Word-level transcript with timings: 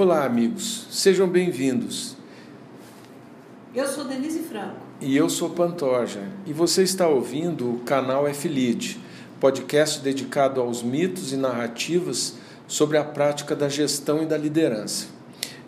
Olá, 0.00 0.24
amigos, 0.24 0.86
sejam 0.92 1.26
bem-vindos. 1.26 2.14
Eu 3.74 3.84
sou 3.88 4.04
Denise 4.04 4.44
Franco. 4.44 4.76
E 5.00 5.16
eu 5.16 5.28
sou 5.28 5.50
Pantoja, 5.50 6.22
e 6.46 6.52
você 6.52 6.84
está 6.84 7.08
ouvindo 7.08 7.68
o 7.68 7.80
canal 7.80 8.24
F-Lead, 8.28 9.00
podcast 9.40 10.00
dedicado 10.00 10.60
aos 10.60 10.84
mitos 10.84 11.32
e 11.32 11.36
narrativas 11.36 12.36
sobre 12.68 12.96
a 12.96 13.02
prática 13.02 13.56
da 13.56 13.68
gestão 13.68 14.22
e 14.22 14.26
da 14.26 14.38
liderança. 14.38 15.08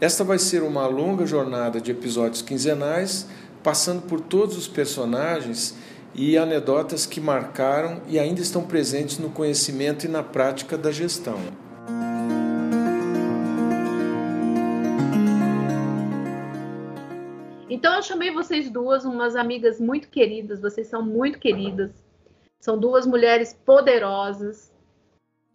Esta 0.01 0.23
vai 0.23 0.39
ser 0.39 0.62
uma 0.62 0.87
longa 0.87 1.27
jornada 1.27 1.81
de 1.81 1.91
episódios 1.91 2.41
quinzenais, 2.41 3.27
passando 3.65 4.03
por 4.03 4.21
todos 4.21 4.57
os 4.57 4.68
personagens 4.68 5.75
e 6.15 6.39
anedotas 6.39 7.04
que 7.04 7.21
marcaram 7.21 8.01
e 8.07 8.17
ainda 8.17 8.40
estão 8.40 8.62
presentes 8.62 9.18
no 9.18 9.31
conhecimento 9.31 10.04
e 10.04 10.09
na 10.09 10.23
prática 10.23 10.79
da 10.79 10.93
gestão. 10.93 11.40
Então 17.80 17.94
eu 17.94 18.02
chamei 18.02 18.30
vocês 18.30 18.68
duas, 18.68 19.07
umas 19.07 19.34
amigas 19.34 19.80
muito 19.80 20.08
queridas, 20.08 20.61
vocês 20.61 20.86
são 20.86 21.02
muito 21.02 21.39
queridas. 21.39 21.90
São 22.61 22.79
duas 22.79 23.06
mulheres 23.06 23.54
poderosas. 23.54 24.70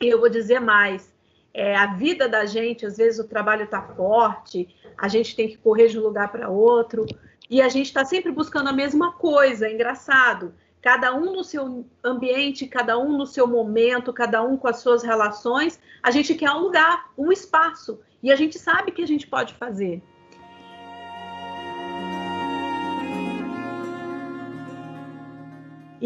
E 0.02 0.08
eu 0.08 0.20
vou 0.20 0.28
dizer 0.28 0.60
mais, 0.60 1.14
é, 1.54 1.76
a 1.76 1.94
vida 1.94 2.28
da 2.28 2.44
gente, 2.44 2.84
às 2.84 2.98
vezes 2.98 3.20
o 3.20 3.28
trabalho 3.28 3.66
está 3.66 3.80
forte, 3.80 4.76
a 4.98 5.08
gente 5.08 5.36
tem 5.36 5.48
que 5.48 5.58
correr 5.58 5.88
de 5.90 6.00
um 6.00 6.02
lugar 6.02 6.32
para 6.32 6.50
outro, 6.50 7.06
e 7.48 7.62
a 7.62 7.70
gente 7.70 7.86
está 7.86 8.04
sempre 8.04 8.32
buscando 8.32 8.70
a 8.70 8.74
mesma 8.74 9.12
coisa, 9.12 9.68
é 9.68 9.74
engraçado. 9.76 10.56
Cada 10.82 11.14
um 11.14 11.32
no 11.32 11.44
seu 11.44 11.86
ambiente, 12.04 12.66
cada 12.66 12.98
um 12.98 13.16
no 13.16 13.28
seu 13.28 13.46
momento, 13.46 14.12
cada 14.12 14.42
um 14.42 14.58
com 14.58 14.68
as 14.68 14.78
suas 14.78 15.04
relações, 15.04 15.80
a 16.02 16.10
gente 16.10 16.34
quer 16.34 16.50
um 16.50 16.62
lugar, 16.62 17.12
um 17.16 17.32
espaço, 17.32 18.00
e 18.24 18.32
a 18.32 18.36
gente 18.36 18.58
sabe 18.58 18.92
que 18.92 19.04
a 19.04 19.08
gente 19.08 19.28
pode 19.28 19.54
fazer. 19.54 20.02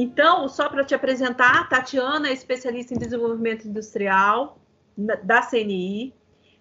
Então, 0.01 0.47
só 0.47 0.69
para 0.69 0.85
te 0.85 0.95
apresentar, 0.95 1.67
Tatiana 1.67 2.29
é 2.29 2.31
especialista 2.31 2.93
em 2.93 2.97
desenvolvimento 2.97 3.67
industrial 3.67 4.57
da 4.97 5.41
CNI, 5.41 6.13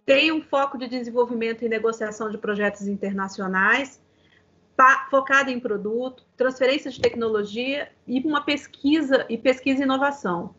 tem 0.05 0.33
um 0.33 0.42
foco 0.42 0.77
de 0.77 0.89
desenvolvimento 0.89 1.64
e 1.64 1.69
negociação 1.69 2.28
de 2.31 2.36
projetos 2.36 2.89
internacionais, 2.89 4.03
focada 5.09 5.53
em 5.53 5.61
produto, 5.61 6.25
transferência 6.36 6.91
de 6.91 7.00
tecnologia 7.00 7.89
e 8.09 8.19
uma 8.27 8.44
pesquisa 8.44 9.25
e 9.28 9.39
pesquisa 9.39 9.83
e 9.83 9.84
inovação. 9.84 10.53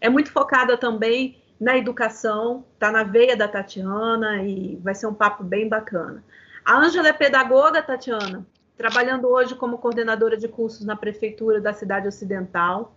É 0.00 0.08
muito 0.08 0.32
focada 0.32 0.76
também 0.76 1.40
na 1.60 1.78
educação, 1.78 2.64
está 2.74 2.90
na 2.90 3.04
veia 3.04 3.36
da 3.36 3.46
Tatiana 3.46 4.42
e 4.42 4.74
vai 4.82 4.96
ser 4.96 5.06
um 5.06 5.14
papo 5.14 5.44
bem 5.44 5.68
bacana. 5.68 6.24
A 6.64 6.78
Ângela 6.78 7.06
é 7.06 7.12
pedagoga, 7.12 7.80
Tatiana, 7.80 8.44
trabalhando 8.76 9.28
hoje 9.28 9.54
como 9.54 9.78
coordenadora 9.78 10.36
de 10.36 10.48
cursos 10.48 10.84
na 10.84 10.96
prefeitura 10.96 11.60
da 11.60 11.72
cidade 11.72 12.08
ocidental. 12.08 12.96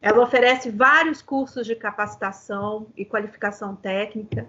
Ela 0.00 0.22
oferece 0.22 0.70
vários 0.70 1.22
cursos 1.22 1.66
de 1.66 1.74
capacitação 1.74 2.88
e 2.96 3.04
qualificação 3.04 3.74
técnica. 3.74 4.48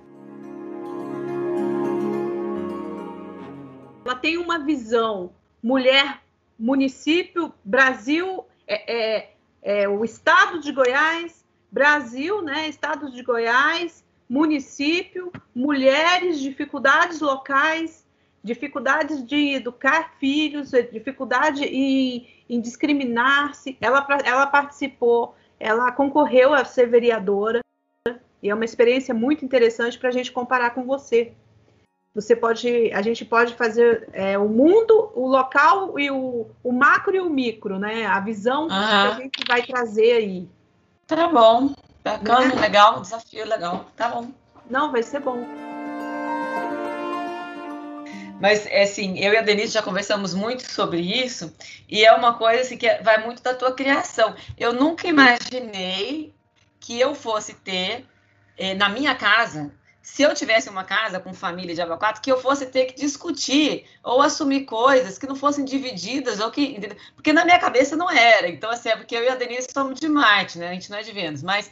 Ela 4.06 4.16
tem 4.16 4.38
uma 4.38 4.60
visão 4.60 5.32
mulher, 5.62 6.22
município, 6.58 7.54
Brasil, 7.64 8.46
é, 8.66 8.94
é, 8.94 9.34
é, 9.62 9.90
o 9.90 10.04
estado 10.06 10.60
de 10.60 10.72
Goiás, 10.72 11.46
Brasil, 11.72 12.42
né, 12.42 12.70
estado 12.70 13.12
de 13.12 13.22
Goiás, 13.22 14.06
município, 14.30 15.32
mulheres, 15.54 16.40
dificuldades 16.40 17.20
locais, 17.20 18.07
dificuldades 18.48 19.24
de 19.26 19.56
educar 19.56 20.14
filhos, 20.20 20.72
dificuldade 20.92 21.64
em, 21.64 22.28
em 22.50 22.60
discriminar-se. 22.60 23.78
Ela, 23.80 24.06
ela 24.24 24.48
participou, 24.48 25.36
ela 25.60 25.92
concorreu 25.92 26.54
a 26.54 26.66
ser 26.66 26.88
vereadora, 26.88 27.60
e 28.42 28.50
é 28.50 28.54
uma 28.54 28.66
experiência 28.66 29.14
muito 29.14 29.44
interessante 29.44 29.98
para 29.98 30.10
a 30.10 30.12
gente 30.12 30.32
comparar 30.32 30.72
com 30.72 30.84
você. 30.84 31.34
Você 32.16 32.36
pode, 32.36 32.92
a 32.94 33.02
gente 33.02 33.24
pode 33.24 33.54
fazer 33.54 34.10
é, 34.12 34.38
o 34.38 34.48
mundo, 34.48 35.12
o 35.14 35.28
local 35.28 36.00
e 36.00 36.10
o, 36.10 36.48
o 36.64 36.72
macro 36.72 37.16
e 37.16 37.20
o 37.20 37.30
micro, 37.30 37.78
né? 37.78 38.06
A 38.08 38.20
visão 38.20 38.64
uhum. 38.64 38.70
que 38.70 38.74
a 38.74 39.20
gente 39.22 39.40
vai 39.48 39.62
trazer 39.62 40.14
aí. 40.14 40.50
Tá 41.06 41.28
bom, 41.28 41.74
bacana, 42.04 42.56
né? 42.56 42.62
legal, 42.62 43.02
desafio 43.02 43.46
legal, 43.46 43.86
tá 43.96 44.10
bom. 44.10 44.32
Não, 44.70 44.92
vai 44.92 45.04
ser 45.04 45.20
bom. 45.20 45.46
Mas, 48.40 48.66
é 48.68 48.84
assim, 48.84 49.18
eu 49.18 49.34
e 49.34 49.38
a 49.38 49.42
Denise 49.42 49.74
já 49.74 49.82
conversamos 49.82 50.34
muito 50.34 50.70
sobre 50.72 51.00
isso, 51.00 51.54
e 51.90 52.06
é 52.06 52.14
uma 52.14 52.36
coisa 52.36 52.62
assim, 52.62 52.78
que 52.78 52.88
vai 53.02 53.24
muito 53.24 53.42
da 53.42 53.54
tua 53.54 53.74
criação. 53.74 54.36
Eu 54.58 54.74
nunca 54.74 55.08
imaginei 55.08 56.34
que 56.80 57.00
eu 57.00 57.16
fosse 57.16 57.54
ter, 57.56 58.06
eh, 58.58 58.76
na 58.76 58.90
minha 58.90 59.16
casa, 59.16 59.72
se 60.08 60.22
eu 60.22 60.34
tivesse 60.34 60.70
uma 60.70 60.86
casa 60.86 61.20
com 61.20 61.34
família 61.34 61.76
de 61.76 61.82
abacate, 61.82 62.22
que 62.22 62.32
eu 62.32 62.40
fosse 62.40 62.66
ter 62.68 62.86
que 62.86 62.96
discutir 62.96 63.86
ou 64.02 64.22
assumir 64.22 64.64
coisas 64.64 65.18
que 65.18 65.28
não 65.28 65.36
fossem 65.36 65.66
divididas, 65.66 66.40
ou 66.40 66.50
que. 66.50 66.80
Porque 67.14 67.34
na 67.34 67.44
minha 67.44 67.60
cabeça 67.60 67.94
não 67.98 68.10
era. 68.10 68.48
Então, 68.48 68.70
assim, 68.70 68.88
é 68.88 68.96
porque 68.96 69.14
eu 69.14 69.24
e 69.24 69.28
a 69.28 69.36
Denise 69.36 69.68
somos 69.70 70.00
de 70.00 70.08
Marte, 70.08 70.60
né? 70.60 70.70
A 70.70 70.74
gente 70.74 70.90
não 70.90 70.98
é 70.98 71.04
de 71.04 71.12
Vênus. 71.12 71.44
Mas 71.44 71.70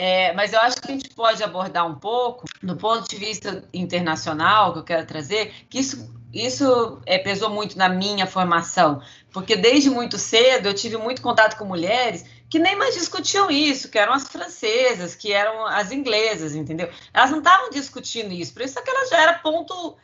é, 0.00 0.32
mas 0.32 0.52
eu 0.52 0.60
acho 0.60 0.76
que 0.76 0.86
a 0.86 0.94
gente 0.94 1.10
pode 1.10 1.42
abordar 1.42 1.84
um 1.84 1.96
pouco, 1.96 2.44
do 2.62 2.76
ponto 2.76 3.10
de 3.10 3.16
vista 3.16 3.64
internacional, 3.74 4.72
que 4.72 4.78
eu 4.78 4.84
quero 4.84 5.04
trazer, 5.04 5.52
que 5.68 5.80
isso, 5.80 6.08
isso 6.32 7.02
é, 7.04 7.18
pesou 7.18 7.50
muito 7.50 7.76
na 7.76 7.88
minha 7.88 8.24
formação, 8.24 9.02
porque 9.32 9.56
desde 9.56 9.90
muito 9.90 10.16
cedo 10.16 10.66
eu 10.66 10.74
tive 10.74 10.96
muito 10.96 11.20
contato 11.20 11.58
com 11.58 11.64
mulheres 11.64 12.24
que 12.48 12.60
nem 12.60 12.76
mais 12.76 12.94
discutiam 12.94 13.50
isso, 13.50 13.90
que 13.90 13.98
eram 13.98 14.12
as 14.12 14.28
francesas, 14.28 15.16
que 15.16 15.32
eram 15.32 15.66
as 15.66 15.90
inglesas, 15.90 16.54
entendeu? 16.54 16.88
Elas 17.12 17.32
não 17.32 17.38
estavam 17.38 17.68
discutindo 17.68 18.32
isso, 18.32 18.52
por 18.54 18.62
isso 18.62 18.80
que 18.80 18.88
ela 18.88 19.04
já 19.06 19.20
era 19.20 19.38
ponto 19.40 19.96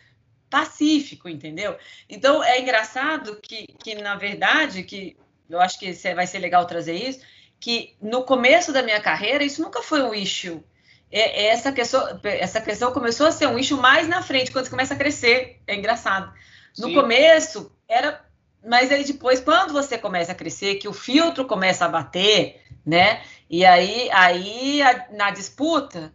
pacífico, 0.51 1.29
entendeu? 1.29 1.79
Então 2.09 2.43
é 2.43 2.61
engraçado 2.61 3.39
que, 3.41 3.69
que 3.79 3.95
na 3.95 4.17
verdade, 4.17 4.83
que 4.83 5.17
eu 5.49 5.61
acho 5.61 5.79
que 5.79 5.93
vai 6.15 6.27
ser 6.27 6.41
legal 6.41 6.67
trazer 6.67 6.95
isso, 6.95 7.21
que 7.65 7.97
no 7.99 8.25
começo 8.25 8.75
da 8.75 8.83
minha 8.83 9.01
carreira 9.01 9.43
isso 9.43 9.63
nunca 9.63 9.83
foi 9.83 10.03
um 10.03 10.13
issue. 10.13 10.63
É, 11.11 11.45
é, 11.45 11.47
essa, 11.47 11.73
questão, 11.73 12.21
essa 12.23 12.61
questão 12.61 12.93
começou 12.93 13.27
a 13.27 13.33
ser 13.33 13.47
um 13.47 13.59
issue 13.59 13.81
mais 13.81 14.07
na 14.07 14.21
frente, 14.21 14.51
quando 14.51 14.67
você 14.67 14.71
começa 14.71 14.93
a 14.93 14.99
crescer. 14.99 15.63
É 15.67 15.75
engraçado. 15.75 16.31
No 16.79 16.89
Sim. 16.89 16.95
começo 16.95 17.73
era. 17.89 18.23
Mas 18.63 18.93
aí 18.93 19.03
depois, 19.03 19.41
quando 19.41 19.73
você 19.73 19.97
começa 19.97 20.33
a 20.33 20.35
crescer, 20.35 20.75
que 20.75 20.87
o 20.87 20.93
filtro 20.93 21.47
começa 21.47 21.87
a 21.87 21.89
bater, 21.89 22.63
né? 22.85 23.23
E 23.49 23.65
aí, 23.65 24.11
aí 24.13 24.83
a, 24.83 25.07
na 25.13 25.31
disputa, 25.31 26.13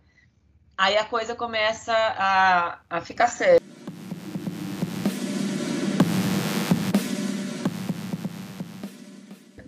aí 0.78 0.98
a 0.98 1.06
coisa 1.06 1.34
começa 1.34 1.94
a, 1.96 2.80
a 2.88 3.02
ficar 3.02 3.26
séria. 3.26 3.60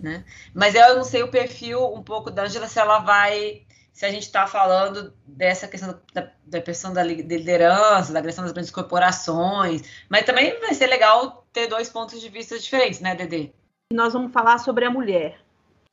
Né? 0.02 0.24
Mas 0.52 0.74
eu 0.74 0.96
não 0.96 1.04
sei 1.04 1.22
o 1.22 1.30
perfil 1.30 1.94
um 1.94 2.02
pouco 2.02 2.30
da 2.30 2.42
Angela, 2.42 2.68
se 2.68 2.78
ela 2.78 2.98
vai, 2.98 3.64
se 3.92 4.04
a 4.04 4.10
gente 4.10 4.24
está 4.24 4.46
falando 4.46 5.14
dessa 5.24 5.68
questão 5.68 6.00
da, 6.12 6.30
da 6.44 6.60
questão 6.60 6.92
da 6.92 7.02
liderança, 7.02 8.12
da 8.12 8.18
agressão 8.18 8.44
das 8.44 8.52
grandes 8.52 8.70
corporações, 8.70 9.82
mas 10.08 10.26
também 10.26 10.58
vai 10.60 10.74
ser 10.74 10.88
legal 10.88 11.46
ter 11.52 11.66
dois 11.66 11.88
pontos 11.88 12.20
de 12.20 12.28
vista 12.28 12.58
diferentes, 12.58 13.00
né, 13.00 13.14
Dedê? 13.14 13.50
Nós 13.92 14.12
vamos 14.12 14.32
falar 14.32 14.58
sobre 14.58 14.84
a 14.84 14.90
mulher. 14.90 15.40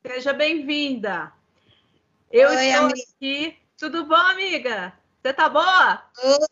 Seja 0.06 0.32
bem-vinda. 0.32 1.32
Eu 2.30 2.48
Oi, 2.48 2.66
estou 2.66 2.84
amiga. 2.86 3.02
aqui. 3.16 3.58
Tudo 3.76 4.04
bom, 4.06 4.14
amiga? 4.14 4.92
Você 5.22 5.32
tá 5.32 5.48
boa? 5.48 6.02
Oi. 6.24 6.46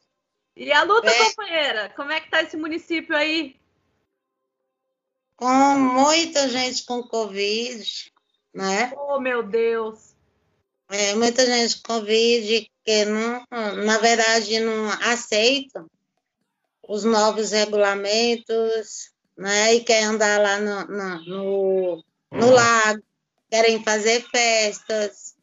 E 0.57 0.73
a 0.73 0.83
luta, 0.83 1.09
Bem... 1.09 1.25
companheira? 1.31 1.93
Como 1.95 2.11
é 2.11 2.21
que 2.21 2.31
tá 2.31 2.43
esse 2.43 2.57
município 2.57 3.17
aí? 3.17 3.57
Com 5.39 5.79
muita 5.79 6.49
gente 6.49 6.85
com 6.85 7.01
Covid, 7.01 8.13
né? 8.53 8.93
Oh, 8.97 9.21
meu 9.21 9.41
Deus! 9.41 10.17
É, 10.91 11.15
muita 11.15 11.47
gente 11.47 11.81
com 11.81 11.95
Covid 11.95 12.69
que, 12.85 13.05
não, 13.05 13.47
na 13.85 13.99
verdade, 13.99 14.59
não 14.59 14.91
aceitam 14.91 15.89
os 16.89 17.05
novos 17.05 17.53
regulamentos, 17.53 19.13
né? 19.37 19.75
E 19.75 19.85
querem 19.85 20.07
andar 20.07 20.41
lá 20.41 20.59
no, 20.59 20.85
no, 20.87 21.25
no, 21.25 22.05
no 22.33 22.51
lago, 22.51 23.03
querem 23.49 23.85
fazer 23.85 24.29
festas. 24.29 25.37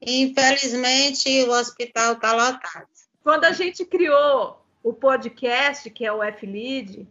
Infelizmente, 0.00 1.28
o 1.44 1.50
hospital 1.50 2.14
está 2.14 2.32
lotado. 2.32 2.88
Quando 3.22 3.44
a 3.44 3.52
gente 3.52 3.84
criou 3.84 4.64
o 4.82 4.94
podcast, 4.94 5.90
que 5.90 6.06
é 6.06 6.12
o 6.12 6.22
F-Lead, 6.22 7.06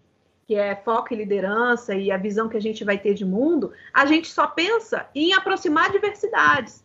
que 0.51 0.55
é 0.55 0.75
foco 0.75 1.13
e 1.13 1.15
liderança 1.15 1.95
e 1.95 2.11
a 2.11 2.17
visão 2.17 2.49
que 2.49 2.57
a 2.57 2.61
gente 2.61 2.83
vai 2.83 2.97
ter 2.97 3.13
de 3.13 3.23
mundo, 3.23 3.71
a 3.93 4.05
gente 4.05 4.27
só 4.27 4.45
pensa 4.47 5.07
em 5.15 5.31
aproximar 5.31 5.89
diversidades 5.93 6.83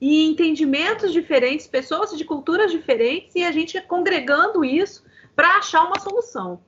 e 0.00 0.24
entendimentos 0.30 1.12
diferentes, 1.12 1.66
pessoas 1.66 2.16
de 2.16 2.24
culturas 2.24 2.72
diferentes, 2.72 3.34
e 3.34 3.44
a 3.44 3.52
gente 3.52 3.78
congregando 3.82 4.64
isso 4.64 5.04
para 5.36 5.58
achar 5.58 5.84
uma 5.84 6.00
solução. 6.00 6.62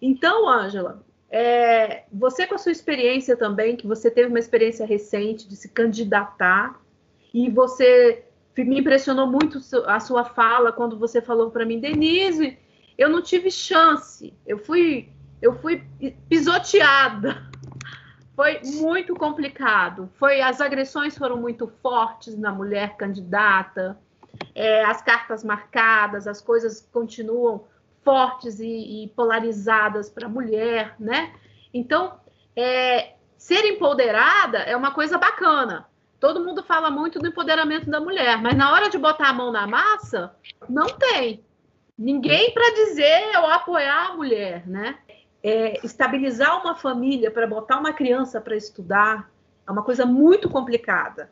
Então, 0.00 0.48
Ângela, 0.48 1.04
é, 1.30 2.04
você 2.10 2.46
com 2.46 2.54
a 2.54 2.58
sua 2.58 2.72
experiência 2.72 3.36
também, 3.36 3.76
que 3.76 3.86
você 3.86 4.10
teve 4.10 4.28
uma 4.28 4.38
experiência 4.38 4.86
recente 4.86 5.46
de 5.46 5.54
se 5.54 5.68
candidatar, 5.68 6.80
e 7.34 7.50
você 7.50 8.24
me 8.56 8.80
impressionou 8.80 9.26
muito 9.26 9.58
a 9.84 10.00
sua 10.00 10.24
fala 10.24 10.72
quando 10.72 10.98
você 10.98 11.20
falou 11.20 11.50
para 11.50 11.66
mim, 11.66 11.78
Denise, 11.78 12.56
eu 12.96 13.10
não 13.10 13.20
tive 13.20 13.50
chance, 13.50 14.32
eu 14.46 14.56
fui, 14.56 15.10
eu 15.40 15.58
fui 15.60 15.84
pisoteada. 16.28 17.48
Foi 18.34 18.60
muito 18.80 19.14
complicado. 19.14 20.10
Foi 20.18 20.40
as 20.40 20.60
agressões 20.60 21.16
foram 21.16 21.36
muito 21.36 21.68
fortes 21.82 22.36
na 22.38 22.50
mulher 22.50 22.96
candidata, 22.96 23.98
é, 24.54 24.84
as 24.84 25.02
cartas 25.02 25.44
marcadas, 25.44 26.26
as 26.26 26.40
coisas 26.40 26.88
continuam 26.92 27.66
fortes 28.02 28.58
e, 28.60 29.04
e 29.04 29.08
polarizadas 29.08 30.08
para 30.08 30.26
a 30.26 30.30
mulher, 30.30 30.94
né? 30.98 31.34
Então, 31.72 32.18
é, 32.56 33.14
ser 33.36 33.64
empoderada 33.66 34.58
é 34.58 34.76
uma 34.76 34.92
coisa 34.92 35.18
bacana. 35.18 35.86
Todo 36.18 36.44
mundo 36.44 36.62
fala 36.62 36.90
muito 36.90 37.18
do 37.18 37.28
empoderamento 37.28 37.90
da 37.90 38.00
mulher, 38.00 38.40
mas 38.40 38.54
na 38.54 38.72
hora 38.72 38.90
de 38.90 38.98
botar 38.98 39.28
a 39.28 39.32
mão 39.32 39.50
na 39.50 39.66
massa, 39.66 40.34
não 40.68 40.86
tem. 40.86 41.44
Ninguém 41.96 42.52
para 42.52 42.74
dizer 42.74 43.38
ou 43.38 43.46
apoiar 43.46 44.10
a 44.10 44.14
mulher, 44.14 44.66
né? 44.66 44.98
É, 45.42 45.84
estabilizar 45.84 46.60
uma 46.60 46.76
família 46.76 47.30
para 47.30 47.46
botar 47.46 47.78
uma 47.78 47.92
criança 47.92 48.40
para 48.40 48.54
estudar 48.54 49.30
é 49.66 49.70
uma 49.70 49.82
coisa 49.82 50.04
muito 50.04 50.48
complicada. 50.48 51.30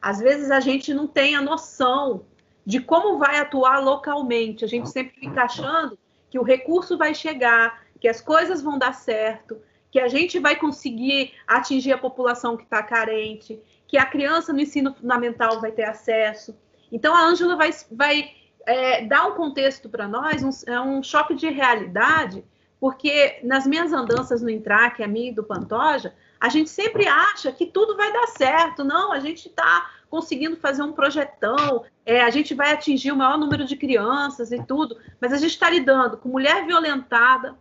Às 0.00 0.18
vezes 0.18 0.50
a 0.50 0.60
gente 0.60 0.94
não 0.94 1.06
tem 1.06 1.36
a 1.36 1.42
noção 1.42 2.24
de 2.64 2.80
como 2.80 3.18
vai 3.18 3.38
atuar 3.38 3.80
localmente. 3.80 4.64
A 4.64 4.68
gente 4.68 4.88
sempre 4.88 5.18
fica 5.18 5.42
achando 5.42 5.98
que 6.30 6.38
o 6.38 6.42
recurso 6.42 6.96
vai 6.96 7.14
chegar, 7.14 7.82
que 8.00 8.08
as 8.08 8.20
coisas 8.20 8.62
vão 8.62 8.78
dar 8.78 8.94
certo, 8.94 9.60
que 9.90 9.98
a 9.98 10.08
gente 10.08 10.38
vai 10.38 10.56
conseguir 10.56 11.34
atingir 11.46 11.92
a 11.92 11.98
população 11.98 12.56
que 12.56 12.62
está 12.62 12.82
carente, 12.82 13.60
que 13.86 13.98
a 13.98 14.06
criança 14.06 14.52
no 14.52 14.60
ensino 14.60 14.94
fundamental 14.94 15.60
vai 15.60 15.72
ter 15.72 15.82
acesso. 15.82 16.56
Então, 16.92 17.14
a 17.14 17.24
Ângela 17.24 17.56
vai, 17.56 17.70
vai 17.90 18.30
é, 18.66 19.04
dar 19.04 19.26
um 19.26 19.34
contexto 19.34 19.88
para 19.88 20.06
nós, 20.06 20.42
um, 20.42 20.72
é 20.72 20.80
um 20.80 21.02
choque 21.02 21.34
de 21.34 21.48
realidade, 21.48 22.44
porque 22.80 23.38
nas 23.44 23.66
minhas 23.66 23.92
andanças 23.92 24.40
no 24.40 24.48
Intrac, 24.48 25.02
a 25.02 25.06
minha 25.06 25.30
e 25.30 25.34
do 25.34 25.44
Pantoja, 25.44 26.14
a 26.40 26.48
gente 26.48 26.70
sempre 26.70 27.06
acha 27.06 27.52
que 27.52 27.66
tudo 27.66 27.94
vai 27.94 28.10
dar 28.10 28.26
certo. 28.28 28.82
Não, 28.82 29.12
a 29.12 29.20
gente 29.20 29.48
está 29.48 29.90
conseguindo 30.08 30.56
fazer 30.56 30.82
um 30.82 30.92
projetão, 30.92 31.84
é, 32.04 32.22
a 32.22 32.30
gente 32.30 32.54
vai 32.54 32.72
atingir 32.72 33.12
o 33.12 33.16
maior 33.16 33.38
número 33.38 33.64
de 33.64 33.76
crianças 33.76 34.50
e 34.50 34.60
tudo, 34.64 34.96
mas 35.20 35.32
a 35.32 35.36
gente 35.36 35.52
está 35.52 35.70
lidando 35.70 36.16
com 36.16 36.28
mulher 36.30 36.66
violentada, 36.66 37.56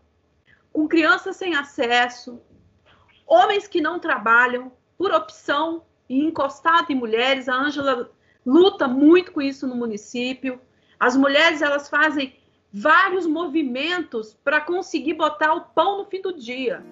com 0.73 0.87
crianças 0.87 1.35
sem 1.35 1.55
acesso, 1.55 2.41
homens 3.27 3.67
que 3.67 3.81
não 3.81 3.99
trabalham 3.99 4.71
por 4.97 5.13
opção 5.13 5.83
e 6.07 6.23
encostado 6.23 6.91
em 6.91 6.95
mulheres. 6.95 7.47
A 7.47 7.55
Ângela 7.55 8.09
luta 8.43 8.87
muito 8.87 9.31
com 9.31 9.41
isso 9.41 9.67
no 9.67 9.75
município. 9.75 10.59
As 10.99 11.15
mulheres 11.15 11.61
elas 11.61 11.87
fazem 11.87 12.38
vários 12.71 13.25
movimentos 13.25 14.37
para 14.43 14.61
conseguir 14.61 15.13
botar 15.13 15.53
o 15.53 15.61
pão 15.61 15.99
no 15.99 16.05
fim 16.05 16.21
do 16.21 16.33
dia. 16.33 16.83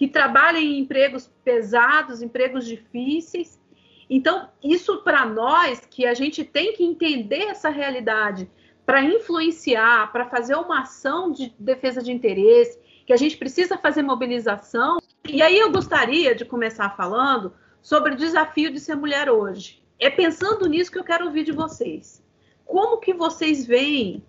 que 0.00 0.08
trabalham 0.08 0.62
em 0.62 0.78
empregos 0.78 1.30
pesados, 1.44 2.22
empregos 2.22 2.64
difíceis. 2.64 3.60
Então, 4.08 4.48
isso 4.64 5.02
para 5.02 5.26
nós, 5.26 5.80
que 5.80 6.06
a 6.06 6.14
gente 6.14 6.42
tem 6.42 6.72
que 6.72 6.82
entender 6.82 7.42
essa 7.42 7.68
realidade 7.68 8.50
para 8.86 9.04
influenciar, 9.04 10.10
para 10.10 10.24
fazer 10.24 10.54
uma 10.54 10.80
ação 10.80 11.30
de 11.30 11.54
defesa 11.58 12.02
de 12.02 12.10
interesse, 12.10 12.78
que 13.06 13.12
a 13.12 13.16
gente 13.18 13.36
precisa 13.36 13.76
fazer 13.76 14.00
mobilização. 14.00 15.00
E 15.28 15.42
aí 15.42 15.58
eu 15.58 15.70
gostaria 15.70 16.34
de 16.34 16.46
começar 16.46 16.96
falando 16.96 17.52
sobre 17.82 18.14
o 18.14 18.16
desafio 18.16 18.72
de 18.72 18.80
ser 18.80 18.94
mulher 18.94 19.28
hoje. 19.28 19.79
É 20.00 20.08
pensando 20.08 20.66
nisso 20.66 20.90
que 20.90 20.98
eu 20.98 21.04
quero 21.04 21.26
ouvir 21.26 21.44
de 21.44 21.52
vocês. 21.52 22.22
Como 22.64 22.96
que 22.96 23.12
vocês 23.12 23.66
veem 23.66 24.24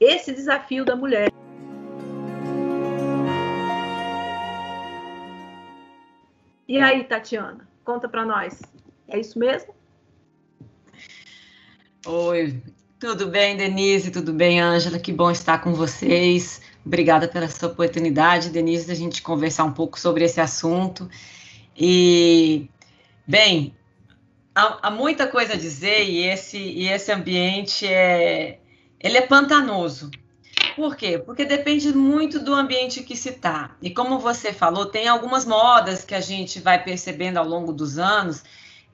esse 0.00 0.32
desafio 0.32 0.84
da 0.84 0.96
mulher? 0.96 1.30
E 6.66 6.76
aí, 6.76 7.04
Tatiana, 7.04 7.68
conta 7.84 8.08
para 8.08 8.26
nós. 8.26 8.60
É 9.06 9.20
isso 9.20 9.38
mesmo? 9.38 9.72
Oi, 12.04 12.60
tudo 12.98 13.28
bem, 13.28 13.56
Denise? 13.56 14.10
Tudo 14.10 14.32
bem, 14.32 14.60
Ângela? 14.60 14.98
Que 14.98 15.12
bom 15.12 15.30
estar 15.30 15.58
com 15.58 15.72
vocês. 15.72 16.60
Obrigada 16.84 17.28
pela 17.28 17.46
sua 17.46 17.68
oportunidade, 17.68 18.50
Denise, 18.50 18.88
da 18.88 18.94
gente 18.94 19.22
conversar 19.22 19.62
um 19.62 19.72
pouco 19.72 20.00
sobre 20.00 20.24
esse 20.24 20.40
assunto. 20.40 21.08
E, 21.76 22.68
bem, 23.24 23.72
há, 24.54 24.88
há 24.88 24.90
muita 24.90 25.26
coisa 25.26 25.54
a 25.54 25.56
dizer 25.56 26.04
e 26.04 26.26
esse, 26.26 26.58
e 26.58 26.88
esse 26.88 27.12
ambiente 27.12 27.86
é, 27.86 28.58
ele 29.00 29.18
é 29.18 29.22
pantanoso. 29.22 30.10
Por 30.76 30.96
quê? 30.96 31.18
Porque 31.18 31.44
depende 31.44 31.92
muito 31.92 32.38
do 32.38 32.54
ambiente 32.54 33.02
que 33.02 33.16
se 33.16 33.30
está. 33.30 33.76
E 33.82 33.90
como 33.90 34.18
você 34.18 34.52
falou, 34.52 34.86
tem 34.86 35.06
algumas 35.06 35.44
modas 35.44 36.04
que 36.04 36.14
a 36.14 36.20
gente 36.20 36.60
vai 36.60 36.82
percebendo 36.82 37.36
ao 37.36 37.46
longo 37.46 37.72
dos 37.72 37.98
anos 37.98 38.42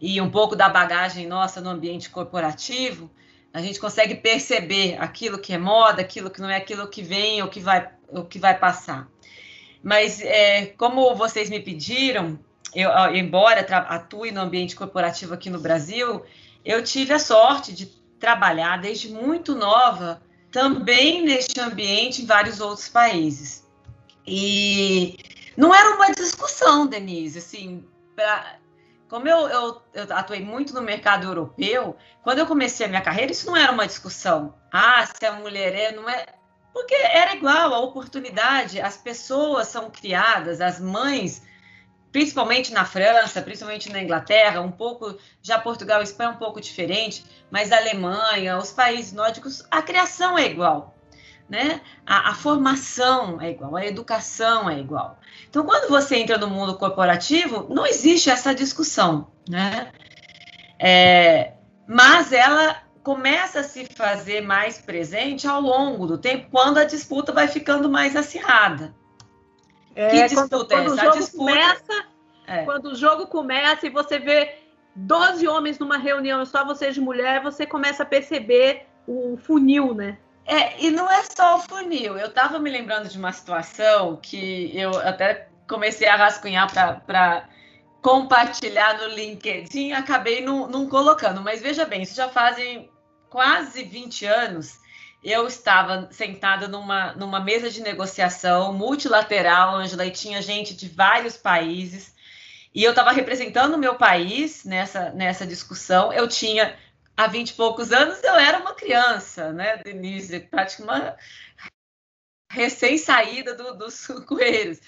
e 0.00 0.20
um 0.20 0.30
pouco 0.30 0.56
da 0.56 0.68
bagagem 0.68 1.26
nossa 1.26 1.60
no 1.60 1.70
ambiente 1.70 2.10
corporativo, 2.10 3.10
a 3.52 3.60
gente 3.60 3.80
consegue 3.80 4.14
perceber 4.14 4.96
aquilo 4.98 5.38
que 5.38 5.52
é 5.52 5.58
moda, 5.58 6.00
aquilo 6.00 6.30
que 6.30 6.40
não 6.40 6.50
é 6.50 6.56
aquilo 6.56 6.88
que 6.88 7.02
vem 7.02 7.42
ou 7.42 7.48
que 7.48 7.60
vai, 7.60 7.88
o 8.08 8.24
que 8.24 8.38
vai 8.38 8.58
passar. 8.58 9.08
Mas 9.82 10.20
é, 10.20 10.66
como 10.66 11.14
vocês 11.14 11.48
me 11.48 11.60
pediram, 11.60 12.38
eu, 12.74 12.90
embora 13.14 13.60
atue 13.60 14.30
no 14.30 14.40
ambiente 14.40 14.76
corporativo 14.76 15.34
aqui 15.34 15.48
no 15.50 15.60
Brasil, 15.60 16.24
eu 16.64 16.82
tive 16.82 17.12
a 17.12 17.18
sorte 17.18 17.72
de 17.72 17.86
trabalhar 18.18 18.80
desde 18.80 19.08
muito 19.08 19.54
nova 19.54 20.20
também 20.50 21.24
neste 21.24 21.60
ambiente 21.60 22.22
em 22.22 22.26
vários 22.26 22.60
outros 22.60 22.88
países. 22.88 23.66
E 24.26 25.16
não 25.56 25.74
era 25.74 25.94
uma 25.94 26.12
discussão, 26.12 26.86
Denise, 26.86 27.38
assim, 27.38 27.84
pra, 28.14 28.58
como 29.08 29.26
eu, 29.26 29.48
eu, 29.48 29.82
eu, 29.94 30.06
atuei 30.10 30.40
muito 30.40 30.74
no 30.74 30.82
mercado 30.82 31.26
europeu, 31.26 31.96
quando 32.22 32.40
eu 32.40 32.46
comecei 32.46 32.84
a 32.84 32.88
minha 32.88 33.00
carreira, 33.00 33.32
isso 33.32 33.46
não 33.46 33.56
era 33.56 33.72
uma 33.72 33.86
discussão. 33.86 34.54
Ah, 34.72 35.06
se 35.06 35.24
a 35.24 35.32
mulher 35.32 35.74
é, 35.74 35.92
não 35.92 36.08
é. 36.08 36.26
Porque 36.72 36.94
era 36.94 37.34
igual 37.34 37.74
a 37.74 37.80
oportunidade, 37.80 38.80
as 38.80 38.98
pessoas 38.98 39.68
são 39.68 39.90
criadas, 39.90 40.60
as 40.60 40.78
mães 40.78 41.42
principalmente 42.18 42.72
na 42.72 42.84
França, 42.84 43.40
principalmente 43.40 43.92
na 43.92 44.02
Inglaterra, 44.02 44.60
um 44.60 44.72
pouco, 44.72 45.16
já 45.40 45.56
Portugal 45.56 46.00
e 46.00 46.02
Espanha 46.02 46.30
é 46.30 46.32
um 46.32 46.36
pouco 46.36 46.60
diferente, 46.60 47.24
mas 47.48 47.70
a 47.70 47.76
Alemanha, 47.76 48.58
os 48.58 48.72
países 48.72 49.12
nórdicos, 49.12 49.64
a 49.70 49.80
criação 49.80 50.36
é 50.36 50.46
igual, 50.46 50.96
né? 51.48 51.80
A, 52.04 52.30
a, 52.30 52.34
formação 52.34 53.40
é 53.40 53.50
igual, 53.50 53.76
a 53.76 53.86
educação 53.86 54.68
é 54.68 54.80
igual. 54.80 55.20
Então, 55.48 55.64
quando 55.64 55.88
você 55.88 56.16
entra 56.16 56.36
no 56.36 56.48
mundo 56.48 56.76
corporativo, 56.76 57.72
não 57.72 57.86
existe 57.86 58.28
essa 58.30 58.52
discussão, 58.52 59.28
né? 59.48 59.92
É, 60.76 61.52
mas 61.86 62.32
ela 62.32 62.82
começa 63.04 63.60
a 63.60 63.62
se 63.62 63.84
fazer 63.84 64.40
mais 64.40 64.78
presente 64.78 65.46
ao 65.46 65.60
longo 65.60 66.04
do 66.04 66.18
tempo, 66.18 66.48
quando 66.50 66.78
a 66.78 66.84
disputa 66.84 67.32
vai 67.32 67.46
ficando 67.46 67.88
mais 67.88 68.16
acirrada. 68.16 68.92
É, 69.98 70.10
que 70.10 70.28
disputa 70.28 70.58
quando, 70.58 70.68
quando 70.68 70.72
é 70.72 70.84
essa? 70.84 70.92
O 70.92 70.96
jogo 70.96 71.18
disputa... 71.18 71.38
começa, 71.38 72.06
é. 72.46 72.64
Quando 72.64 72.86
o 72.86 72.94
jogo 72.94 73.26
começa 73.26 73.86
e 73.88 73.90
você 73.90 74.20
vê 74.20 74.58
12 74.94 75.48
homens 75.48 75.76
numa 75.80 75.98
reunião 75.98 76.40
e 76.40 76.46
só 76.46 76.64
você 76.64 76.92
de 76.92 77.00
mulher, 77.00 77.42
você 77.42 77.66
começa 77.66 78.04
a 78.04 78.06
perceber 78.06 78.86
o 79.08 79.36
funil, 79.36 79.92
né? 79.92 80.16
É, 80.46 80.80
e 80.80 80.92
não 80.92 81.10
é 81.10 81.24
só 81.24 81.56
o 81.56 81.62
funil. 81.62 82.16
Eu 82.16 82.28
estava 82.28 82.60
me 82.60 82.70
lembrando 82.70 83.08
de 83.08 83.18
uma 83.18 83.32
situação 83.32 84.20
que 84.22 84.70
eu 84.72 84.96
até 85.00 85.48
comecei 85.68 86.06
a 86.06 86.14
rascunhar 86.14 86.72
para 87.04 87.48
compartilhar 88.00 88.98
no 88.98 89.08
LinkedIn, 89.08 89.92
acabei 89.94 90.44
não, 90.44 90.68
não 90.68 90.88
colocando. 90.88 91.40
Mas 91.42 91.60
veja 91.60 91.84
bem, 91.84 92.02
isso 92.02 92.14
já 92.14 92.28
fazem 92.28 92.88
quase 93.28 93.82
20 93.82 94.24
anos 94.26 94.78
eu 95.22 95.46
estava 95.46 96.08
sentada 96.10 96.68
numa, 96.68 97.12
numa 97.14 97.40
mesa 97.40 97.70
de 97.70 97.80
negociação 97.80 98.72
multilateral, 98.72 99.74
Angela, 99.76 100.06
e 100.06 100.10
tinha 100.10 100.40
gente 100.40 100.74
de 100.74 100.88
vários 100.88 101.36
países, 101.36 102.14
e 102.74 102.84
eu 102.84 102.90
estava 102.90 103.10
representando 103.10 103.74
o 103.74 103.78
meu 103.78 103.96
país 103.96 104.64
nessa, 104.64 105.10
nessa 105.10 105.46
discussão. 105.46 106.12
Eu 106.12 106.28
tinha, 106.28 106.76
há 107.16 107.26
20 107.26 107.50
e 107.50 107.54
poucos 107.54 107.92
anos, 107.92 108.22
eu 108.22 108.34
era 108.34 108.58
uma 108.58 108.74
criança, 108.74 109.52
né, 109.52 109.78
Denise, 109.78 110.40
praticamente 110.40 111.02
uma 111.02 111.16
recém-saída 112.50 113.54
do, 113.54 113.74
dos 113.74 114.06
coelhos. 114.26 114.80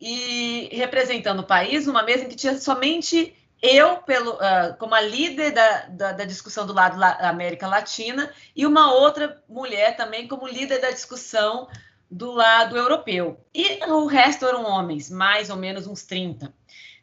E 0.00 0.68
representando 0.72 1.40
o 1.40 1.46
país, 1.46 1.86
numa 1.86 2.02
mesa 2.02 2.24
em 2.24 2.28
que 2.28 2.36
tinha 2.36 2.58
somente 2.58 3.34
eu, 3.60 3.96
pelo, 3.98 4.32
uh, 4.34 4.76
como 4.78 4.94
a 4.94 5.00
líder 5.00 5.50
da, 5.50 5.86
da, 5.88 6.12
da, 6.12 6.24
discussão 6.24 6.66
do 6.66 6.72
lado 6.72 6.98
da 6.98 7.28
América 7.28 7.66
Latina, 7.66 8.32
e 8.54 8.64
uma 8.64 8.92
outra 8.92 9.42
mulher 9.48 9.96
também 9.96 10.28
como 10.28 10.46
líder 10.46 10.80
da 10.80 10.90
discussão 10.90 11.68
do 12.10 12.32
lado 12.32 12.76
europeu. 12.76 13.38
E 13.52 13.84
o 13.86 14.06
resto 14.06 14.46
eram 14.46 14.64
homens, 14.64 15.10
mais 15.10 15.50
ou 15.50 15.56
menos 15.56 15.86
uns 15.86 16.04
30. 16.04 16.52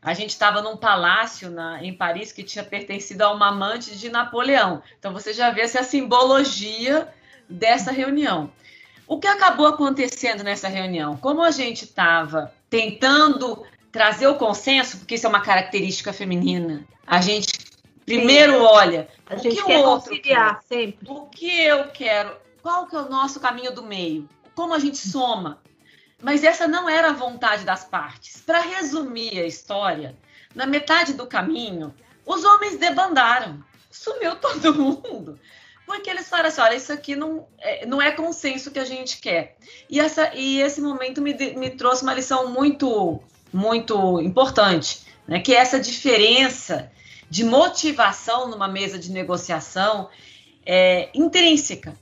A 0.02 0.14
gente 0.14 0.30
estava 0.30 0.62
num 0.62 0.78
palácio 0.78 1.50
na, 1.50 1.84
em 1.84 1.92
Paris 1.92 2.32
que 2.32 2.44
tinha 2.44 2.64
pertencido 2.64 3.24
a 3.24 3.32
uma 3.34 3.50
amante 3.50 3.98
de 3.98 4.10
Napoleão. 4.10 4.82
Então 4.98 5.12
você 5.12 5.34
já 5.34 5.50
vê 5.50 5.62
essa 5.62 5.84
simbologia 5.84 7.08
dessa 7.50 7.92
reunião. 7.92 8.52
O 9.08 9.20
que 9.20 9.28
acabou 9.28 9.68
acontecendo 9.68 10.44
nessa 10.44 10.68
reunião? 10.68 11.18
Como 11.18 11.42
a 11.42 11.52
gente 11.52 11.86
estava 11.86 12.54
tentando 12.70 13.66
trazer 13.96 14.28
o 14.28 14.36
consenso, 14.36 14.98
porque 14.98 15.16
isso 15.16 15.26
é 15.26 15.30
uma 15.30 15.40
característica 15.40 16.12
feminina, 16.12 16.86
a 17.08 17.22
gente 17.22 17.48
primeiro 18.06 18.56
Sim. 18.56 18.60
olha 18.60 19.08
a 19.26 19.38
gente 19.38 19.64
quer 19.64 19.82
conciliar 19.82 20.60
quer, 20.60 20.68
sempre. 20.68 21.10
O 21.10 21.28
que 21.28 21.64
eu 21.64 21.88
quero? 21.88 22.36
Qual 22.62 22.88
que 22.88 22.96
é 22.96 23.00
o 23.00 23.10
nosso 23.10 23.40
caminho 23.40 23.74
do 23.74 23.84
meio? 23.84 24.28
Como 24.54 24.74
a 24.74 24.80
gente 24.80 24.98
soma? 24.98 25.62
Mas 26.22 26.44
essa 26.44 26.68
não 26.68 26.90
era 26.90 27.12
a 27.12 27.14
vontade 27.14 27.64
das 27.64 27.86
partes. 27.86 28.42
Para 28.46 28.60
resumir 28.60 29.40
a 29.40 29.48
história, 29.48 30.14
na 30.54 30.66
metade 30.66 31.14
do 31.14 31.26
caminho, 31.26 31.96
os 32.26 32.44
homens 32.44 32.76
debandaram. 32.78 33.64
Sumiu 33.90 34.36
todo 34.44 34.76
mundo. 34.76 35.40
Porque 35.86 36.10
eles 36.10 36.28
falaram 36.28 36.50
assim: 36.50 36.62
olha, 36.62 36.76
isso 36.76 36.92
aqui 36.92 37.16
não 37.16 37.48
é, 37.60 37.86
não 37.86 38.02
é 38.02 38.12
consenso 38.12 38.72
que 38.72 38.80
a 38.80 38.86
gente 38.86 39.22
quer. 39.22 39.56
E, 39.90 40.02
essa, 40.02 40.36
e 40.36 40.60
esse 40.60 40.82
momento 40.82 41.22
me, 41.22 41.34
me 41.56 41.70
trouxe 41.70 42.04
uma 42.04 42.14
lição 42.14 42.50
muito, 42.52 43.24
muito 43.56 44.20
importante, 44.20 45.06
né? 45.26 45.40
que 45.40 45.54
é 45.54 45.60
essa 45.60 45.80
diferença 45.80 46.92
de 47.30 47.46
motivação 47.46 48.50
numa 48.50 48.68
mesa 48.68 49.00
de 49.00 49.10
negociação 49.12 50.10
é, 50.66 51.10
intrínseca. 51.16 51.96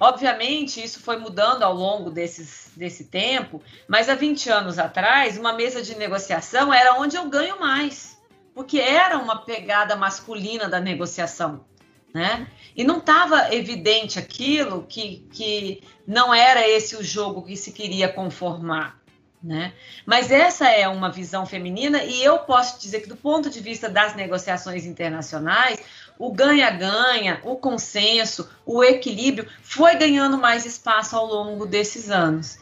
Obviamente, 0.00 0.82
isso 0.82 1.00
foi 1.00 1.16
mudando 1.16 1.62
ao 1.62 1.74
longo 1.74 2.10
desses, 2.10 2.72
desse 2.74 3.04
tempo, 3.04 3.62
mas 3.86 4.08
há 4.08 4.14
20 4.14 4.50
anos 4.50 4.78
atrás, 4.78 5.38
uma 5.38 5.52
mesa 5.52 5.80
de 5.80 5.94
negociação 5.96 6.74
era 6.74 6.94
onde 6.98 7.16
eu 7.16 7.28
ganho 7.28 7.60
mais, 7.60 8.18
porque 8.54 8.80
era 8.80 9.18
uma 9.18 9.44
pegada 9.44 9.94
masculina 9.94 10.68
da 10.68 10.80
negociação 10.80 11.64
né? 12.12 12.46
E 12.76 12.84
não 12.84 12.98
estava 12.98 13.54
evidente 13.54 14.18
aquilo 14.18 14.84
que, 14.88 15.26
que 15.32 15.82
não 16.06 16.32
era 16.32 16.68
esse 16.68 16.96
o 16.96 17.02
jogo 17.02 17.42
que 17.42 17.56
se 17.56 17.72
queria 17.72 18.08
conformar. 18.08 18.99
Né? 19.42 19.72
Mas 20.04 20.30
essa 20.30 20.68
é 20.68 20.86
uma 20.86 21.10
visão 21.10 21.46
feminina, 21.46 22.04
e 22.04 22.22
eu 22.22 22.40
posso 22.40 22.78
dizer 22.78 23.00
que, 23.00 23.08
do 23.08 23.16
ponto 23.16 23.48
de 23.48 23.58
vista 23.60 23.88
das 23.88 24.14
negociações 24.14 24.84
internacionais, 24.84 25.80
o 26.18 26.30
ganha-ganha, 26.30 27.40
o 27.42 27.56
consenso, 27.56 28.50
o 28.66 28.84
equilíbrio 28.84 29.48
foi 29.62 29.96
ganhando 29.96 30.36
mais 30.36 30.66
espaço 30.66 31.16
ao 31.16 31.24
longo 31.24 31.64
desses 31.64 32.10
anos. 32.10 32.58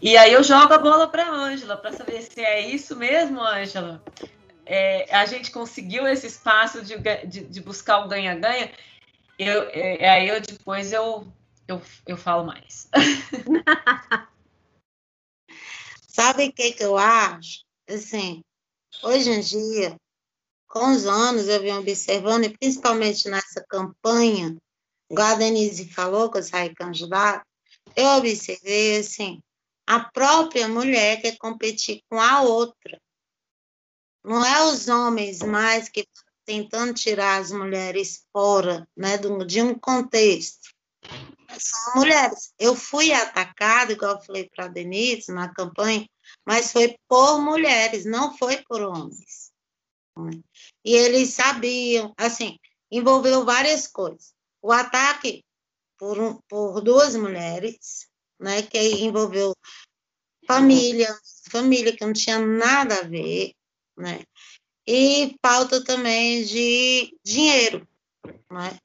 E 0.00 0.16
aí 0.16 0.32
eu 0.32 0.44
jogo 0.44 0.74
a 0.74 0.78
bola 0.78 1.08
para 1.08 1.24
a 1.24 1.34
Ângela, 1.34 1.76
para 1.76 1.92
saber 1.92 2.20
se 2.20 2.40
é 2.42 2.60
isso 2.60 2.94
mesmo, 2.94 3.40
Ângela 3.40 4.02
é, 4.68 5.06
a 5.16 5.24
gente 5.24 5.50
conseguiu 5.50 6.06
esse 6.06 6.26
espaço 6.26 6.84
de, 6.84 6.96
de, 7.26 7.44
de 7.44 7.60
buscar 7.62 8.04
o 8.04 8.08
ganha-ganha, 8.08 8.70
eu, 9.38 9.62
é, 9.72 10.08
aí 10.10 10.28
eu 10.28 10.40
depois 10.42 10.92
eu, 10.92 11.26
eu, 11.66 11.80
eu 12.06 12.16
falo 12.18 12.44
mais. 12.44 12.88
Sabe 16.18 16.48
o 16.48 16.52
que, 16.52 16.72
que 16.72 16.82
eu 16.82 16.98
acho? 16.98 17.62
Assim, 17.88 18.42
hoje 19.04 19.30
em 19.30 19.40
dia, 19.40 19.96
com 20.66 20.90
os 20.90 21.06
anos, 21.06 21.46
eu 21.46 21.60
venho 21.60 21.78
observando, 21.78 22.42
e 22.42 22.58
principalmente 22.58 23.28
nessa 23.28 23.64
campanha, 23.68 24.56
igual 25.08 25.28
a 25.28 25.34
Denise 25.36 25.88
falou, 25.88 26.28
que 26.28 26.38
eu 26.38 26.42
saí 26.42 26.74
candidata, 26.74 27.46
eu 27.94 28.08
observei, 28.16 28.98
assim, 28.98 29.40
a 29.86 30.00
própria 30.00 30.66
mulher 30.66 31.22
quer 31.22 31.38
competir 31.38 32.02
com 32.10 32.20
a 32.20 32.42
outra. 32.42 33.00
Não 34.24 34.44
é 34.44 34.64
os 34.64 34.88
homens 34.88 35.38
mais 35.38 35.88
que 35.88 36.04
tentando 36.44 36.94
tirar 36.94 37.40
as 37.40 37.52
mulheres 37.52 38.24
fora 38.32 38.88
né, 38.96 39.18
de 39.46 39.62
um 39.62 39.78
contexto. 39.78 40.74
São 41.56 41.94
mulheres. 41.96 42.52
Eu 42.58 42.74
fui 42.74 43.12
atacada, 43.12 43.92
igual 43.92 44.16
eu 44.16 44.22
falei 44.22 44.48
para 44.48 44.66
a 44.66 44.68
Denise 44.68 45.32
na 45.32 45.52
campanha, 45.52 46.06
mas 46.46 46.72
foi 46.72 46.96
por 47.08 47.40
mulheres, 47.40 48.04
não 48.04 48.36
foi 48.36 48.62
por 48.68 48.82
homens. 48.82 49.50
E 50.84 50.94
eles 50.94 51.34
sabiam, 51.34 52.12
assim, 52.16 52.58
envolveu 52.90 53.44
várias 53.44 53.86
coisas. 53.86 54.34
O 54.60 54.72
ataque 54.72 55.44
por, 55.96 56.18
um, 56.18 56.38
por 56.48 56.80
duas 56.80 57.14
mulheres, 57.16 58.08
né, 58.38 58.62
que 58.62 58.78
envolveu 58.78 59.54
família, 60.46 61.14
família 61.50 61.96
que 61.96 62.04
não 62.04 62.12
tinha 62.12 62.38
nada 62.38 63.00
a 63.00 63.02
ver, 63.02 63.52
né? 63.96 64.22
E 64.86 65.36
falta 65.44 65.84
também 65.84 66.44
de 66.44 67.14
dinheiro, 67.22 67.86
né? 68.50 68.78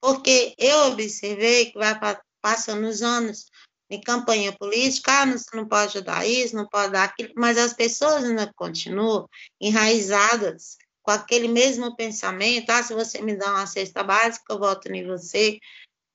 Porque 0.00 0.54
eu 0.58 0.92
observei 0.92 1.70
que 1.70 1.78
vai 1.78 1.98
passando 2.40 2.86
os 2.86 3.02
anos 3.02 3.46
em 3.90 4.00
campanha 4.00 4.52
política, 4.52 5.22
ah, 5.22 5.26
você 5.26 5.56
não 5.56 5.66
pode 5.66 6.00
dar 6.00 6.26
isso, 6.26 6.54
não 6.54 6.66
pode 6.68 6.92
dar 6.92 7.04
aquilo, 7.04 7.32
mas 7.36 7.58
as 7.58 7.72
pessoas 7.72 8.24
ainda 8.24 8.50
continuam 8.54 9.28
enraizadas 9.60 10.76
com 11.02 11.10
aquele 11.10 11.48
mesmo 11.48 11.96
pensamento, 11.96 12.70
ah, 12.70 12.82
se 12.82 12.94
você 12.94 13.20
me 13.20 13.36
dá 13.36 13.50
uma 13.50 13.66
cesta 13.66 14.04
básica, 14.04 14.44
eu 14.48 14.58
voto 14.58 14.88
em 14.92 15.06
você, 15.06 15.58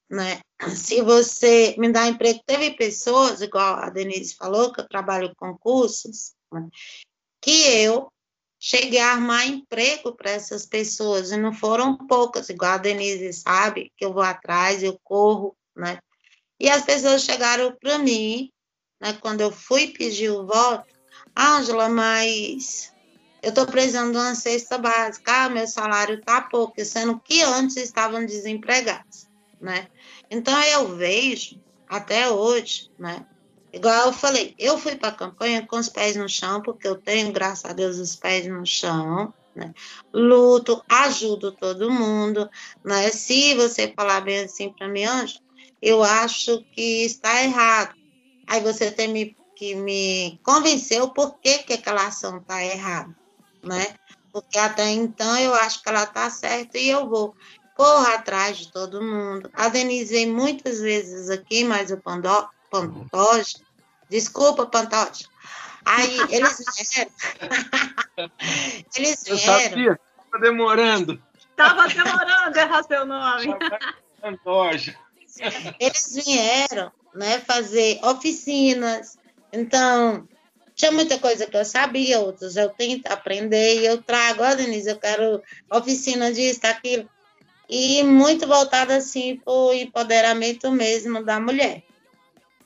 né? 0.10 0.40
Se 0.74 1.02
você 1.02 1.76
me 1.78 1.92
dá 1.92 2.08
emprego, 2.08 2.40
teve 2.46 2.72
pessoas, 2.78 3.42
igual 3.42 3.76
a 3.76 3.90
Denise 3.90 4.36
falou, 4.36 4.72
que 4.72 4.80
eu 4.80 4.88
trabalho 4.88 5.34
com 5.36 5.58
cursos, 5.58 6.34
né? 6.52 6.70
que 7.42 7.52
eu 7.52 8.08
cheguei 8.66 9.00
a 9.00 9.12
armar 9.12 9.46
emprego 9.46 10.16
para 10.16 10.32
essas 10.32 10.66
pessoas, 10.66 11.32
e 11.32 11.38
não 11.38 11.54
foram 11.54 11.96
poucas, 11.96 12.50
igual 12.50 12.72
a 12.72 12.78
Denise 12.78 13.32
sabe, 13.32 13.92
que 13.96 14.04
eu 14.04 14.12
vou 14.12 14.24
atrás, 14.24 14.82
eu 14.82 15.00
corro, 15.04 15.56
né? 15.76 16.00
E 16.60 16.68
as 16.68 16.84
pessoas 16.84 17.22
chegaram 17.22 17.78
para 17.80 18.00
mim, 18.00 18.52
né, 19.00 19.14
quando 19.22 19.42
eu 19.42 19.52
fui 19.52 19.90
pedir 19.90 20.32
o 20.32 20.48
voto, 20.48 20.84
Ângela, 21.38 21.90
mas 21.90 22.92
eu 23.44 23.50
estou 23.50 23.68
precisando 23.68 24.14
de 24.14 24.18
uma 24.18 24.34
cesta 24.34 24.80
básica, 24.80 25.44
ah, 25.44 25.50
meu 25.50 25.68
salário 25.68 26.16
está 26.16 26.42
pouco, 26.42 26.84
sendo 26.84 27.20
que 27.20 27.44
antes 27.44 27.78
estavam 27.78 28.26
desempregados, 28.26 29.28
né? 29.62 29.88
Então 30.32 30.60
eu 30.64 30.96
vejo, 30.96 31.62
até 31.88 32.32
hoje, 32.32 32.90
né, 32.98 33.28
Igual 33.76 34.06
eu 34.06 34.14
falei, 34.14 34.56
eu 34.58 34.78
fui 34.78 34.96
para 34.96 35.10
a 35.10 35.12
campanha 35.12 35.68
com 35.68 35.76
os 35.76 35.90
pés 35.90 36.16
no 36.16 36.30
chão, 36.30 36.62
porque 36.62 36.88
eu 36.88 36.96
tenho, 36.96 37.34
graças 37.34 37.70
a 37.70 37.74
Deus, 37.74 37.98
os 37.98 38.16
pés 38.16 38.48
no 38.48 38.66
chão. 38.66 39.34
Né? 39.54 39.74
Luto, 40.14 40.82
ajudo 40.88 41.52
todo 41.52 41.92
mundo. 41.92 42.50
Né? 42.86 43.12
Se 43.12 43.54
você 43.56 43.92
falar 43.94 44.22
bem 44.22 44.46
assim 44.46 44.70
para 44.70 44.88
mim, 44.88 45.04
Anjo, 45.04 45.42
eu 45.82 46.02
acho 46.02 46.64
que 46.72 47.04
está 47.04 47.44
errado. 47.44 47.94
Aí 48.48 48.62
você 48.62 48.90
tem 48.90 49.10
me, 49.10 49.36
que 49.58 49.76
me 49.76 50.40
convencer 50.42 51.02
o 51.02 51.10
porquê 51.10 51.58
que 51.58 51.74
aquela 51.74 52.08
ação 52.08 52.38
está 52.38 52.64
errada. 52.64 53.14
Né? 53.62 53.94
Porque 54.32 54.58
até 54.58 54.90
então 54.90 55.38
eu 55.38 55.54
acho 55.54 55.84
que 55.84 55.90
ela 55.90 56.04
está 56.04 56.30
certa 56.30 56.78
e 56.78 56.88
eu 56.88 57.10
vou 57.10 57.36
correr 57.76 58.14
atrás 58.14 58.56
de 58.56 58.72
todo 58.72 59.04
mundo. 59.04 59.52
A 59.54 59.68
Denise 59.68 60.26
muitas 60.28 60.80
vezes 60.80 61.30
aqui, 61.30 61.66
mas 61.66 61.92
o 61.92 61.98
Pantoja 61.98 63.65
Desculpa, 64.10 64.66
Pantoja. 64.66 65.26
Aí 65.86 66.18
eles 66.30 66.58
vieram. 66.76 67.12
eles 68.96 69.24
vieram. 69.24 69.30
Eu 69.30 69.38
sabia, 69.38 70.00
estava 70.26 70.44
demorando. 70.44 71.24
Estava 71.52 71.88
demorando 71.88 72.58
errar 72.58 72.84
seu 72.84 73.06
nome. 73.06 73.56
Pantoja. 74.22 74.96
Eles 75.80 76.24
vieram 76.26 76.92
né, 77.14 77.40
fazer 77.40 78.00
oficinas. 78.04 79.18
Então, 79.52 80.28
tinha 80.76 80.92
muita 80.92 81.18
coisa 81.18 81.48
que 81.48 81.56
eu 81.56 81.64
sabia, 81.64 82.20
outras 82.20 82.58
eu 82.58 82.70
tento 82.70 83.08
aprender 83.08 83.82
e 83.82 83.86
eu 83.86 84.02
trago, 84.02 84.44
ó, 84.44 84.54
Denise, 84.54 84.90
eu 84.90 84.98
quero 84.98 85.42
oficina 85.72 86.34
disso, 86.34 86.62
daquilo. 86.62 87.10
E 87.70 88.04
muito 88.04 88.46
voltado 88.46 88.92
assim 88.92 89.38
para 89.38 89.54
o 89.54 89.74
empoderamento 89.74 90.72
mesmo 90.72 91.24
da 91.24 91.40
mulher. 91.40 91.84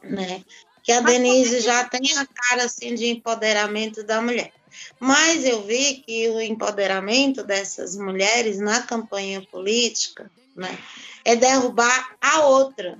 Né? 0.01 0.43
Que 0.89 0.93
a 0.93 1.01
Denise 1.01 1.60
já 1.60 1.84
tem 1.84 2.17
a 2.17 2.25
cara 2.25 2.63
assim 2.63 2.96
de 2.96 3.05
empoderamento 3.05 4.03
da 4.03 4.19
mulher. 4.19 4.51
Mas 5.00 5.46
eu 5.46 5.62
vi 5.62 5.98
que 5.98 6.27
o 6.29 6.41
empoderamento 6.41 7.43
dessas 7.43 7.96
mulheres 7.96 8.58
na 8.58 8.81
campanha 8.81 9.39
política 9.39 10.31
né, 10.55 10.75
é 11.24 11.36
derrubar 11.36 12.15
a 12.19 12.39
outra. 12.39 12.98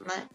Né? 0.00 0.28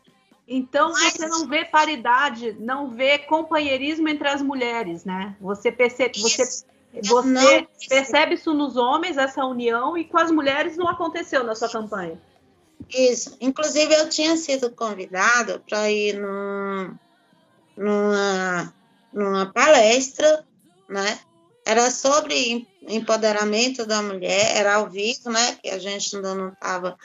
Então 0.47 0.91
Mas... 0.91 1.13
você 1.13 1.27
não 1.27 1.47
vê 1.47 1.65
paridade, 1.65 2.55
não 2.59 2.91
vê 2.91 3.17
companheirismo 3.17 4.07
entre 4.07 4.27
as 4.27 4.43
mulheres, 4.43 5.03
né? 5.03 5.35
Você 5.41 5.71
percebe, 5.71 6.21
você 6.21 6.43
Você 7.01 7.67
percebe 7.89 8.35
isso 8.35 8.53
nos 8.53 8.77
homens, 8.77 9.17
essa 9.17 9.43
união, 9.43 9.97
e 9.97 10.05
com 10.05 10.19
as 10.19 10.29
mulheres 10.29 10.77
não 10.77 10.87
aconteceu 10.87 11.43
na 11.43 11.55
sua 11.55 11.67
campanha? 11.67 12.21
Isso. 12.89 13.35
Inclusive, 13.39 13.93
eu 13.93 14.09
tinha 14.09 14.37
sido 14.37 14.71
convidada 14.71 15.59
para 15.59 15.89
ir 15.89 16.19
num, 16.19 16.95
numa, 17.75 18.73
numa 19.13 19.51
palestra, 19.51 20.45
né? 20.89 21.19
Era 21.65 21.89
sobre 21.89 22.67
empoderamento 22.87 23.85
da 23.85 24.01
mulher, 24.01 24.55
era 24.55 24.75
ao 24.75 24.89
vivo, 24.89 25.31
né? 25.31 25.57
Que 25.61 25.69
a 25.69 25.79
gente 25.79 26.15
ainda 26.15 26.35
não 26.35 26.49
estava. 26.49 26.97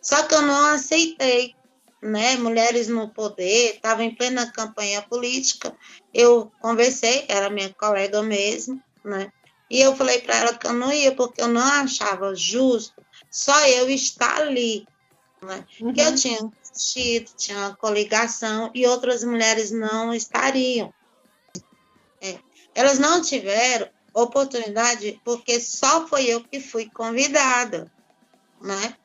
Só 0.00 0.22
que 0.22 0.34
eu 0.34 0.42
não 0.42 0.74
aceitei, 0.74 1.54
né? 2.02 2.36
Mulheres 2.36 2.88
no 2.88 3.08
poder, 3.10 3.74
estava 3.74 4.02
em 4.02 4.14
plena 4.14 4.50
campanha 4.50 5.02
política. 5.02 5.76
Eu 6.14 6.50
conversei, 6.60 7.26
era 7.28 7.50
minha 7.50 7.72
colega 7.74 8.22
mesmo, 8.22 8.82
né? 9.04 9.30
E 9.68 9.80
eu 9.80 9.96
falei 9.96 10.20
para 10.20 10.36
ela 10.36 10.54
que 10.54 10.66
eu 10.66 10.72
não 10.72 10.92
ia, 10.92 11.14
porque 11.14 11.42
eu 11.42 11.48
não 11.48 11.60
achava 11.60 12.34
justo 12.34 13.04
só 13.30 13.66
eu 13.66 13.90
estar 13.90 14.40
ali. 14.40 14.86
Né? 15.42 15.64
Uhum. 15.80 15.92
Que 15.92 16.00
eu 16.00 16.14
tinha 16.14 16.38
vestido, 16.72 17.30
tinha 17.36 17.58
uma 17.58 17.76
coligação, 17.76 18.70
e 18.74 18.86
outras 18.86 19.22
mulheres 19.24 19.70
não 19.70 20.12
estariam. 20.14 20.92
É. 22.20 22.38
Elas 22.74 22.98
não 22.98 23.20
tiveram 23.22 23.88
oportunidade 24.12 25.20
porque 25.24 25.60
só 25.60 26.06
foi 26.06 26.24
eu 26.26 26.42
que 26.42 26.58
fui 26.60 26.88
convidada. 26.88 27.90
Né? 28.60 28.96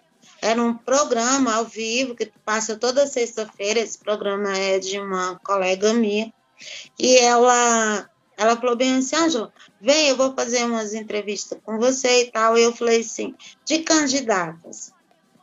Era 0.42 0.62
um 0.62 0.74
programa 0.74 1.56
ao 1.56 1.66
vivo 1.66 2.16
que 2.16 2.32
passa 2.46 2.78
toda 2.78 3.06
sexta-feira. 3.06 3.80
Esse 3.80 3.98
programa 3.98 4.58
é 4.58 4.80
de 4.80 5.00
uma 5.00 5.38
colega 5.44 5.94
minha. 5.94 6.34
E 6.98 7.18
ela 7.18 8.10
ela 8.38 8.58
falou 8.58 8.76
bem 8.76 8.98
assim, 8.98 9.16
Ângela, 9.16 9.54
vem, 9.80 10.08
eu 10.08 10.18
vou 10.18 10.34
fazer 10.34 10.64
umas 10.64 10.96
entrevistas 10.96 11.60
com 11.64 11.78
você 11.78 12.24
e 12.24 12.32
tal. 12.32 12.58
E 12.58 12.64
eu 12.64 12.76
falei 12.76 13.02
assim, 13.02 13.36
de 13.64 13.80
candidatas, 13.80 14.92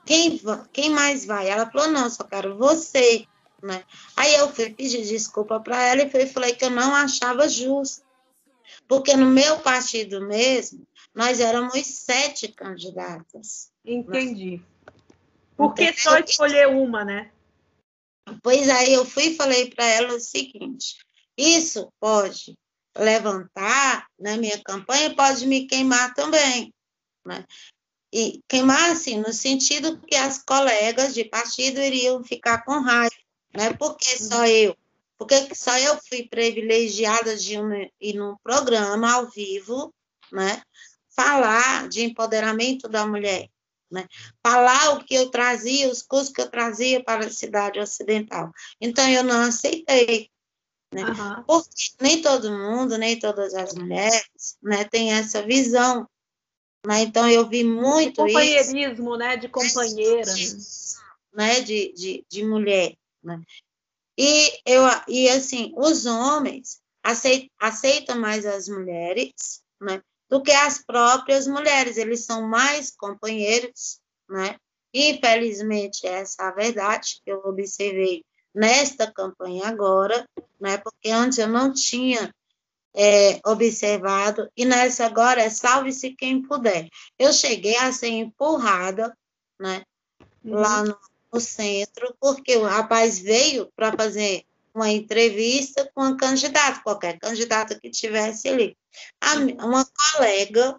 quem, 0.08 0.40
quem 0.72 0.88
mais 0.88 1.26
vai? 1.26 1.50
Ela 1.50 1.70
falou, 1.70 1.88
não, 1.88 2.08
só 2.08 2.24
quero 2.24 2.56
você. 2.56 3.26
Né? 3.62 3.84
Aí 4.16 4.34
eu 4.36 4.48
fui 4.48 4.70
pedir 4.70 5.02
desculpa 5.02 5.60
para 5.60 5.82
ela 5.82 6.02
e 6.02 6.26
falei 6.26 6.54
que 6.54 6.64
eu 6.64 6.70
não 6.70 6.94
achava 6.94 7.46
justo. 7.46 8.02
Porque 8.88 9.14
no 9.14 9.26
meu 9.26 9.58
partido 9.58 10.26
mesmo, 10.26 10.86
nós 11.14 11.40
éramos 11.40 11.86
sete 11.86 12.48
candidatas. 12.48 13.70
Entendi. 13.84 14.56
Né? 14.56 14.92
Por 15.54 15.74
que 15.74 15.92
só 15.92 16.16
escolher 16.18 16.68
uma, 16.68 17.04
né? 17.04 17.30
Pois 18.42 18.66
aí 18.70 18.94
eu 18.94 19.04
fui 19.04 19.24
e 19.24 19.36
falei 19.36 19.68
para 19.68 19.84
ela 19.84 20.14
o 20.14 20.20
seguinte: 20.20 20.96
isso 21.36 21.92
pode 22.00 22.56
levantar 22.96 24.06
na 24.18 24.36
minha 24.36 24.62
campanha 24.62 25.14
pode 25.14 25.46
me 25.46 25.66
queimar 25.66 26.14
também. 26.14 26.72
Né? 27.26 27.44
E 28.12 28.42
queimar, 28.48 28.90
assim, 28.90 29.18
no 29.18 29.32
sentido 29.32 30.00
que 30.00 30.16
as 30.16 30.42
colegas 30.42 31.12
de 31.12 31.24
partido 31.24 31.80
iriam 31.80 32.24
ficar 32.24 32.64
com 32.64 32.80
raiva, 32.80 33.14
né? 33.54 33.72
Porque 33.74 34.16
só 34.18 34.46
eu? 34.46 34.76
Porque 35.18 35.54
só 35.54 35.76
eu 35.78 35.98
fui 36.08 36.26
privilegiada 36.28 37.36
de 37.36 37.58
um, 37.58 37.72
ir 38.00 38.14
num 38.14 38.36
programa 38.42 39.12
ao 39.12 39.28
vivo, 39.28 39.92
né? 40.32 40.62
Falar 41.10 41.88
de 41.88 42.02
empoderamento 42.02 42.88
da 42.88 43.06
mulher, 43.06 43.48
né? 43.90 44.06
Falar 44.42 44.94
o 44.94 45.04
que 45.04 45.14
eu 45.14 45.30
trazia, 45.30 45.90
os 45.90 46.02
cursos 46.02 46.32
que 46.32 46.40
eu 46.40 46.50
trazia 46.50 47.02
para 47.02 47.26
a 47.26 47.30
cidade 47.30 47.78
ocidental. 47.78 48.52
Então, 48.80 49.06
eu 49.08 49.22
não 49.22 49.42
aceitei, 49.42 50.30
né? 50.94 51.04
Uhum. 51.04 51.42
Porque 51.44 51.90
nem 52.00 52.22
todo 52.22 52.50
mundo, 52.50 52.96
nem 52.96 53.18
todas 53.18 53.54
as 53.54 53.74
mulheres 53.74 54.56
né, 54.62 54.84
têm 54.84 55.12
essa 55.12 55.42
visão. 55.42 56.08
Né? 56.88 57.02
Então, 57.02 57.28
eu 57.28 57.46
vi 57.46 57.62
muito 57.64 58.24
de 58.24 58.32
companheirismo, 58.32 58.78
isso, 58.78 59.16
né? 59.18 59.36
De 59.36 59.46
companheira. 59.46 60.32
De, 60.32 60.56
né? 61.34 61.60
de, 61.60 61.92
de, 61.92 62.26
de 62.26 62.44
mulher. 62.46 62.96
Né? 63.22 63.42
E, 64.16 64.58
eu, 64.64 64.84
e, 65.06 65.28
assim, 65.28 65.70
os 65.76 66.06
homens 66.06 66.80
aceitam, 67.02 67.50
aceitam 67.60 68.18
mais 68.18 68.46
as 68.46 68.68
mulheres 68.68 69.62
né? 69.78 70.00
do 70.30 70.42
que 70.42 70.50
as 70.50 70.82
próprias 70.82 71.46
mulheres. 71.46 71.98
Eles 71.98 72.24
são 72.24 72.48
mais 72.48 72.90
companheiros, 72.90 74.00
né? 74.26 74.56
Infelizmente, 74.94 76.06
essa 76.06 76.42
é 76.42 76.46
a 76.46 76.52
verdade 76.52 77.20
que 77.22 77.30
eu 77.30 77.42
observei 77.44 78.24
nesta 78.54 79.12
campanha 79.12 79.68
agora, 79.68 80.26
né? 80.58 80.78
Porque 80.78 81.10
antes 81.10 81.36
eu 81.36 81.48
não 81.48 81.70
tinha 81.70 82.34
é, 82.94 83.40
observado, 83.46 84.50
e 84.56 84.64
nessa 84.64 85.06
agora 85.06 85.42
é 85.42 85.50
salve-se 85.50 86.14
quem 86.14 86.42
puder. 86.42 86.88
Eu 87.18 87.32
cheguei 87.32 87.76
a 87.76 87.92
ser 87.92 88.08
empurrada, 88.08 89.16
né? 89.58 89.82
Uhum. 90.44 90.54
Lá 90.54 90.82
no, 90.84 90.98
no, 91.32 91.40
centro, 91.40 92.14
porque 92.20 92.56
o 92.56 92.64
rapaz 92.64 93.18
veio 93.18 93.70
para 93.76 93.92
fazer 93.92 94.44
uma 94.74 94.90
entrevista 94.90 95.90
com 95.94 96.04
um 96.04 96.16
candidato, 96.16 96.82
qualquer 96.82 97.18
candidato 97.18 97.78
que 97.80 97.90
tivesse 97.90 98.48
ali. 98.48 98.76
A, 99.20 99.34
uma 99.64 99.84
colega 99.84 100.76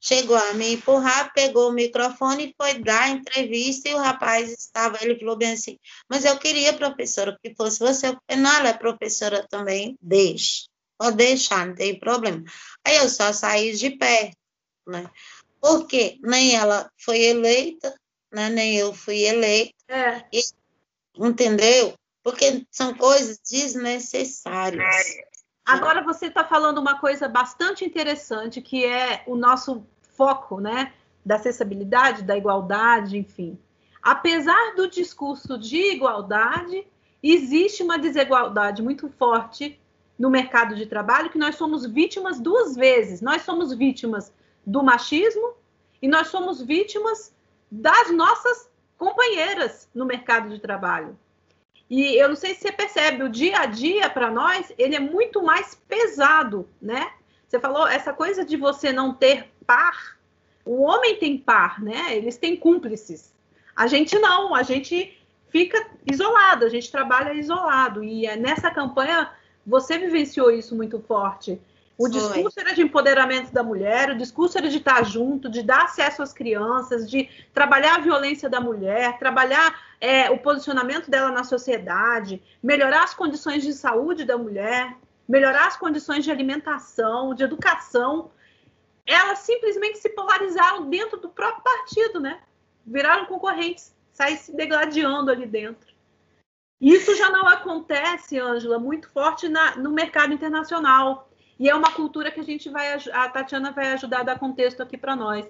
chegou 0.00 0.36
a 0.36 0.54
me 0.54 0.74
empurrar, 0.74 1.32
pegou 1.34 1.70
o 1.70 1.72
microfone 1.72 2.46
e 2.46 2.54
foi 2.56 2.78
dar 2.78 3.02
a 3.02 3.08
entrevista, 3.08 3.88
e 3.88 3.94
o 3.94 3.98
rapaz 3.98 4.50
estava, 4.50 4.98
ele 5.02 5.18
falou 5.18 5.36
bem 5.36 5.52
assim, 5.52 5.78
mas 6.08 6.24
eu 6.24 6.38
queria, 6.38 6.72
professora, 6.72 7.36
que 7.42 7.54
fosse 7.54 7.80
você, 7.80 8.08
eu 8.08 8.18
falei, 8.26 8.42
não, 8.42 8.56
ela 8.56 8.68
é 8.68 8.74
professora 8.74 9.46
também, 9.48 9.96
deixe, 10.00 10.67
pode 10.98 11.16
deixar, 11.16 11.66
não 11.66 11.74
tem 11.74 11.98
problema. 11.98 12.42
Aí 12.84 12.96
eu 12.96 13.08
só 13.08 13.32
saí 13.32 13.74
de 13.74 13.90
pé, 13.90 14.32
né, 14.86 15.08
porque 15.60 16.18
nem 16.22 16.56
ela 16.56 16.90
foi 16.98 17.22
eleita, 17.22 17.94
né, 18.32 18.50
nem 18.50 18.76
eu 18.76 18.92
fui 18.92 19.24
eleita, 19.24 19.74
é. 19.88 20.24
e, 20.32 20.40
entendeu? 21.16 21.94
Porque 22.22 22.66
são 22.70 22.92
coisas 22.94 23.38
desnecessárias. 23.38 24.84
Agora 25.64 26.02
você 26.02 26.26
está 26.26 26.44
falando 26.44 26.78
uma 26.78 26.98
coisa 26.98 27.28
bastante 27.28 27.84
interessante, 27.84 28.60
que 28.60 28.84
é 28.86 29.22
o 29.26 29.36
nosso 29.36 29.86
foco, 30.16 30.60
né? 30.60 30.94
Da 31.24 31.36
acessibilidade, 31.36 32.22
da 32.22 32.36
igualdade, 32.36 33.18
enfim. 33.18 33.58
Apesar 34.02 34.74
do 34.74 34.88
discurso 34.88 35.58
de 35.58 35.92
igualdade, 35.92 36.86
existe 37.22 37.82
uma 37.82 37.98
desigualdade 37.98 38.82
muito 38.82 39.10
forte 39.10 39.78
no 40.18 40.28
mercado 40.28 40.74
de 40.74 40.86
trabalho, 40.86 41.30
que 41.30 41.38
nós 41.38 41.54
somos 41.54 41.86
vítimas 41.86 42.40
duas 42.40 42.74
vezes. 42.74 43.20
Nós 43.20 43.42
somos 43.42 43.72
vítimas 43.72 44.32
do 44.66 44.82
machismo 44.82 45.54
e 46.02 46.08
nós 46.08 46.28
somos 46.28 46.60
vítimas 46.60 47.34
das 47.70 48.10
nossas 48.10 48.68
companheiras 48.96 49.88
no 49.94 50.04
mercado 50.04 50.48
de 50.48 50.58
trabalho. 50.58 51.16
E 51.88 52.20
eu 52.20 52.28
não 52.28 52.36
sei 52.36 52.54
se 52.54 52.62
você 52.62 52.72
percebe, 52.72 53.22
o 53.22 53.28
dia 53.28 53.60
a 53.60 53.66
dia 53.66 54.10
para 54.10 54.30
nós, 54.30 54.72
ele 54.76 54.94
é 54.94 55.00
muito 55.00 55.42
mais 55.42 55.74
pesado, 55.88 56.68
né? 56.82 57.12
Você 57.46 57.58
falou 57.58 57.88
essa 57.88 58.12
coisa 58.12 58.44
de 58.44 58.56
você 58.56 58.92
não 58.92 59.14
ter 59.14 59.50
par. 59.66 60.18
O 60.66 60.82
homem 60.82 61.16
tem 61.16 61.38
par, 61.38 61.80
né? 61.80 62.14
Eles 62.14 62.36
têm 62.36 62.56
cúmplices. 62.56 63.32
A 63.74 63.86
gente 63.86 64.18
não, 64.18 64.54
a 64.54 64.62
gente 64.62 65.16
fica 65.48 65.86
isolado, 66.04 66.66
a 66.66 66.68
gente 66.68 66.90
trabalha 66.90 67.32
isolado. 67.32 68.04
E 68.04 68.26
é 68.26 68.36
nessa 68.36 68.70
campanha 68.70 69.30
você 69.68 69.98
vivenciou 69.98 70.50
isso 70.50 70.74
muito 70.74 70.98
forte. 70.98 71.60
O 71.98 72.08
discurso 72.08 72.58
era 72.58 72.74
de 72.74 72.80
empoderamento 72.80 73.52
da 73.52 73.62
mulher, 73.62 74.10
o 74.10 74.16
discurso 74.16 74.56
era 74.56 74.68
de 74.68 74.78
estar 74.78 75.04
junto, 75.04 75.50
de 75.50 75.62
dar 75.62 75.82
acesso 75.82 76.22
às 76.22 76.32
crianças, 76.32 77.10
de 77.10 77.28
trabalhar 77.52 77.96
a 77.96 77.98
violência 77.98 78.48
da 78.48 78.60
mulher, 78.60 79.18
trabalhar 79.18 79.78
é, 80.00 80.30
o 80.30 80.38
posicionamento 80.38 81.10
dela 81.10 81.30
na 81.30 81.42
sociedade, 81.42 82.40
melhorar 82.62 83.02
as 83.02 83.14
condições 83.14 83.64
de 83.64 83.72
saúde 83.72 84.24
da 84.24 84.38
mulher, 84.38 84.96
melhorar 85.28 85.66
as 85.66 85.76
condições 85.76 86.24
de 86.24 86.30
alimentação, 86.30 87.34
de 87.34 87.42
educação. 87.42 88.30
Elas 89.04 89.40
simplesmente 89.40 89.98
se 89.98 90.08
polarizaram 90.10 90.88
dentro 90.88 91.18
do 91.18 91.28
próprio 91.28 91.64
partido, 91.64 92.20
né? 92.20 92.40
Viraram 92.86 93.26
concorrentes, 93.26 93.92
saíram 94.12 94.40
se 94.40 94.56
degladiando 94.56 95.32
ali 95.32 95.46
dentro. 95.46 95.97
Isso 96.80 97.14
já 97.16 97.28
não 97.30 97.48
acontece, 97.48 98.38
Ângela, 98.38 98.78
muito 98.78 99.08
forte 99.10 99.48
na, 99.48 99.76
no 99.76 99.90
mercado 99.90 100.32
internacional 100.32 101.28
e 101.58 101.68
é 101.68 101.74
uma 101.74 101.92
cultura 101.92 102.30
que 102.30 102.38
a 102.38 102.44
gente 102.44 102.68
vai, 102.70 102.92
a 102.94 103.28
Tatiana 103.28 103.72
vai 103.72 103.92
ajudar 103.92 104.20
a 104.20 104.22
dar 104.22 104.38
contexto 104.38 104.80
aqui 104.80 104.96
para 104.96 105.16
nós. 105.16 105.44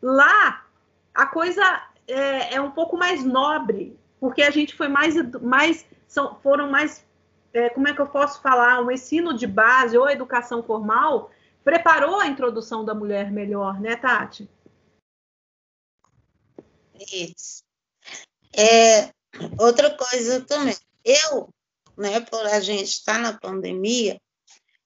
Lá, 0.00 0.64
a 1.12 1.26
coisa 1.26 1.62
é, 2.06 2.54
é, 2.54 2.60
um 2.60 2.70
pouco 2.70 2.96
mais 2.96 3.24
nobre, 3.24 3.98
porque 4.20 4.42
a 4.42 4.50
gente 4.50 4.76
foi 4.76 4.86
mais, 4.86 5.16
mais 5.40 5.84
são, 6.06 6.38
foram 6.40 6.70
mais, 6.70 7.04
é, 7.52 7.68
como 7.70 7.88
é 7.88 7.94
que 7.94 8.00
eu 8.00 8.06
posso 8.06 8.40
falar, 8.40 8.80
um 8.80 8.92
ensino 8.92 9.34
de 9.34 9.46
base 9.46 9.98
ou 9.98 10.08
educação 10.08 10.62
formal 10.62 11.32
preparou 11.64 12.20
a 12.20 12.28
introdução 12.28 12.84
da 12.84 12.94
mulher 12.94 13.30
melhor, 13.32 13.80
né, 13.80 13.96
Tati? 13.96 14.48
Isso. 17.12 17.64
É, 18.56 19.10
outra 19.58 19.96
coisa 19.96 20.40
também, 20.44 20.76
eu, 21.04 21.48
né, 21.96 22.20
por 22.20 22.44
a 22.46 22.60
gente 22.60 22.88
estar 22.88 23.14
tá 23.14 23.18
na 23.18 23.38
pandemia, 23.38 24.20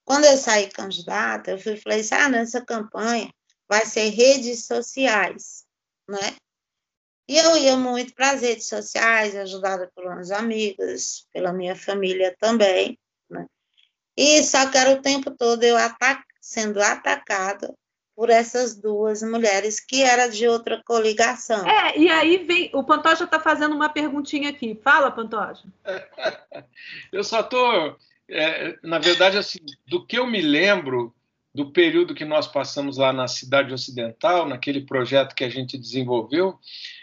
Quando 0.04 0.26
eu 0.26 0.36
saí 0.36 0.68
candidata, 0.68 1.52
eu 1.52 1.58
fui 1.58 1.76
falei 1.78 2.00
assim, 2.00 2.14
ah, 2.14 2.28
nessa 2.28 2.64
campanha 2.64 3.32
vai 3.68 3.86
ser 3.86 4.10
redes 4.10 4.66
sociais, 4.66 5.64
né? 6.08 6.36
E 7.26 7.38
eu 7.38 7.56
ia 7.56 7.76
muito 7.76 8.14
para 8.14 8.32
as 8.32 8.42
redes 8.42 8.68
sociais, 8.68 9.34
ajudada 9.34 9.90
pelas 9.94 10.30
amigas, 10.30 11.26
pela 11.32 11.54
minha 11.54 11.74
família 11.74 12.36
também, 12.38 12.98
né? 13.30 13.46
E 14.16 14.42
só 14.44 14.70
que 14.70 14.76
era 14.76 14.90
o 14.90 15.00
tempo 15.00 15.30
todo 15.30 15.64
eu 15.64 15.76
atac 15.76 16.22
sendo 16.40 16.82
atacada 16.82 17.74
por 18.14 18.30
essas 18.30 18.76
duas 18.76 19.22
mulheres 19.22 19.80
que 19.80 20.02
era 20.02 20.28
de 20.28 20.46
outra 20.46 20.80
coligação. 20.84 21.68
É, 21.68 21.98
e 21.98 22.08
aí 22.08 22.38
vem, 22.38 22.70
o 22.72 22.84
Pantoja 22.84 23.24
está 23.24 23.40
fazendo 23.40 23.74
uma 23.74 23.88
perguntinha 23.88 24.50
aqui. 24.50 24.78
Fala, 24.82 25.10
Pantoja. 25.10 25.64
eu 27.12 27.24
só 27.24 27.40
estou, 27.40 27.96
é, 28.28 28.76
na 28.82 28.98
verdade, 28.98 29.36
assim, 29.36 29.58
do 29.86 30.04
que 30.06 30.18
eu 30.18 30.26
me 30.26 30.40
lembro 30.40 31.14
do 31.54 31.70
período 31.70 32.14
que 32.14 32.24
nós 32.24 32.48
passamos 32.48 32.98
lá 32.98 33.12
na 33.12 33.28
cidade 33.28 33.72
ocidental, 33.72 34.48
naquele 34.48 34.80
projeto 34.80 35.34
que 35.34 35.44
a 35.44 35.48
gente 35.48 35.78
desenvolveu, 35.78 36.58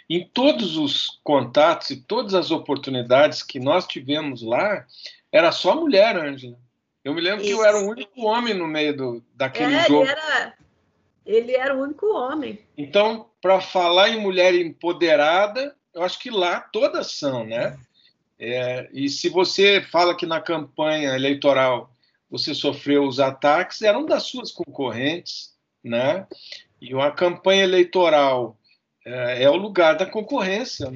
em 0.09 0.27
todos 0.27 0.75
os 0.77 1.19
contatos 1.23 1.89
e 1.89 1.95
todas 1.95 2.33
as 2.33 2.51
oportunidades 2.51 3.43
que 3.43 3.59
nós 3.59 3.87
tivemos 3.87 4.41
lá, 4.41 4.85
era 5.31 5.53
só 5.53 5.73
mulher, 5.73 6.17
Ângela. 6.17 6.59
Eu 7.03 7.13
me 7.13 7.21
lembro 7.21 7.41
Isso. 7.41 7.47
que 7.47 7.59
eu 7.59 7.65
era 7.65 7.77
o 7.77 7.89
único 7.89 8.21
homem 8.23 8.53
no 8.53 8.67
meio 8.67 8.95
do, 8.95 9.23
daquele 9.33 9.73
é, 9.73 9.87
jogo. 9.87 10.03
Ele 10.03 10.11
era, 10.11 10.53
ele 11.25 11.55
era 11.55 11.75
o 11.75 11.81
único 11.81 12.07
homem. 12.13 12.59
Então, 12.77 13.29
para 13.41 13.61
falar 13.61 14.09
em 14.09 14.19
mulher 14.19 14.53
empoderada, 14.53 15.75
eu 15.93 16.03
acho 16.03 16.19
que 16.19 16.29
lá 16.29 16.59
todas 16.59 17.11
são, 17.11 17.45
né? 17.45 17.77
É, 18.39 18.89
e 18.91 19.07
se 19.07 19.29
você 19.29 19.81
fala 19.81 20.15
que 20.15 20.25
na 20.25 20.41
campanha 20.41 21.15
eleitoral 21.15 21.91
você 22.29 22.55
sofreu 22.55 23.03
os 23.05 23.19
ataques, 23.19 23.81
eram 23.81 24.05
das 24.05 24.23
suas 24.23 24.51
concorrentes, 24.51 25.55
né? 25.83 26.25
E 26.81 26.93
uma 26.93 27.11
campanha 27.11 27.63
eleitoral 27.63 28.57
é, 29.05 29.43
é 29.43 29.49
o 29.49 29.55
lugar 29.55 29.95
da 29.95 30.05
concorrência. 30.05 30.91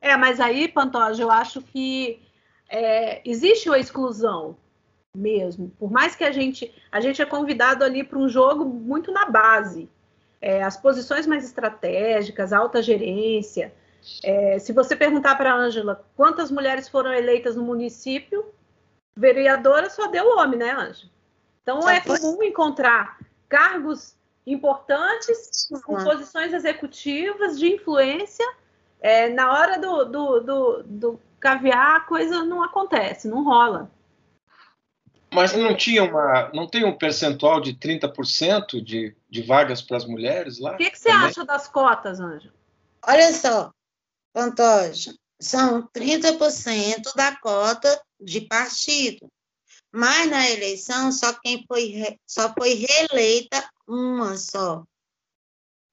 É, 0.00 0.16
mas 0.16 0.40
aí, 0.40 0.66
Pantoja, 0.66 1.22
eu 1.22 1.30
acho 1.30 1.60
que 1.62 2.20
é, 2.68 3.20
existe 3.28 3.68
uma 3.68 3.78
exclusão 3.78 4.56
mesmo. 5.16 5.72
Por 5.78 5.90
mais 5.90 6.14
que 6.14 6.24
a 6.24 6.30
gente 6.30 6.72
a 6.92 7.00
gente 7.00 7.20
é 7.20 7.26
convidado 7.26 7.82
ali 7.82 8.04
para 8.04 8.18
um 8.18 8.28
jogo 8.28 8.64
muito 8.64 9.10
na 9.10 9.26
base, 9.26 9.88
é, 10.40 10.62
as 10.62 10.76
posições 10.76 11.26
mais 11.26 11.44
estratégicas, 11.44 12.52
alta 12.52 12.82
gerência. 12.82 13.74
É, 14.22 14.58
se 14.58 14.72
você 14.72 14.94
perguntar 14.94 15.34
para 15.36 15.52
a 15.52 15.56
Ângela 15.56 16.04
quantas 16.16 16.50
mulheres 16.50 16.88
foram 16.88 17.12
eleitas 17.12 17.56
no 17.56 17.62
município, 17.62 18.44
vereadora 19.16 19.90
só 19.90 20.06
deu 20.08 20.36
homem, 20.36 20.58
né, 20.58 20.70
Ângela? 20.70 21.10
Então 21.62 21.82
só 21.82 21.90
é 21.90 22.00
foi... 22.00 22.20
comum 22.20 22.42
encontrar 22.42 23.18
cargos 23.48 24.14
importantes 24.46 25.68
com 25.84 25.96
posições 25.96 26.52
executivas 26.52 27.58
de 27.58 27.74
influência. 27.74 28.46
É, 29.00 29.28
na 29.28 29.52
hora 29.52 29.78
do, 29.78 30.04
do, 30.04 30.40
do, 30.40 30.82
do 30.84 31.20
caviar, 31.40 31.96
a 31.96 32.00
coisa 32.00 32.44
não 32.44 32.62
acontece, 32.62 33.28
não 33.28 33.44
rola. 33.44 33.90
Mas 35.36 35.52
não 35.52 35.76
tinha 35.76 36.02
uma, 36.02 36.50
não 36.54 36.66
tem 36.66 36.82
um 36.82 36.96
percentual 36.96 37.60
de 37.60 37.74
30% 37.74 38.82
de, 38.82 39.14
de 39.28 39.42
vagas 39.42 39.82
para 39.82 39.98
as 39.98 40.06
mulheres 40.06 40.58
lá? 40.58 40.72
O 40.72 40.76
que, 40.78 40.90
que 40.90 40.98
você 40.98 41.10
também? 41.10 41.28
acha 41.28 41.44
das 41.44 41.68
cotas, 41.68 42.18
Ângela? 42.18 42.54
Olha 43.06 43.34
só, 43.34 43.70
Pantoja, 44.32 45.14
são 45.38 45.86
30% 45.88 47.14
da 47.14 47.36
cota 47.36 48.02
de 48.18 48.40
partido. 48.40 49.30
Mas 49.92 50.30
na 50.30 50.48
eleição, 50.48 51.12
só 51.12 51.34
quem 51.34 51.66
foi, 51.68 52.18
só 52.26 52.50
foi 52.54 52.72
reeleita 52.72 53.62
uma 53.86 54.38
só. 54.38 54.84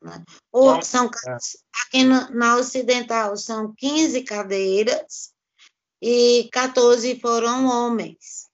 Né? 0.01 0.23
Ou 0.53 0.81
são, 0.81 1.11
aqui 1.85 2.05
no, 2.05 2.29
na 2.29 2.55
Ocidental 2.55 3.35
são 3.35 3.73
15 3.75 4.23
cadeiras 4.23 5.33
e 6.01 6.47
14 6.49 7.19
foram 7.19 7.67
homens 7.67 8.52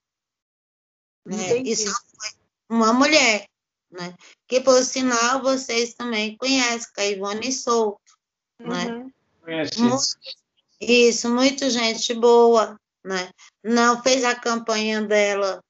né? 1.29 1.57
E 1.57 1.75
só 1.75 1.91
foi 1.91 2.29
uma 2.69 2.93
mulher, 2.93 3.47
né? 3.91 4.13
Que, 4.47 4.59
por 4.59 4.83
sinal, 4.83 5.41
vocês 5.41 5.93
também 5.93 6.37
conhecem, 6.37 6.87
que 6.93 7.01
é 7.01 7.03
a 7.03 7.07
Ivone 7.11 7.51
Souto, 7.51 7.99
né? 8.59 8.85
uhum. 8.85 9.11
né? 9.45 9.69
Muito, 9.77 10.05
isso, 10.79 11.29
muita 11.29 11.69
gente 11.69 12.13
boa, 12.13 12.79
né? 13.03 13.29
Não 13.63 14.01
fez 14.01 14.23
a 14.23 14.35
campanha 14.35 15.01
dela 15.01 15.63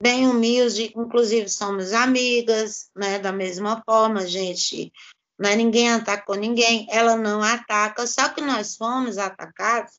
bem 0.00 0.26
humilde, 0.26 0.92
inclusive 0.96 1.48
somos 1.48 1.92
amigas, 1.92 2.90
né? 2.94 3.18
Da 3.18 3.32
mesma 3.32 3.82
forma, 3.84 4.26
gente, 4.26 4.92
né? 5.38 5.56
ninguém 5.56 5.92
atacou 5.92 6.36
ninguém, 6.36 6.86
ela 6.90 7.16
não 7.16 7.42
ataca, 7.42 8.06
só 8.06 8.28
que 8.28 8.40
nós 8.40 8.76
fomos 8.76 9.18
atacados 9.18 9.98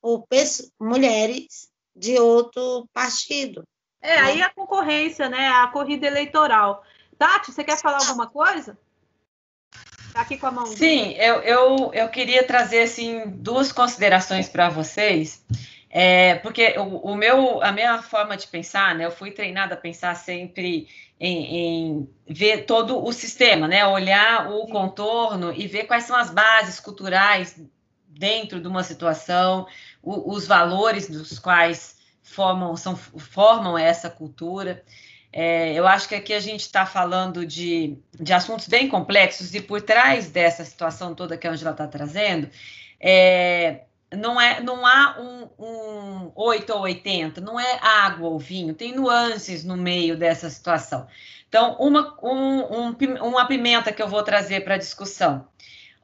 por 0.00 0.26
mulheres 0.80 1.70
de 1.94 2.18
outro 2.18 2.88
partido, 2.92 3.62
é, 4.02 4.18
aí 4.18 4.42
a 4.42 4.50
concorrência, 4.50 5.28
né? 5.28 5.48
A 5.48 5.68
corrida 5.68 6.06
eleitoral. 6.06 6.84
Tati, 7.16 7.52
você 7.52 7.62
quer 7.62 7.78
falar 7.78 7.98
alguma 7.98 8.26
coisa? 8.26 8.76
Tá 10.12 10.20
aqui 10.20 10.36
com 10.36 10.46
a 10.48 10.50
mão. 10.50 10.66
Sim, 10.66 11.12
eu, 11.12 11.36
eu, 11.36 11.90
eu 11.94 12.08
queria 12.08 12.44
trazer 12.44 12.82
assim 12.82 13.22
duas 13.28 13.70
considerações 13.70 14.48
para 14.48 14.68
vocês. 14.68 15.44
É, 15.88 16.36
porque 16.36 16.74
o, 16.78 17.12
o, 17.12 17.14
meu, 17.14 17.62
a 17.62 17.70
minha 17.70 18.02
forma 18.02 18.36
de 18.36 18.46
pensar, 18.46 18.94
né? 18.94 19.04
Eu 19.04 19.12
fui 19.12 19.30
treinada 19.30 19.74
a 19.74 19.78
pensar 19.78 20.16
sempre 20.16 20.88
em, 21.20 21.56
em, 21.56 22.10
ver 22.26 22.64
todo 22.64 23.02
o 23.02 23.12
sistema, 23.12 23.68
né? 23.68 23.86
Olhar 23.86 24.50
o 24.50 24.66
contorno 24.66 25.52
e 25.54 25.66
ver 25.66 25.84
quais 25.84 26.04
são 26.04 26.16
as 26.16 26.30
bases 26.30 26.80
culturais 26.80 27.56
dentro 28.08 28.60
de 28.60 28.66
uma 28.66 28.82
situação, 28.82 29.66
o, 30.02 30.34
os 30.34 30.46
valores 30.46 31.08
dos 31.08 31.38
quais 31.38 32.01
formam, 32.22 32.76
são, 32.76 32.96
formam 32.96 33.76
essa 33.76 34.08
cultura. 34.08 34.82
É, 35.32 35.72
eu 35.72 35.86
acho 35.86 36.08
que 36.08 36.14
aqui 36.14 36.34
a 36.34 36.40
gente 36.40 36.60
está 36.60 36.84
falando 36.84 37.46
de, 37.46 37.96
de 38.20 38.32
assuntos 38.32 38.68
bem 38.68 38.88
complexos 38.88 39.54
e 39.54 39.60
por 39.60 39.80
trás 39.80 40.30
dessa 40.30 40.64
situação 40.64 41.14
toda 41.14 41.38
que 41.38 41.46
a 41.46 41.50
Angela 41.50 41.70
está 41.70 41.86
trazendo, 41.86 42.50
é, 43.00 43.82
não, 44.14 44.40
é, 44.40 44.60
não 44.60 44.86
há 44.86 45.16
um, 45.18 45.64
um 45.64 46.32
8 46.34 46.70
ou 46.72 46.80
80, 46.82 47.40
não 47.40 47.58
é 47.58 47.78
água 47.80 48.28
ou 48.28 48.38
vinho, 48.38 48.74
tem 48.74 48.94
nuances 48.94 49.64
no 49.64 49.76
meio 49.76 50.16
dessa 50.16 50.50
situação. 50.50 51.06
Então, 51.48 51.76
uma, 51.78 52.16
um, 52.22 52.90
um, 52.90 53.26
uma 53.26 53.46
pimenta 53.46 53.92
que 53.92 54.02
eu 54.02 54.08
vou 54.08 54.22
trazer 54.22 54.64
para 54.64 54.76
a 54.76 54.78
discussão. 54.78 55.46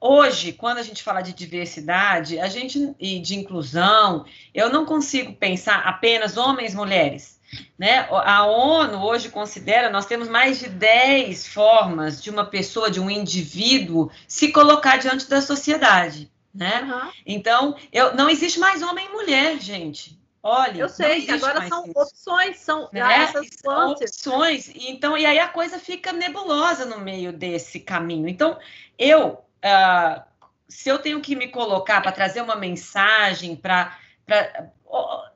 Hoje, 0.01 0.53
quando 0.53 0.77
a 0.77 0.83
gente 0.83 1.03
fala 1.03 1.21
de 1.21 1.33
diversidade, 1.33 2.39
a 2.39 2.47
gente 2.47 2.95
e 2.99 3.19
de 3.19 3.35
inclusão, 3.35 4.25
eu 4.53 4.69
não 4.71 4.85
consigo 4.85 5.33
pensar 5.33 5.79
apenas 5.79 6.37
homens 6.37 6.73
e 6.73 6.77
mulheres. 6.77 7.39
Né? 7.77 8.07
A 8.09 8.45
ONU 8.45 8.97
hoje 9.03 9.29
considera, 9.29 9.89
nós 9.89 10.05
temos 10.05 10.29
mais 10.29 10.59
de 10.59 10.69
10 10.69 11.47
formas 11.47 12.21
de 12.21 12.29
uma 12.29 12.45
pessoa, 12.45 12.89
de 12.89 12.99
um 12.99 13.09
indivíduo, 13.09 14.09
se 14.27 14.51
colocar 14.51 14.97
diante 14.97 15.27
da 15.27 15.41
sociedade. 15.41 16.31
Né? 16.53 16.81
Uhum. 16.81 17.11
Então, 17.25 17.75
eu, 17.91 18.15
não 18.15 18.29
existe 18.29 18.59
mais 18.59 18.81
homem 18.81 19.05
e 19.05 19.11
mulher, 19.11 19.59
gente. 19.59 20.17
Olha, 20.41 20.81
eu 20.81 20.89
sei, 20.89 21.29
agora 21.29 21.67
são 21.67 21.85
isso. 21.85 21.99
opções, 21.99 22.57
são 22.59 22.89
né? 22.93 23.23
essas 23.23 23.47
são 23.61 23.91
opções. 23.91 24.71
Então, 24.73 25.17
e 25.17 25.25
aí 25.25 25.37
a 25.37 25.49
coisa 25.49 25.77
fica 25.77 26.13
nebulosa 26.13 26.85
no 26.85 26.99
meio 26.99 27.33
desse 27.33 27.81
caminho. 27.81 28.27
Então, 28.27 28.57
eu 28.97 29.43
uh, 29.63 30.21
se 30.67 30.89
eu 30.89 30.99
tenho 30.99 31.19
que 31.21 31.35
me 31.35 31.47
colocar 31.47 32.01
para 32.01 32.11
trazer 32.11 32.41
uma 32.41 32.55
mensagem, 32.55 33.55
para 33.55 33.97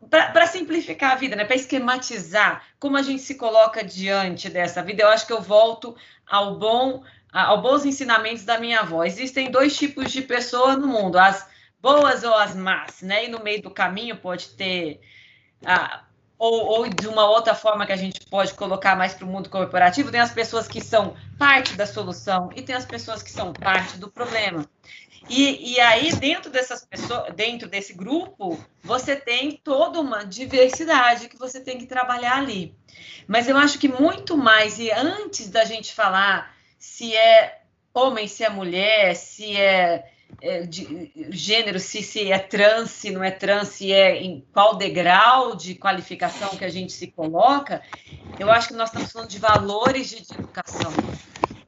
para 0.09 0.45
simplificar 0.47 1.13
a 1.13 1.15
vida, 1.15 1.35
né? 1.35 1.45
para 1.45 1.55
esquematizar 1.55 2.63
como 2.79 2.97
a 2.97 3.01
gente 3.01 3.21
se 3.21 3.35
coloca 3.35 3.83
diante 3.83 4.49
dessa 4.49 4.83
vida, 4.83 5.03
eu 5.03 5.09
acho 5.09 5.25
que 5.25 5.33
eu 5.33 5.41
volto 5.41 5.95
ao 6.27 6.55
bom, 6.57 7.03
ao 7.31 7.61
bons 7.61 7.85
ensinamentos 7.85 8.43
da 8.43 8.59
minha 8.59 8.81
avó. 8.81 9.03
Existem 9.03 9.49
dois 9.49 9.75
tipos 9.75 10.11
de 10.11 10.21
pessoas 10.21 10.77
no 10.77 10.87
mundo, 10.87 11.17
as 11.17 11.47
boas 11.79 12.23
ou 12.23 12.33
as 12.35 12.55
más, 12.55 13.01
né? 13.01 13.25
E 13.25 13.27
no 13.27 13.43
meio 13.43 13.61
do 13.61 13.71
caminho 13.71 14.17
pode 14.17 14.49
ter 14.49 15.01
ah, 15.65 16.03
ou, 16.43 16.65
ou, 16.65 16.89
de 16.89 17.07
uma 17.07 17.25
outra 17.25 17.55
forma 17.55 17.85
que 17.85 17.93
a 17.93 17.95
gente 17.95 18.19
pode 18.25 18.53
colocar 18.53 18.97
mais 18.97 19.13
para 19.13 19.23
o 19.23 19.29
mundo 19.29 19.49
corporativo, 19.49 20.11
tem 20.11 20.19
as 20.19 20.33
pessoas 20.33 20.67
que 20.67 20.81
são 20.81 21.15
parte 21.39 21.73
da 21.75 21.85
solução 21.85 22.49
e 22.53 22.61
tem 22.61 22.75
as 22.75 22.85
pessoas 22.85 23.23
que 23.23 23.31
são 23.31 23.53
parte 23.53 23.97
do 23.97 24.11
problema. 24.11 24.69
E, 25.29 25.75
e 25.75 25.79
aí, 25.79 26.11
dentro 26.11 26.51
dessas 26.51 26.83
pessoas, 26.83 27.33
dentro 27.33 27.69
desse 27.69 27.93
grupo, 27.93 28.61
você 28.83 29.15
tem 29.15 29.53
toda 29.63 30.01
uma 30.01 30.25
diversidade 30.25 31.29
que 31.29 31.39
você 31.39 31.61
tem 31.61 31.77
que 31.77 31.85
trabalhar 31.85 32.39
ali. 32.39 32.75
Mas 33.25 33.47
eu 33.47 33.55
acho 33.55 33.79
que 33.79 33.87
muito 33.87 34.35
mais, 34.35 34.79
e 34.79 34.91
antes 34.91 35.49
da 35.49 35.63
gente 35.63 35.93
falar 35.93 36.53
se 36.77 37.15
é 37.15 37.61
homem, 37.93 38.27
se 38.27 38.43
é 38.43 38.49
mulher, 38.49 39.15
se 39.15 39.55
é 39.55 39.63
é, 39.63 40.03
de 40.67 41.11
gênero, 41.29 41.79
se, 41.79 42.03
se 42.03 42.31
é 42.31 42.39
trans, 42.39 42.91
se 42.91 43.11
não 43.11 43.23
é 43.23 43.31
trans, 43.31 43.69
se 43.69 43.91
é 43.91 44.21
em 44.21 44.45
qual 44.51 44.75
degrau 44.75 45.55
de 45.55 45.75
qualificação 45.75 46.49
que 46.49 46.65
a 46.65 46.69
gente 46.69 46.91
se 46.91 47.07
coloca, 47.07 47.81
eu 48.39 48.51
acho 48.51 48.69
que 48.69 48.73
nós 48.73 48.89
estamos 48.89 49.11
falando 49.11 49.29
de 49.29 49.39
valores 49.39 50.09
de, 50.09 50.21
de 50.21 50.33
educação, 50.33 50.91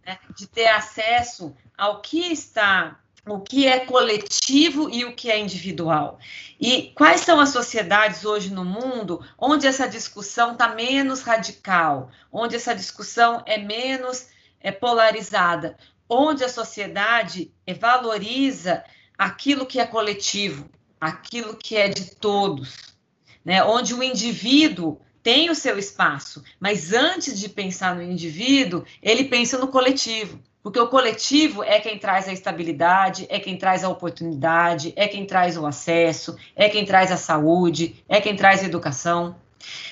né? 0.05 0.17
de 0.35 0.47
ter 0.47 0.67
acesso 0.67 1.55
ao 1.77 2.01
que 2.01 2.31
está, 2.31 2.99
o 3.27 3.39
que 3.39 3.67
é 3.67 3.79
coletivo 3.79 4.89
e 4.89 5.03
o 5.05 5.15
que 5.15 5.31
é 5.31 5.39
individual. 5.39 6.19
E 6.59 6.93
quais 6.95 7.21
são 7.21 7.39
as 7.39 7.49
sociedades 7.49 8.23
hoje 8.23 8.53
no 8.53 8.63
mundo 8.63 9.25
onde 9.37 9.67
essa 9.67 9.87
discussão 9.87 10.53
está 10.53 10.69
menos 10.69 11.21
radical, 11.21 12.11
onde 12.31 12.55
essa 12.55 12.75
discussão 12.75 13.41
é 13.45 13.57
menos 13.57 14.27
é, 14.59 14.71
polarizada, 14.71 15.77
onde 16.09 16.43
a 16.43 16.49
sociedade 16.49 17.51
valoriza 17.79 18.83
aquilo 19.17 19.65
que 19.65 19.79
é 19.79 19.85
coletivo, 19.85 20.69
aquilo 20.99 21.55
que 21.55 21.75
é 21.75 21.87
de 21.87 22.15
todos, 22.15 22.95
né? 23.43 23.63
onde 23.63 23.93
o 23.93 24.03
indivíduo 24.03 24.99
tem 25.23 25.49
o 25.49 25.55
seu 25.55 25.79
espaço, 25.79 26.43
mas 26.59 26.93
antes 26.93 27.39
de 27.39 27.49
pensar 27.49 27.95
no 27.95 28.01
indivíduo, 28.03 28.85
ele 29.01 29.23
pensa 29.23 29.57
no 29.57 29.69
coletivo. 29.69 30.39
Porque 30.61 30.79
o 30.79 30.87
coletivo 30.87 31.63
é 31.63 31.79
quem 31.79 31.99
traz 31.99 32.27
a 32.27 32.33
estabilidade, 32.33 33.27
é 33.29 33.39
quem 33.39 33.55
traz 33.55 33.83
a 33.83 33.89
oportunidade, 33.89 34.93
é 34.95 35.07
quem 35.07 35.23
traz 35.25 35.57
o 35.57 35.65
acesso, 35.65 36.35
é 36.55 36.67
quem 36.69 36.83
traz 36.85 37.11
a 37.11 37.17
saúde, 37.17 38.03
é 38.09 38.19
quem 38.19 38.35
traz 38.35 38.63
a 38.63 38.65
educação. 38.65 39.35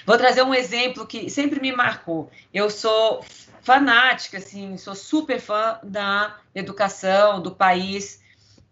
Vou 0.06 0.17
trazer 0.17 0.41
um 0.41 0.54
exemplo 0.54 1.06
que 1.06 1.30
sempre 1.30 1.60
me 1.60 1.71
marcou. 1.71 2.30
Eu 2.52 2.71
sou 2.71 3.23
fanática, 3.63 4.38
assim, 4.38 4.78
sou 4.78 4.93
super 4.93 5.39
fã 5.39 5.80
da 5.82 6.38
educação, 6.54 7.41
do 7.41 7.56
país, 7.56 8.21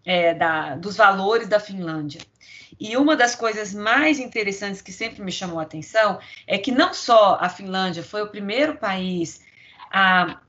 é, 0.04 0.34
da, 0.34 0.76
dos 0.76 0.96
valores 0.96 1.48
da 1.48 1.58
Finlândia. 1.58 2.20
E 2.78 2.96
uma 2.96 3.16
das 3.16 3.34
coisas 3.34 3.72
mais 3.72 4.18
interessantes 4.18 4.82
que 4.82 4.92
sempre 4.92 5.22
me 5.22 5.32
chamou 5.32 5.58
a 5.58 5.62
atenção 5.62 6.20
é 6.46 6.58
que 6.58 6.70
não 6.70 6.92
só 6.92 7.38
a 7.40 7.48
Finlândia 7.48 8.02
foi 8.02 8.22
o 8.22 8.28
primeiro 8.28 8.76
país 8.76 9.40
a 9.90 10.40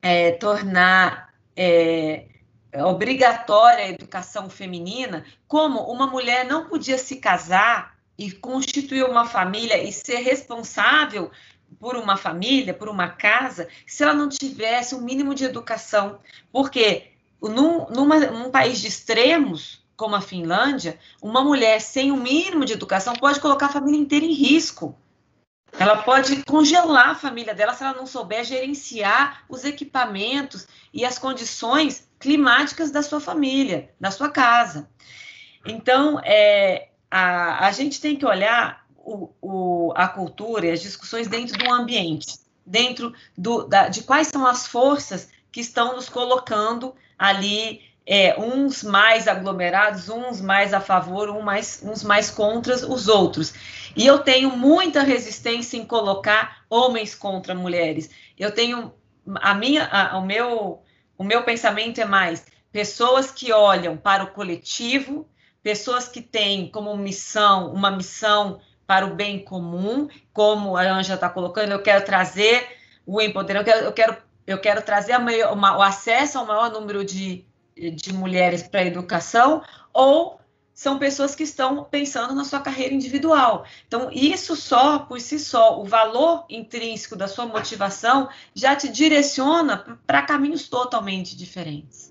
é, 0.00 0.32
tornar 0.32 1.32
é, 1.56 2.26
obrigatória 2.74 3.84
a 3.84 3.88
educação 3.88 4.48
feminina, 4.48 5.24
como 5.46 5.80
uma 5.90 6.06
mulher 6.06 6.44
não 6.44 6.68
podia 6.68 6.98
se 6.98 7.16
casar 7.16 7.96
e 8.16 8.30
constituir 8.30 9.04
uma 9.04 9.26
família 9.26 9.82
e 9.82 9.92
ser 9.92 10.18
responsável 10.18 11.30
por 11.78 11.96
uma 11.96 12.16
família, 12.16 12.74
por 12.74 12.88
uma 12.88 13.08
casa, 13.08 13.68
se 13.86 14.02
ela 14.02 14.14
não 14.14 14.28
tivesse 14.28 14.94
um 14.94 15.00
mínimo 15.00 15.34
de 15.34 15.44
educação. 15.44 16.18
Porque 16.52 17.12
num, 17.40 17.86
numa, 17.90 18.18
num 18.18 18.50
país 18.50 18.80
de 18.80 18.88
extremos, 18.88 19.84
como 19.96 20.14
a 20.14 20.20
Finlândia, 20.20 20.98
uma 21.20 21.42
mulher 21.42 21.80
sem 21.80 22.10
o 22.10 22.14
um 22.14 22.22
mínimo 22.22 22.64
de 22.64 22.72
educação 22.72 23.14
pode 23.14 23.40
colocar 23.40 23.66
a 23.66 23.72
família 23.72 24.00
inteira 24.00 24.24
em 24.24 24.32
risco. 24.32 24.96
Ela 25.78 25.98
pode 25.98 26.44
congelar 26.44 27.10
a 27.10 27.14
família 27.14 27.54
dela 27.54 27.74
se 27.74 27.82
ela 27.82 27.94
não 27.94 28.06
souber 28.06 28.44
gerenciar 28.44 29.44
os 29.48 29.64
equipamentos 29.64 30.66
e 30.94 31.04
as 31.04 31.18
condições 31.18 32.08
climáticas 32.18 32.90
da 32.90 33.02
sua 33.02 33.20
família, 33.20 33.90
da 34.00 34.10
sua 34.10 34.30
casa. 34.30 34.88
Então, 35.66 36.18
é, 36.24 36.88
a, 37.10 37.66
a 37.66 37.72
gente 37.72 38.00
tem 38.00 38.16
que 38.16 38.24
olhar 38.24 38.86
o, 39.08 39.30
o, 39.40 39.92
a 39.96 40.06
cultura 40.06 40.66
e 40.66 40.70
as 40.70 40.82
discussões 40.82 41.26
dentro 41.26 41.56
do 41.56 41.72
ambiente, 41.72 42.38
dentro 42.64 43.14
do, 43.36 43.64
da, 43.64 43.88
de 43.88 44.02
quais 44.02 44.28
são 44.28 44.46
as 44.46 44.66
forças 44.66 45.30
que 45.50 45.60
estão 45.60 45.96
nos 45.96 46.08
colocando 46.08 46.94
ali, 47.18 47.80
é, 48.06 48.38
uns 48.38 48.82
mais 48.82 49.26
aglomerados, 49.26 50.08
uns 50.08 50.40
mais 50.40 50.74
a 50.74 50.80
favor, 50.80 51.30
um 51.30 51.40
mais, 51.40 51.82
uns 51.82 52.02
mais 52.04 52.30
contra 52.30 52.74
os 52.74 53.08
outros. 53.08 53.54
E 53.96 54.06
eu 54.06 54.18
tenho 54.18 54.50
muita 54.50 55.02
resistência 55.02 55.76
em 55.76 55.86
colocar 55.86 56.64
homens 56.68 57.14
contra 57.14 57.54
mulheres. 57.54 58.10
Eu 58.38 58.52
tenho 58.52 58.92
a 59.36 59.54
minha, 59.54 59.86
a, 59.86 60.18
o 60.18 60.24
meu, 60.24 60.82
o 61.16 61.24
meu 61.24 61.42
pensamento 61.42 62.00
é 62.00 62.04
mais 62.04 62.46
pessoas 62.70 63.30
que 63.30 63.52
olham 63.52 63.96
para 63.96 64.24
o 64.24 64.32
coletivo, 64.32 65.26
pessoas 65.62 66.08
que 66.08 66.22
têm 66.22 66.70
como 66.70 66.96
missão 66.96 67.72
uma 67.72 67.90
missão 67.90 68.60
para 68.88 69.04
o 69.04 69.14
bem 69.14 69.38
comum, 69.38 70.08
como 70.32 70.74
a 70.74 70.82
Anja 70.82 71.12
está 71.12 71.28
colocando, 71.28 71.72
eu 71.72 71.82
quero 71.82 72.06
trazer 72.06 72.66
o 73.06 73.20
empoderamento, 73.20 73.68
eu 73.68 73.74
quero, 73.74 73.84
eu 73.84 73.92
quero, 73.92 74.16
eu 74.46 74.58
quero 74.58 74.82
trazer 74.82 75.18
maior, 75.18 75.52
uma, 75.52 75.76
o 75.76 75.82
acesso 75.82 76.38
ao 76.38 76.46
maior 76.46 76.72
número 76.72 77.04
de, 77.04 77.44
de 77.76 78.14
mulheres 78.14 78.62
para 78.62 78.80
a 78.80 78.86
educação, 78.86 79.62
ou 79.92 80.40
são 80.72 80.98
pessoas 80.98 81.34
que 81.34 81.42
estão 81.42 81.84
pensando 81.84 82.34
na 82.34 82.44
sua 82.44 82.60
carreira 82.60 82.94
individual. 82.94 83.66
Então, 83.86 84.08
isso 84.10 84.56
só, 84.56 85.00
por 85.00 85.20
si 85.20 85.38
só, 85.38 85.78
o 85.78 85.84
valor 85.84 86.46
intrínseco 86.48 87.14
da 87.14 87.28
sua 87.28 87.44
motivação 87.44 88.30
já 88.54 88.74
te 88.74 88.88
direciona 88.88 89.98
para 90.06 90.22
caminhos 90.22 90.66
totalmente 90.66 91.36
diferentes. 91.36 92.07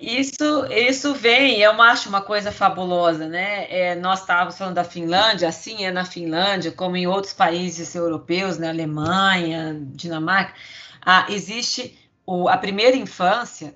Isso, 0.00 0.64
isso 0.70 1.14
vem, 1.14 1.60
eu 1.60 1.80
acho 1.82 2.08
uma 2.08 2.22
coisa 2.22 2.50
fabulosa, 2.50 3.28
né? 3.28 3.66
É, 3.70 3.94
nós 3.94 4.20
estávamos 4.20 4.56
falando 4.56 4.74
da 4.76 4.84
Finlândia, 4.84 5.48
assim 5.48 5.84
é 5.84 5.90
na 5.90 6.06
Finlândia, 6.06 6.72
como 6.72 6.96
em 6.96 7.06
outros 7.06 7.34
países 7.34 7.94
europeus, 7.94 8.56
na 8.56 8.66
né? 8.66 8.70
Alemanha, 8.70 9.78
Dinamarca, 9.92 10.54
ah, 11.04 11.26
existe 11.28 11.98
o, 12.24 12.48
a 12.48 12.56
primeira 12.56 12.96
infância 12.96 13.74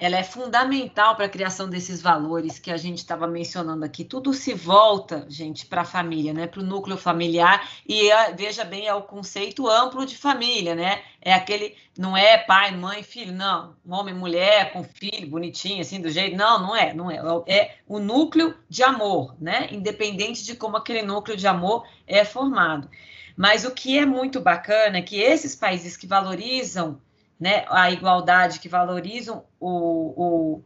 ela 0.00 0.16
é 0.16 0.22
fundamental 0.22 1.16
para 1.16 1.24
a 1.24 1.28
criação 1.28 1.68
desses 1.68 2.00
valores 2.00 2.56
que 2.60 2.70
a 2.70 2.76
gente 2.76 2.98
estava 2.98 3.26
mencionando 3.26 3.84
aqui. 3.84 4.04
Tudo 4.04 4.32
se 4.32 4.54
volta, 4.54 5.26
gente, 5.28 5.66
para 5.66 5.80
a 5.80 5.84
família, 5.84 6.32
né? 6.32 6.46
Para 6.46 6.60
o 6.60 6.64
núcleo 6.64 6.96
familiar. 6.96 7.68
E 7.84 8.08
é, 8.08 8.32
veja 8.32 8.64
bem, 8.64 8.86
é 8.86 8.94
o 8.94 9.02
conceito 9.02 9.68
amplo 9.68 10.06
de 10.06 10.16
família, 10.16 10.76
né? 10.76 11.02
É 11.20 11.34
aquele, 11.34 11.74
não 11.98 12.16
é 12.16 12.38
pai, 12.38 12.76
mãe, 12.76 13.02
filho, 13.02 13.32
não. 13.32 13.74
Homem, 13.88 14.14
mulher, 14.14 14.72
com 14.72 14.84
filho, 14.84 15.28
bonitinho, 15.28 15.80
assim, 15.80 16.00
do 16.00 16.08
jeito. 16.10 16.36
Não, 16.36 16.62
não 16.62 16.76
é, 16.76 16.94
não 16.94 17.10
é. 17.10 17.18
É 17.48 17.74
o 17.84 17.98
núcleo 17.98 18.54
de 18.68 18.84
amor, 18.84 19.34
né? 19.40 19.66
Independente 19.72 20.44
de 20.44 20.54
como 20.54 20.76
aquele 20.76 21.02
núcleo 21.02 21.36
de 21.36 21.48
amor 21.48 21.84
é 22.06 22.24
formado. 22.24 22.88
Mas 23.36 23.64
o 23.64 23.72
que 23.72 23.98
é 23.98 24.06
muito 24.06 24.40
bacana 24.40 24.98
é 24.98 25.02
que 25.02 25.20
esses 25.20 25.56
países 25.56 25.96
que 25.96 26.06
valorizam 26.06 27.00
né, 27.38 27.64
a 27.68 27.90
igualdade, 27.90 28.60
que 28.60 28.68
valorizam 28.68 29.44
o, 29.60 30.62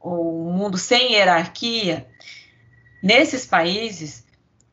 o, 0.00 0.08
o 0.10 0.50
mundo 0.52 0.78
sem 0.78 1.12
hierarquia, 1.12 2.06
nesses 3.02 3.46
países, 3.46 4.24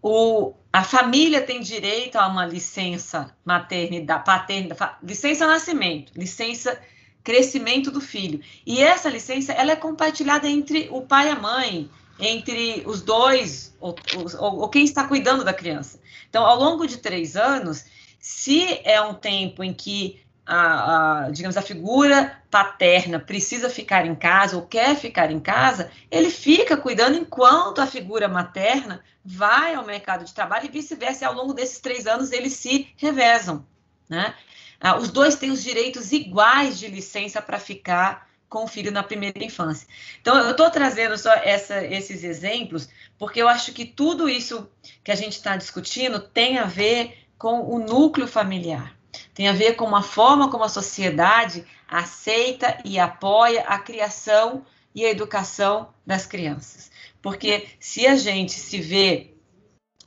o, 0.02 0.54
a 0.72 0.84
família 0.84 1.42
tem 1.42 1.62
direito 1.62 2.18
a 2.18 2.28
uma 2.28 2.46
licença 2.46 3.36
maternidade, 3.44 4.24
paternidade, 4.24 4.96
licença 5.04 5.48
nascimento, 5.48 6.14
licença 6.16 6.80
crescimento 7.24 7.92
do 7.92 8.02
filho. 8.02 8.42
E 8.66 8.82
essa 8.82 9.10
licença 9.10 9.54
ela 9.54 9.72
é 9.72 9.76
compartilhada 9.76 10.48
entre 10.48 10.88
o 10.92 11.02
pai 11.02 11.28
e 11.28 11.32
a 11.32 11.36
mãe, 11.36 11.90
entre 12.20 12.84
os 12.86 13.02
dois, 13.02 13.76
ou, 13.80 13.96
ou, 14.16 14.60
ou 14.62 14.70
quem 14.70 14.84
está 14.84 15.08
cuidando 15.08 15.44
da 15.44 15.54
criança. 15.54 16.00
Então, 16.30 16.46
ao 16.46 16.58
longo 16.58 16.88
de 16.88 16.98
três 16.98 17.36
anos, 17.36 17.86
se 18.20 18.80
é 18.84 19.02
um 19.02 19.14
tempo 19.14 19.64
em 19.64 19.74
que 19.74 20.22
a, 20.52 21.28
a, 21.28 21.30
digamos, 21.30 21.56
a 21.56 21.62
figura 21.62 22.38
paterna 22.52 23.18
precisa 23.22 23.70
ficar 23.70 24.06
em 24.06 24.14
casa 24.14 24.58
ou 24.58 24.64
quer 24.64 24.98
ficar 24.98 25.32
em 25.32 25.40
casa, 25.40 25.90
ele 26.12 26.30
fica 26.30 26.76
cuidando 26.76 27.18
enquanto 27.18 27.80
a 27.80 27.88
figura 27.88 28.28
materna 28.28 29.02
vai 29.24 29.74
ao 29.74 29.86
mercado 29.86 30.26
de 30.26 30.34
trabalho 30.34 30.66
e 30.66 30.70
vice-versa. 30.72 31.26
Ao 31.26 31.34
longo 31.34 31.54
desses 31.54 31.80
três 31.80 32.06
anos, 32.06 32.34
eles 32.34 32.52
se 32.52 32.90
revezam. 32.98 33.66
Né? 34.10 34.36
Ah, 34.82 34.98
os 34.98 35.10
dois 35.10 35.36
têm 35.36 35.52
os 35.52 35.64
direitos 35.64 36.12
iguais 36.12 36.78
de 36.78 36.88
licença 36.88 37.42
para 37.42 37.58
ficar 37.58 38.30
com 38.50 38.66
o 38.66 38.68
filho 38.68 38.92
na 38.92 39.04
primeira 39.04 39.42
infância. 39.42 39.88
Então, 40.20 40.38
eu 40.38 40.52
estou 40.52 40.70
trazendo 40.70 41.18
só 41.18 41.32
essa, 41.32 41.82
esses 41.82 42.26
exemplos, 42.26 42.90
porque 43.18 43.42
eu 43.42 43.48
acho 43.48 43.72
que 43.72 43.86
tudo 43.86 44.28
isso 44.28 44.70
que 45.02 45.14
a 45.14 45.16
gente 45.16 45.38
está 45.38 45.56
discutindo 45.56 46.20
tem 46.20 46.58
a 46.58 46.66
ver 46.66 47.26
com 47.38 47.62
o 47.62 47.80
núcleo 47.80 48.28
familiar 48.28 49.00
tem 49.34 49.48
a 49.48 49.54
ver 49.54 49.76
com 49.76 49.96
a 49.96 50.02
forma 50.02 50.50
como 50.50 50.64
a 50.64 50.70
sociedade 50.70 51.66
aceita 51.88 52.78
e 52.86 53.00
apoia 53.00 53.62
a 53.62 53.80
criação 53.80 54.66
e 54.94 55.06
a 55.06 55.10
educação 55.10 55.90
das 56.06 56.26
crianças. 56.26 56.92
Porque 57.22 57.68
se 57.80 58.08
a 58.08 58.16
gente 58.16 58.54
se 58.54 58.82
vê 58.82 59.34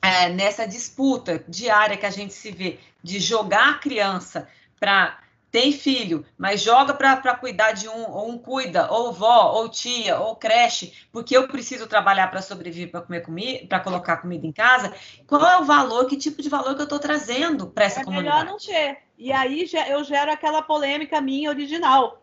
é, 0.02 0.28
nessa 0.28 0.66
disputa 0.66 1.44
diária 1.48 1.96
que 1.96 2.06
a 2.06 2.10
gente 2.10 2.34
se 2.34 2.50
vê 2.50 2.78
de 3.02 3.18
jogar 3.18 3.70
a 3.70 3.78
criança 3.78 4.48
para 4.78 5.18
tem 5.54 5.70
filho, 5.70 6.26
mas 6.36 6.60
joga 6.60 6.92
para 6.92 7.36
cuidar 7.36 7.70
de 7.70 7.88
um, 7.88 8.10
ou 8.10 8.28
um 8.28 8.36
cuida, 8.36 8.90
ou 8.90 9.12
vó, 9.12 9.52
ou 9.52 9.68
tia, 9.68 10.18
ou 10.18 10.34
creche, 10.34 10.92
porque 11.12 11.36
eu 11.36 11.46
preciso 11.46 11.86
trabalhar 11.86 12.26
para 12.26 12.42
sobreviver, 12.42 12.90
para 12.90 13.02
comer 13.02 13.20
comida, 13.20 13.64
para 13.68 13.78
colocar 13.78 14.16
comida 14.16 14.44
em 14.44 14.50
casa. 14.50 14.92
Qual 15.28 15.46
é 15.46 15.56
o 15.60 15.64
valor, 15.64 16.06
que 16.06 16.16
tipo 16.16 16.42
de 16.42 16.48
valor 16.48 16.74
que 16.74 16.80
eu 16.80 16.84
estou 16.90 16.98
trazendo 16.98 17.68
para 17.68 17.84
essa 17.84 18.00
é 18.00 18.04
comunidade? 18.04 18.36
É 18.36 18.40
melhor 18.40 18.52
não 18.52 18.58
ter. 18.58 19.03
E 19.16 19.32
aí 19.32 19.66
eu 19.88 20.02
gero 20.04 20.32
aquela 20.32 20.62
polêmica 20.62 21.20
minha 21.20 21.50
original. 21.50 22.22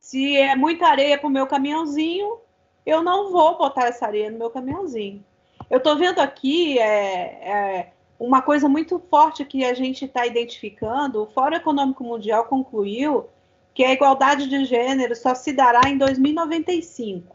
Se 0.00 0.36
é 0.36 0.56
muita 0.56 0.86
areia 0.86 1.16
para 1.16 1.28
o 1.28 1.30
meu 1.30 1.46
caminhãozinho, 1.46 2.38
eu 2.84 3.02
não 3.02 3.30
vou 3.30 3.56
botar 3.56 3.86
essa 3.86 4.06
areia 4.06 4.30
no 4.30 4.38
meu 4.38 4.50
caminhãozinho. 4.50 5.24
Eu 5.70 5.78
estou 5.78 5.96
vendo 5.96 6.18
aqui 6.18 6.78
é, 6.78 7.48
é, 7.48 7.92
uma 8.18 8.42
coisa 8.42 8.68
muito 8.68 8.98
forte 8.98 9.44
que 9.44 9.64
a 9.64 9.74
gente 9.74 10.04
está 10.04 10.26
identificando. 10.26 11.22
O 11.22 11.26
Fórum 11.26 11.56
Econômico 11.56 12.02
Mundial 12.02 12.44
concluiu 12.46 13.28
que 13.72 13.84
a 13.84 13.92
igualdade 13.92 14.48
de 14.48 14.64
gênero 14.64 15.14
só 15.14 15.34
se 15.34 15.52
dará 15.52 15.88
em 15.88 15.96
2095. 15.96 17.34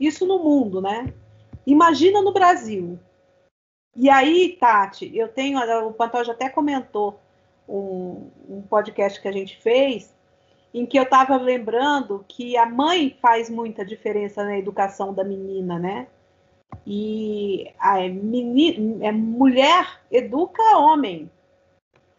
Isso 0.00 0.26
no 0.26 0.38
mundo, 0.38 0.80
né? 0.80 1.12
Imagina 1.66 2.22
no 2.22 2.32
Brasil. 2.32 2.98
E 3.94 4.08
aí, 4.08 4.56
Tati, 4.58 5.14
eu 5.14 5.28
tenho, 5.28 5.58
o 5.86 5.92
Pantoja 5.92 6.32
até 6.32 6.48
comentou 6.48 7.20
um, 7.68 8.30
um 8.48 8.62
podcast 8.62 9.20
que 9.20 9.28
a 9.28 9.32
gente 9.32 9.56
fez, 9.60 10.14
em 10.72 10.86
que 10.86 10.98
eu 10.98 11.02
estava 11.02 11.36
lembrando 11.36 12.24
que 12.28 12.56
a 12.56 12.66
mãe 12.66 13.16
faz 13.20 13.50
muita 13.50 13.84
diferença 13.84 14.44
na 14.44 14.58
educação 14.58 15.12
da 15.12 15.24
menina, 15.24 15.78
né? 15.78 16.06
E 16.86 17.72
a 17.78 17.96
menina, 18.08 19.08
a 19.08 19.12
mulher 19.12 20.00
educa 20.10 20.62
homem. 20.76 21.30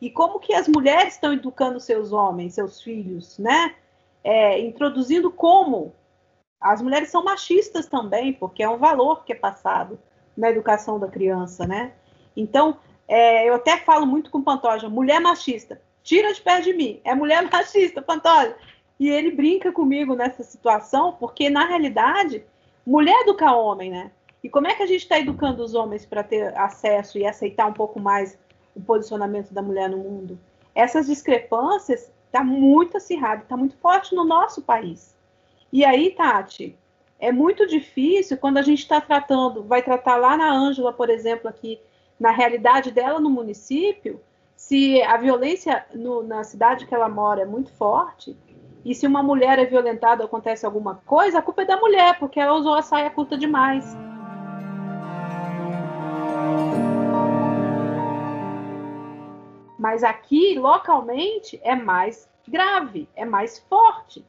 E 0.02 0.10
como 0.10 0.40
que 0.40 0.54
as 0.54 0.68
mulheres 0.68 1.16
estão 1.16 1.34
educando 1.34 1.80
seus 1.80 2.12
homens, 2.12 2.54
seus 2.54 2.82
filhos, 2.82 3.38
né? 3.38 3.76
É, 4.24 4.60
introduzindo 4.60 5.32
como 5.32 5.94
as 6.60 6.82
mulheres 6.82 7.10
são 7.10 7.24
machistas 7.24 7.88
também, 7.88 8.34
porque 8.34 8.62
é 8.62 8.70
um 8.70 8.78
valor 8.78 9.24
que 9.24 9.32
é 9.32 9.36
passado 9.36 9.98
na 10.36 10.50
educação 10.50 11.00
da 11.00 11.08
criança, 11.08 11.66
né? 11.66 11.94
Então, 12.36 12.78
é, 13.10 13.50
eu 13.50 13.56
até 13.56 13.78
falo 13.78 14.06
muito 14.06 14.30
com 14.30 14.38
o 14.38 14.44
Pantoja, 14.44 14.88
mulher 14.88 15.20
machista, 15.20 15.82
tira 16.04 16.32
de 16.32 16.40
perto 16.40 16.66
de 16.66 16.74
mim, 16.74 17.02
é 17.04 17.16
mulher 17.16 17.42
machista, 17.52 18.04
Pantoja. 18.04 18.56
E 19.00 19.10
ele 19.10 19.32
brinca 19.32 19.72
comigo 19.72 20.14
nessa 20.14 20.44
situação, 20.44 21.14
porque 21.14 21.50
na 21.50 21.66
realidade, 21.66 22.44
mulher 22.86 23.16
educa 23.22 23.52
homem, 23.52 23.90
né? 23.90 24.12
E 24.44 24.50
como 24.50 24.68
é 24.68 24.76
que 24.76 24.84
a 24.84 24.86
gente 24.86 25.02
está 25.02 25.18
educando 25.18 25.64
os 25.64 25.74
homens 25.74 26.06
para 26.06 26.24
ter 26.24 26.56
acesso 26.58 27.18
e 27.18 27.26
aceitar 27.26 27.66
um 27.66 27.74
pouco 27.74 28.00
mais 28.00 28.38
o 28.76 28.82
posicionamento 28.82 29.52
da 29.54 29.62
mulher 29.62 29.90
no 29.90 29.98
mundo? 29.98 30.40
Essas 30.76 31.08
discrepâncias 31.08 32.12
tá 32.32 32.44
muito 32.44 32.98
acirrado, 32.98 33.46
tá 33.48 33.58
muito 33.58 33.76
forte 33.78 34.14
no 34.14 34.24
nosso 34.24 34.62
país. 34.62 35.18
E 35.74 35.84
aí, 35.84 36.12
Tati, 36.12 36.78
é 37.20 37.32
muito 37.32 37.66
difícil 37.66 38.38
quando 38.38 38.58
a 38.58 38.62
gente 38.62 38.80
está 38.80 39.02
tratando, 39.02 39.64
vai 39.64 39.82
tratar 39.82 40.18
lá 40.18 40.38
na 40.38 40.52
Ângela, 40.52 40.94
por 40.94 41.10
exemplo, 41.10 41.50
aqui, 41.50 41.80
na 42.20 42.32
realidade 42.32 42.92
dela 42.92 43.20
no 43.20 43.30
município, 43.30 44.22
se 44.56 45.02
a 45.04 45.16
violência 45.16 45.86
no, 45.94 46.22
na 46.22 46.44
cidade 46.44 46.86
que 46.86 46.94
ela 46.94 47.08
mora 47.08 47.42
é 47.42 47.46
muito 47.46 47.72
forte, 47.74 48.38
e 48.84 48.94
se 48.94 49.08
uma 49.08 49.24
mulher 49.24 49.58
é 49.60 49.66
violentada 49.66 50.24
acontece 50.24 50.66
alguma 50.66 50.96
coisa, 50.96 51.40
a 51.40 51.42
culpa 51.42 51.62
é 51.62 51.66
da 51.66 51.78
mulher, 51.78 52.20
porque 52.20 52.40
ela 52.40 52.54
usou 52.54 52.74
a 52.74 52.82
saia 52.82 53.10
curta 53.10 53.38
demais. 53.38 53.86
Mas 59.78 60.04
aqui, 60.04 60.60
localmente, 60.60 61.60
é 61.64 61.74
mais 61.74 62.30
grave, 62.46 63.08
é 63.16 63.24
mais 63.24 63.60
forte. 63.60 64.26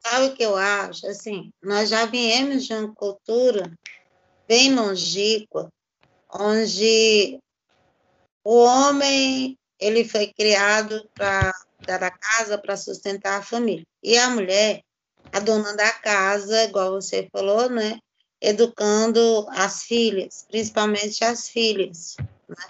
Sabe 0.00 0.26
o 0.26 0.34
que 0.34 0.42
eu 0.42 0.56
acho? 0.56 1.06
Assim, 1.06 1.52
nós 1.62 1.88
já 1.88 2.06
viemos 2.06 2.64
de 2.64 2.74
uma 2.74 2.92
cultura 2.94 3.70
bem 4.48 4.74
longínqua, 4.74 5.68
onde 6.32 7.38
o 8.44 8.62
homem 8.64 9.58
ele 9.80 10.04
foi 10.04 10.32
criado 10.32 11.08
para 11.14 11.52
dar 11.86 12.02
a 12.02 12.10
casa, 12.10 12.58
para 12.58 12.76
sustentar 12.76 13.38
a 13.38 13.42
família. 13.42 13.86
E 14.02 14.16
a 14.18 14.28
mulher, 14.30 14.82
a 15.32 15.40
dona 15.40 15.74
da 15.76 15.92
casa, 15.92 16.64
igual 16.64 16.92
você 16.92 17.28
falou, 17.32 17.68
né? 17.70 17.98
Educando 18.40 19.46
as 19.50 19.82
filhas, 19.82 20.44
principalmente 20.48 21.24
as 21.24 21.48
filhas. 21.48 22.16
Né? 22.48 22.64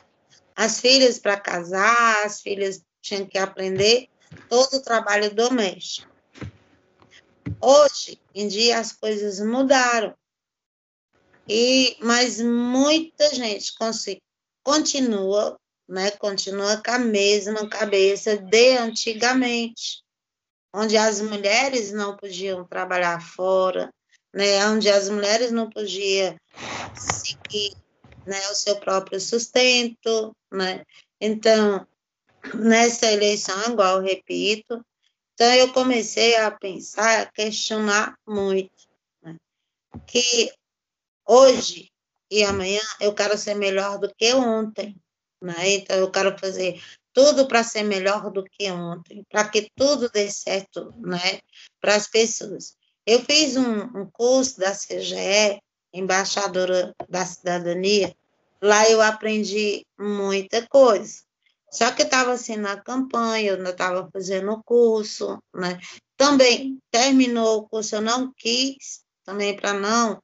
As 0.57 0.81
filhas 0.81 1.18
para 1.18 1.38
casar, 1.38 2.25
as 2.25 2.40
filhas 2.40 2.83
tinham 3.01 3.27
que 3.27 3.38
aprender 3.38 4.09
todo 4.49 4.75
o 4.75 4.83
trabalho 4.83 5.35
doméstico. 5.35 6.09
Hoje 7.61 8.21
em 8.35 8.47
dia 8.49 8.79
as 8.79 8.92
coisas 8.92 9.40
mudaram. 9.40 10.14
E, 11.48 11.96
mas 12.00 12.40
muita 12.40 13.34
gente 13.34 13.72
continua, 14.62 15.58
né, 15.88 16.11
continua 16.12 16.76
com 16.84 16.90
a 16.90 16.98
mesma 16.98 17.68
cabeça 17.68 18.37
de 18.37 18.76
antigamente, 18.76 20.02
onde 20.74 20.96
as 20.96 21.20
mulheres 21.20 21.92
não 21.92 22.16
podiam 22.16 22.64
trabalhar 22.64 23.20
fora, 23.20 23.90
né, 24.34 24.66
onde 24.66 24.90
as 24.90 25.08
mulheres 25.08 25.50
não 25.50 25.70
podiam 25.70 26.37
seguir 26.94 27.74
né, 28.26 28.38
o 28.50 28.54
seu 28.54 28.76
próprio 28.76 29.18
sustento, 29.18 30.37
né? 30.52 30.84
Então, 31.18 31.87
nessa 32.54 33.11
eleição, 33.11 33.72
igual 33.72 34.00
repito, 34.00 34.84
então 35.32 35.54
eu 35.54 35.72
comecei 35.72 36.37
a 36.37 36.50
pensar, 36.50 37.22
a 37.22 37.26
questionar 37.26 38.18
muito, 38.26 38.88
né? 39.22 39.37
que 40.06 40.52
hoje 41.29 41.91
e 42.31 42.43
amanhã 42.43 42.81
eu 43.01 43.14
quero 43.14 43.37
ser 43.37 43.55
melhor 43.55 43.99
do 43.99 44.12
que 44.14 44.33
ontem. 44.35 44.97
Né? 45.41 45.75
Então, 45.75 45.97
eu 45.97 46.11
quero 46.11 46.37
fazer 46.38 46.83
tudo 47.12 47.47
para 47.47 47.62
ser 47.62 47.83
melhor 47.83 48.31
do 48.31 48.43
que 48.45 48.71
ontem, 48.71 49.25
para 49.31 49.49
que 49.49 49.71
tudo 49.77 50.09
dê 50.09 50.31
certo 50.31 50.93
né? 50.99 51.41
para 51.81 51.95
as 51.95 52.09
pessoas. 52.09 52.77
Eu 53.07 53.21
fiz 53.21 53.57
um, 53.57 53.83
um 54.01 54.11
curso 54.12 54.59
da 54.59 54.73
CGE, 54.73 55.61
embaixadora 55.93 56.95
da 57.09 57.25
cidadania, 57.25 58.14
lá 58.61 58.88
eu 58.88 59.01
aprendi 59.01 59.87
muita 59.99 60.67
coisa. 60.69 61.23
Só 61.71 61.91
que 61.93 62.03
estava 62.03 62.33
assim 62.33 62.57
na 62.57 62.81
campanha, 62.81 63.51
eu 63.51 63.57
ainda 63.57 63.71
estava 63.71 64.09
fazendo 64.12 64.53
o 64.53 64.62
curso, 64.62 65.38
né? 65.55 65.79
Também 66.17 66.79
terminou 66.91 67.59
o 67.59 67.69
curso, 67.69 67.97
eu 67.97 68.01
não 68.01 68.33
quis, 68.37 69.03
também 69.25 69.55
para 69.55 69.75
não 69.75 70.21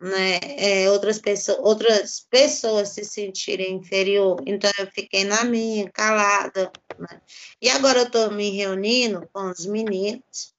né, 0.00 0.38
é, 0.42 0.90
outras, 0.90 1.18
pessoas, 1.18 1.58
outras 1.60 2.20
pessoas 2.30 2.90
se 2.90 3.04
sentirem 3.04 3.76
inferior. 3.76 4.42
Então, 4.46 4.70
eu 4.78 4.86
fiquei 4.88 5.24
na 5.24 5.44
minha, 5.44 5.90
calada. 5.90 6.70
Né? 6.98 7.20
E 7.60 7.68
agora 7.70 8.00
eu 8.00 8.06
estou 8.06 8.30
me 8.30 8.50
reunindo 8.50 9.28
com 9.32 9.50
os 9.50 9.64
meninos, 9.66 10.54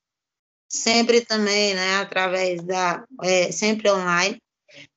sempre 0.67 1.21
também, 1.21 1.75
né, 1.75 1.97
através 1.97 2.63
da, 2.63 3.05
é, 3.23 3.51
sempre 3.51 3.89
online, 3.91 4.41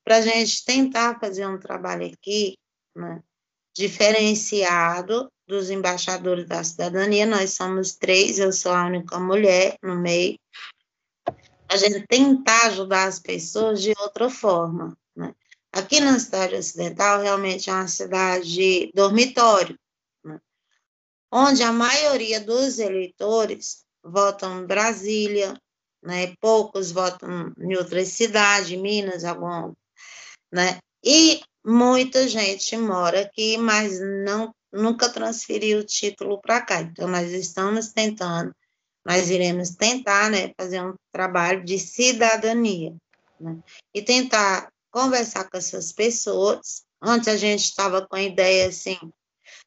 para 0.05 0.17
a 0.17 0.21
gente 0.21 0.65
tentar 0.65 1.21
fazer 1.21 1.47
um 1.47 1.59
trabalho 1.59 2.07
aqui, 2.07 2.57
né, 2.97 3.23
diferenciado 3.77 5.31
dos 5.47 5.71
embaixadores 5.71 6.47
da 6.47 6.65
cidadania. 6.65 7.27
Nós 7.27 7.55
somos 7.55 7.95
três, 7.95 8.39
eu 8.39 8.53
sou 8.53 8.73
a 8.73 8.87
única 8.87 9.19
mulher 9.19 9.77
no 9.83 9.97
meio 9.97 10.39
a 11.71 11.77
gente 11.77 12.05
tentar 12.07 12.67
ajudar 12.67 13.05
as 13.05 13.21
pessoas 13.21 13.81
de 13.81 13.95
outra 14.01 14.29
forma. 14.29 14.97
Né? 15.15 15.33
Aqui 15.73 16.01
na 16.01 16.19
cidade 16.19 16.57
ocidental, 16.57 17.21
realmente 17.21 17.71
é 17.71 17.73
uma 17.73 17.87
cidade 17.87 18.91
dormitório, 18.93 19.79
né? 20.25 20.41
onde 21.33 21.63
a 21.63 21.73
maioria 21.73 22.41
dos 22.41 22.81
eleitores 22.81 23.85
votam 24.03 24.63
em 24.63 24.67
Brasília, 24.67 25.57
né? 26.03 26.35
poucos 26.41 26.91
votam 26.91 27.53
em 27.57 27.77
outras 27.77 28.09
cidades, 28.09 28.77
Minas, 28.77 29.25
algum, 29.25 29.73
né? 30.53 30.81
e 31.05 31.41
muita 31.65 32.27
gente 32.27 32.77
mora 32.77 33.21
aqui, 33.21 33.57
mas 33.57 34.01
não 34.01 34.53
nunca 34.73 35.09
transferiu 35.09 35.81
o 35.81 35.85
título 35.85 36.41
para 36.41 36.61
cá. 36.61 36.81
Então, 36.81 37.09
nós 37.09 37.31
estamos 37.33 37.89
tentando 37.89 38.55
nós 39.05 39.31
iremos 39.31 39.71
tentar 39.71 40.31
né, 40.31 40.53
fazer 40.59 40.83
um 40.83 40.95
trabalho 41.13 41.65
de 41.65 41.79
cidadania 41.79 42.95
né, 43.41 43.59
e 43.95 44.03
tentar 44.03 44.71
conversar 44.91 45.49
com 45.49 45.57
essas 45.57 45.93
pessoas. 45.93 46.85
Antes 47.01 47.29
a 47.29 47.37
gente 47.37 47.65
estava 47.65 48.07
com 48.07 48.17
a 48.17 48.23
ideia 48.23 48.69
assim, 48.69 48.99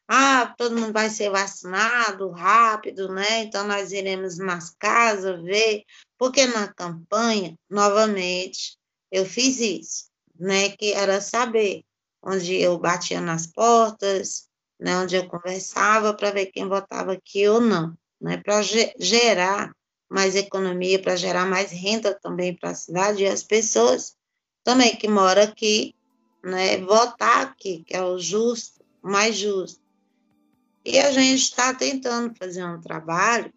ah, 0.06 0.54
todo 0.56 0.78
mundo 0.78 0.92
vai 0.92 1.10
ser 1.10 1.30
vacinado 1.30 2.30
rápido, 2.30 3.08
né? 3.08 3.42
Então 3.42 3.66
nós 3.66 3.90
iremos 3.90 4.38
nas 4.38 4.70
casas 4.70 5.42
ver, 5.42 5.82
porque 6.16 6.46
na 6.46 6.72
campanha, 6.72 7.58
novamente, 7.68 8.76
eu 9.10 9.24
fiz 9.24 9.58
isso, 9.58 10.04
né? 10.38 10.70
Que 10.70 10.92
era 10.92 11.20
saber 11.20 11.82
onde 12.22 12.54
eu 12.54 12.78
batia 12.78 13.20
nas 13.20 13.46
portas, 13.46 14.46
né? 14.78 14.96
Onde 14.98 15.16
eu 15.16 15.26
conversava 15.26 16.14
para 16.14 16.30
ver 16.30 16.46
quem 16.46 16.68
votava 16.68 17.14
aqui 17.14 17.48
ou 17.48 17.60
não 17.60 17.96
né, 18.20 18.36
para 18.38 18.62
gerar 18.62 19.74
mais 20.08 20.36
economia, 20.36 21.00
para 21.00 21.16
gerar 21.16 21.46
mais 21.46 21.70
renda 21.70 22.14
também 22.14 22.54
para 22.54 22.70
a 22.70 22.74
cidade 22.74 23.22
e 23.22 23.26
as 23.26 23.42
pessoas 23.42 24.16
também 24.62 24.96
que 24.96 25.08
moram 25.08 25.42
aqui, 25.42 25.94
né, 26.42 26.78
votar 26.78 27.42
aqui, 27.42 27.84
que 27.86 27.94
é 27.94 28.02
o 28.02 28.18
justo, 28.18 28.80
mais 29.02 29.36
justo. 29.36 29.80
E 30.84 30.98
a 30.98 31.10
gente 31.12 31.42
está 31.42 31.74
tentando 31.74 32.34
fazer 32.36 32.64
um 32.64 32.80
trabalho, 32.80 33.52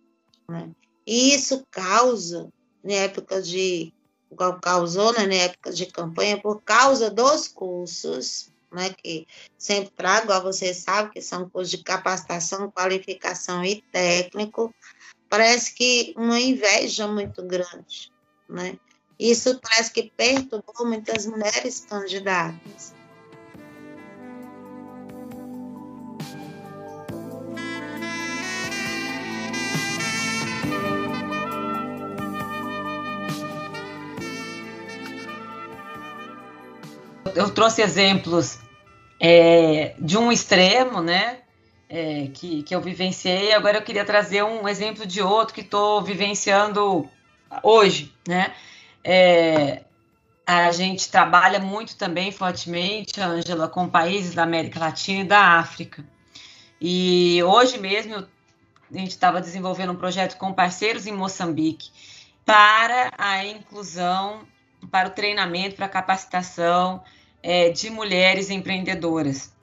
né? 0.49 0.71
e 1.05 1.33
isso 1.33 1.65
causa, 1.69 2.49
em 2.83 2.95
época 2.95 3.41
de 3.41 3.93
causou 4.61 5.13
né, 5.13 5.25
na 5.25 5.35
época 5.35 5.71
de 5.71 5.85
campanha, 5.85 6.39
por 6.41 6.61
causa 6.61 7.09
dos 7.09 7.47
cursos, 7.47 8.49
né, 8.71 8.93
que 9.01 9.25
sempre 9.57 9.91
trago, 9.91 10.25
igual 10.25 10.43
vocês 10.43 10.77
sabem, 10.77 11.11
que 11.11 11.21
são 11.21 11.49
cursos 11.49 11.71
de 11.71 11.83
capacitação, 11.83 12.71
qualificação 12.71 13.63
e 13.63 13.81
técnico, 13.91 14.73
parece 15.29 15.73
que 15.73 16.13
uma 16.17 16.39
inveja 16.39 17.07
muito 17.07 17.43
grande, 17.43 18.11
né? 18.49 18.77
Isso 19.19 19.59
parece 19.59 19.91
que 19.91 20.11
perturbou 20.15 20.85
muitas 20.85 21.25
mulheres 21.25 21.85
candidatas. 21.89 22.96
Eu 37.37 37.49
trouxe 37.51 37.81
exemplos 37.81 38.59
é, 39.19 39.93
de 39.99 40.17
um 40.17 40.31
extremo, 40.31 41.01
né? 41.01 41.39
É, 41.89 42.27
que, 42.33 42.63
que 42.63 42.75
eu 42.75 42.81
vivenciei, 42.81 43.53
agora 43.53 43.77
eu 43.77 43.81
queria 43.81 44.03
trazer 44.03 44.43
um 44.43 44.67
exemplo 44.67 45.05
de 45.05 45.21
outro 45.21 45.53
que 45.53 45.61
estou 45.61 46.01
vivenciando 46.01 47.09
hoje, 47.63 48.13
né? 48.27 48.53
É, 49.03 49.83
a 50.45 50.71
gente 50.71 51.09
trabalha 51.09 51.59
muito 51.59 51.95
também 51.95 52.31
fortemente, 52.31 53.21
Ângela, 53.21 53.69
com 53.69 53.87
países 53.87 54.33
da 54.33 54.43
América 54.43 54.79
Latina 54.79 55.21
e 55.21 55.27
da 55.27 55.59
África. 55.59 56.03
E 56.81 57.41
hoje 57.43 57.77
mesmo 57.77 58.15
a 58.15 58.97
gente 58.97 59.11
estava 59.11 59.39
desenvolvendo 59.39 59.93
um 59.93 59.97
projeto 59.97 60.37
com 60.37 60.51
parceiros 60.51 61.05
em 61.05 61.13
Moçambique 61.13 61.89
para 62.45 63.11
a 63.17 63.45
inclusão, 63.45 64.41
para 64.89 65.07
o 65.07 65.11
treinamento, 65.11 65.75
para 65.75 65.85
a 65.85 65.89
capacitação 65.89 67.01
é, 67.47 67.69
de 67.69 67.89
mulheres 67.89 68.49
empreendedoras. 68.49 69.53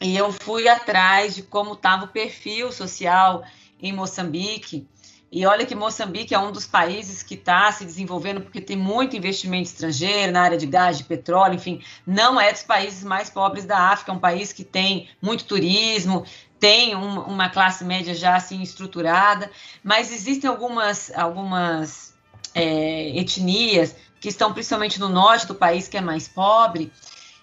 E 0.00 0.16
eu 0.16 0.32
fui 0.32 0.68
atrás 0.68 1.36
de 1.36 1.42
como 1.44 1.74
estava 1.74 2.06
o 2.06 2.08
perfil 2.08 2.72
social 2.72 3.44
em 3.80 3.92
Moçambique. 3.92 4.88
E 5.30 5.46
olha 5.46 5.64
que 5.64 5.72
Moçambique 5.72 6.34
é 6.34 6.38
um 6.40 6.50
dos 6.50 6.66
países 6.66 7.22
que 7.22 7.34
está 7.34 7.70
se 7.70 7.84
desenvolvendo 7.84 8.40
porque 8.40 8.60
tem 8.60 8.76
muito 8.76 9.16
investimento 9.16 9.68
estrangeiro 9.68 10.32
na 10.32 10.42
área 10.42 10.58
de 10.58 10.66
gás, 10.66 10.98
de 10.98 11.04
petróleo, 11.04 11.54
enfim, 11.54 11.80
não 12.04 12.40
é 12.40 12.50
dos 12.50 12.64
países 12.64 13.04
mais 13.04 13.30
pobres 13.30 13.64
da 13.64 13.78
África, 13.78 14.10
é 14.10 14.14
um 14.16 14.18
país 14.18 14.52
que 14.52 14.64
tem 14.64 15.08
muito 15.22 15.44
turismo, 15.44 16.26
tem 16.58 16.96
um, 16.96 17.20
uma 17.20 17.48
classe 17.48 17.84
média 17.84 18.16
já 18.16 18.34
assim 18.34 18.60
estruturada, 18.62 19.48
mas 19.82 20.12
existem 20.12 20.50
algumas, 20.50 21.12
algumas 21.14 22.14
é, 22.52 23.16
etnias 23.16 23.94
que 24.22 24.28
estão 24.28 24.52
principalmente 24.52 25.00
no 25.00 25.08
norte 25.08 25.48
do 25.48 25.54
país, 25.54 25.88
que 25.88 25.96
é 25.96 26.00
mais 26.00 26.28
pobre, 26.28 26.92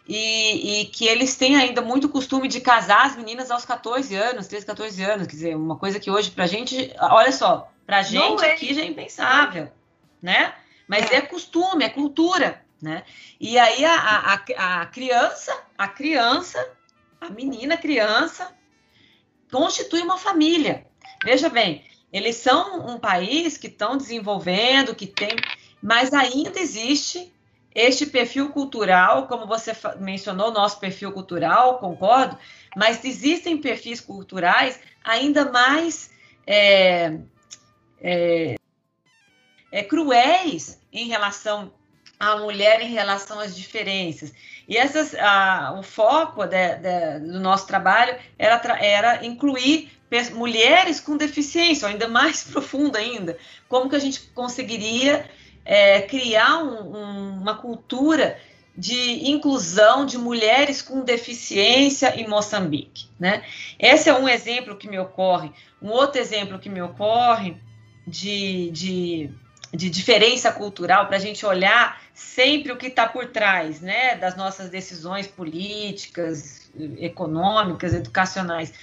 e, 0.10 0.82
e, 0.82 0.86
que 0.86 1.06
eles 1.06 1.36
têm 1.36 1.56
ainda 1.56 1.84
muito 1.84 2.10
costume 2.10 2.48
de 2.48 2.60
casar 2.60 3.06
as 3.06 3.16
meninas 3.16 3.52
aos 3.52 3.64
14 3.64 4.16
anos, 4.16 4.48
13, 4.48 4.66
14 4.66 5.04
anos, 5.04 5.28
quer 5.28 5.34
dizer, 5.34 5.56
uma 5.56 5.78
coisa 5.78 6.00
que 6.00 6.10
hoje 6.10 6.32
pra 6.32 6.48
gente, 6.48 6.92
olha 7.00 7.32
só, 7.32 7.72
pra 7.86 8.02
gente 8.02 8.44
é. 8.44 8.54
aqui 8.54 8.74
já 8.74 8.82
é 8.82 8.86
impensável, 8.86 9.72
né? 10.20 10.56
Mas 10.88 11.12
é. 11.12 11.18
é. 11.18 11.22
costume, 11.22 11.86
é 11.86 11.90
cultura, 11.90 12.66
né? 12.82 13.04
E 13.40 13.60
aí 13.60 13.86
a, 13.86 14.34
a, 14.58 14.82
a 14.82 14.86
criança, 14.88 15.56
a 15.78 15.88
criança, 15.88 16.72
a 17.22 17.30
menina 17.30 17.78
criança, 17.78 18.52
constitui 19.52 20.02
uma 20.02 20.18
família. 20.18 20.88
Veja 21.24 21.50
bem, 21.50 21.86
eles 22.12 22.38
são 22.38 22.88
um 22.88 22.98
país 22.98 23.60
que 23.60 23.68
estão 23.68 23.96
desenvolvendo, 23.96 24.96
que 24.96 25.06
tem, 25.06 25.36
mas 25.80 26.12
ainda 26.16 26.60
existe 26.60 27.32
este 27.74 28.06
perfil 28.06 28.50
cultural, 28.50 29.28
como 29.28 29.46
você 29.46 29.72
mencionou, 30.00 30.52
nosso 30.52 30.80
perfil 30.80 31.12
cultural, 31.12 31.78
concordo, 31.78 32.38
mas 32.76 33.04
existem 33.04 33.58
perfis 33.58 34.02
culturais 34.02 34.80
ainda 35.04 35.52
mais 35.52 36.12
é, 36.46 37.20
é, 38.02 38.56
é, 39.72 39.84
cruéis 39.84 40.82
em 40.92 41.08
relação 41.08 41.72
à 42.20 42.38
mulher, 42.38 42.82
em 42.82 42.92
relação 42.92 43.40
às 43.40 43.56
diferenças. 43.56 44.34
E 44.68 44.76
essas, 44.76 45.16
a, 45.16 45.76
o 45.80 45.84
foco 45.84 46.46
de, 46.46 46.76
de, 46.76 47.20
do 47.32 47.40
nosso 47.40 47.68
trabalho 47.68 48.18
era, 48.38 48.62
era 48.84 49.26
incluir 49.26 49.92
mulheres 50.34 51.00
com 51.00 51.16
deficiência, 51.16 51.88
ainda 51.88 52.08
mais 52.08 52.44
profundo 52.52 52.98
ainda. 52.98 53.38
Como 53.68 53.90
que 53.90 53.96
a 53.96 54.00
gente 54.00 54.22
conseguiria 54.34 55.30
é, 55.70 56.02
criar 56.02 56.64
um, 56.64 56.98
um, 56.98 57.42
uma 57.42 57.56
cultura 57.56 58.40
de 58.76 59.30
inclusão 59.30 60.04
de 60.04 60.18
mulheres 60.18 60.82
com 60.82 61.02
deficiência 61.02 62.20
em 62.20 62.28
Moçambique. 62.28 63.08
Né? 63.20 63.44
Esse 63.78 64.10
é 64.10 64.14
um 64.16 64.28
exemplo 64.28 64.76
que 64.76 64.90
me 64.90 64.98
ocorre. 64.98 65.52
Um 65.80 65.90
outro 65.90 66.20
exemplo 66.20 66.58
que 66.58 66.70
me 66.70 66.82
ocorre 66.82 67.56
de, 68.08 68.72
de, 68.72 69.30
de 69.72 69.92
diferença 69.92 70.52
cultural, 70.52 71.06
para 71.06 71.18
a 71.18 71.20
gente 71.20 71.46
olhar 71.46 72.02
sempre 72.16 72.72
o 72.72 72.78
que 72.78 72.88
está 72.88 73.08
por 73.08 73.28
trás 73.28 73.80
né, 73.80 74.16
das 74.16 74.36
nossas 74.36 74.72
decisões 74.72 75.28
políticas, 75.28 76.72
econômicas, 76.98 77.94
educacionais. 77.94 78.74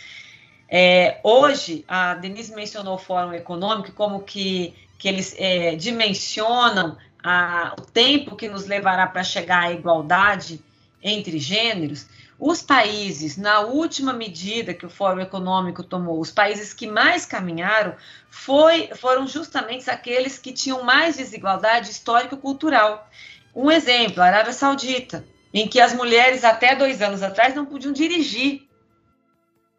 É, 0.68 1.18
hoje, 1.24 1.84
a 1.88 2.14
Denise 2.14 2.54
mencionou 2.54 2.94
o 2.94 2.98
Fórum 2.98 3.32
Econômico 3.32 3.90
como 3.90 4.20
que 4.22 4.85
que 4.98 5.08
eles 5.08 5.34
é, 5.38 5.76
dimensionam 5.76 6.96
a, 7.22 7.74
o 7.78 7.82
tempo 7.82 8.36
que 8.36 8.48
nos 8.48 8.66
levará 8.66 9.06
para 9.06 9.24
chegar 9.24 9.64
à 9.64 9.72
igualdade 9.72 10.60
entre 11.02 11.38
gêneros, 11.38 12.06
os 12.38 12.60
países, 12.60 13.36
na 13.36 13.60
última 13.60 14.12
medida 14.12 14.74
que 14.74 14.84
o 14.84 14.90
Fórum 14.90 15.20
Econômico 15.20 15.82
tomou, 15.82 16.20
os 16.20 16.30
países 16.30 16.74
que 16.74 16.86
mais 16.86 17.24
caminharam 17.24 17.94
foi, 18.28 18.88
foram 18.94 19.26
justamente 19.26 19.88
aqueles 19.88 20.38
que 20.38 20.52
tinham 20.52 20.82
mais 20.82 21.16
desigualdade 21.16 21.90
histórico-cultural. 21.90 23.08
Um 23.54 23.70
exemplo, 23.70 24.22
a 24.22 24.26
Arábia 24.26 24.52
Saudita, 24.52 25.24
em 25.52 25.66
que 25.66 25.80
as 25.80 25.94
mulheres 25.94 26.44
até 26.44 26.76
dois 26.76 27.00
anos 27.00 27.22
atrás 27.22 27.54
não 27.54 27.64
podiam 27.64 27.92
dirigir. 27.92 28.68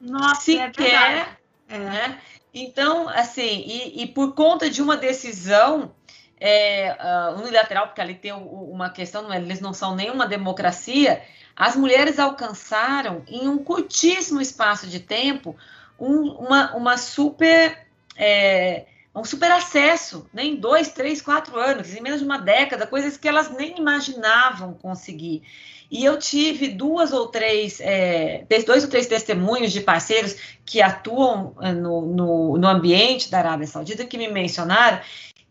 Nossa, 0.01 0.51
é 0.51 0.67
sequer, 0.67 1.37
é 1.69 1.77
né? 1.77 2.19
Então, 2.63 3.07
assim, 3.09 3.63
e, 3.65 4.03
e 4.03 4.07
por 4.07 4.33
conta 4.33 4.69
de 4.69 4.81
uma 4.81 4.97
decisão 4.97 5.91
é, 6.39 6.95
uh, 6.99 7.39
unilateral, 7.39 7.87
porque 7.87 8.01
ali 8.01 8.15
tem 8.15 8.31
uma 8.31 8.89
questão, 8.89 9.31
é, 9.31 9.37
eles 9.37 9.59
não 9.59 9.73
são 9.73 9.95
nenhuma 9.95 10.27
democracia, 10.27 11.21
as 11.55 11.75
mulheres 11.75 12.19
alcançaram, 12.19 13.23
em 13.27 13.47
um 13.47 13.57
curtíssimo 13.57 14.39
espaço 14.39 14.87
de 14.87 14.99
tempo, 14.99 15.55
um, 15.99 16.29
uma, 16.31 16.75
uma 16.75 16.97
super. 16.97 17.87
É, 18.15 18.85
um 19.13 19.23
super 19.23 19.51
acesso, 19.51 20.29
né, 20.31 20.43
em 20.45 20.55
dois, 20.55 20.89
três, 20.89 21.23
quatro 21.23 21.57
anos, 21.57 21.91
em 21.91 22.01
menos 22.01 22.19
de 22.19 22.25
uma 22.25 22.37
década, 22.37 22.85
coisas 22.85 23.17
que 23.17 23.27
elas 23.27 23.49
nem 23.49 23.75
imaginavam 23.79 24.75
conseguir. 24.75 25.41
E 25.89 26.03
eu 26.03 26.19
tive 26.19 26.69
duas 26.69 27.13
ou 27.13 27.27
três, 27.27 27.79
é, 27.79 28.45
dois 28.65 28.83
ou 28.83 28.89
três 28.89 29.07
testemunhos 29.07 29.71
de 29.71 29.81
parceiros 29.81 30.35
que 30.65 30.81
atuam 30.81 31.55
é, 31.61 31.71
no, 31.71 32.01
no, 32.05 32.57
no 32.57 32.67
ambiente 32.67 33.31
da 33.31 33.39
Arábia 33.39 33.67
Saudita 33.67 34.05
que 34.05 34.17
me 34.17 34.27
mencionaram 34.27 34.99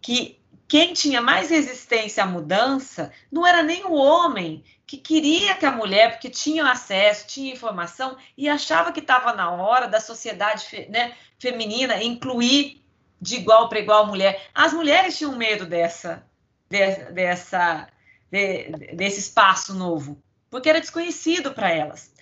que 0.00 0.38
quem 0.68 0.92
tinha 0.92 1.20
mais 1.20 1.48
resistência 1.48 2.22
à 2.22 2.26
mudança 2.26 3.12
não 3.30 3.46
era 3.46 3.62
nem 3.62 3.84
o 3.84 3.94
homem 3.94 4.62
que 4.86 4.98
queria 4.98 5.54
que 5.54 5.64
a 5.64 5.72
mulher, 5.72 6.12
porque 6.12 6.28
tinha 6.28 6.70
acesso, 6.70 7.26
tinha 7.26 7.52
informação 7.52 8.16
e 8.36 8.48
achava 8.48 8.92
que 8.92 9.00
estava 9.00 9.32
na 9.32 9.50
hora 9.50 9.88
da 9.88 10.00
sociedade 10.00 10.86
né, 10.88 11.14
feminina 11.38 12.02
incluir 12.02 12.82
de 13.20 13.36
igual 13.36 13.68
para 13.68 13.80
igual 13.80 14.04
a 14.04 14.06
mulher. 14.06 14.48
As 14.54 14.72
mulheres 14.72 15.16
tinham 15.16 15.34
medo 15.36 15.66
dessa, 15.66 16.24
de, 16.68 16.96
dessa, 17.12 17.88
de, 18.30 18.70
desse 18.94 19.20
espaço 19.20 19.74
novo 19.74 20.22
porque 20.50 20.68
era 20.68 20.80
desconhecido 20.80 21.52
para 21.52 21.70
elas. 21.70 22.12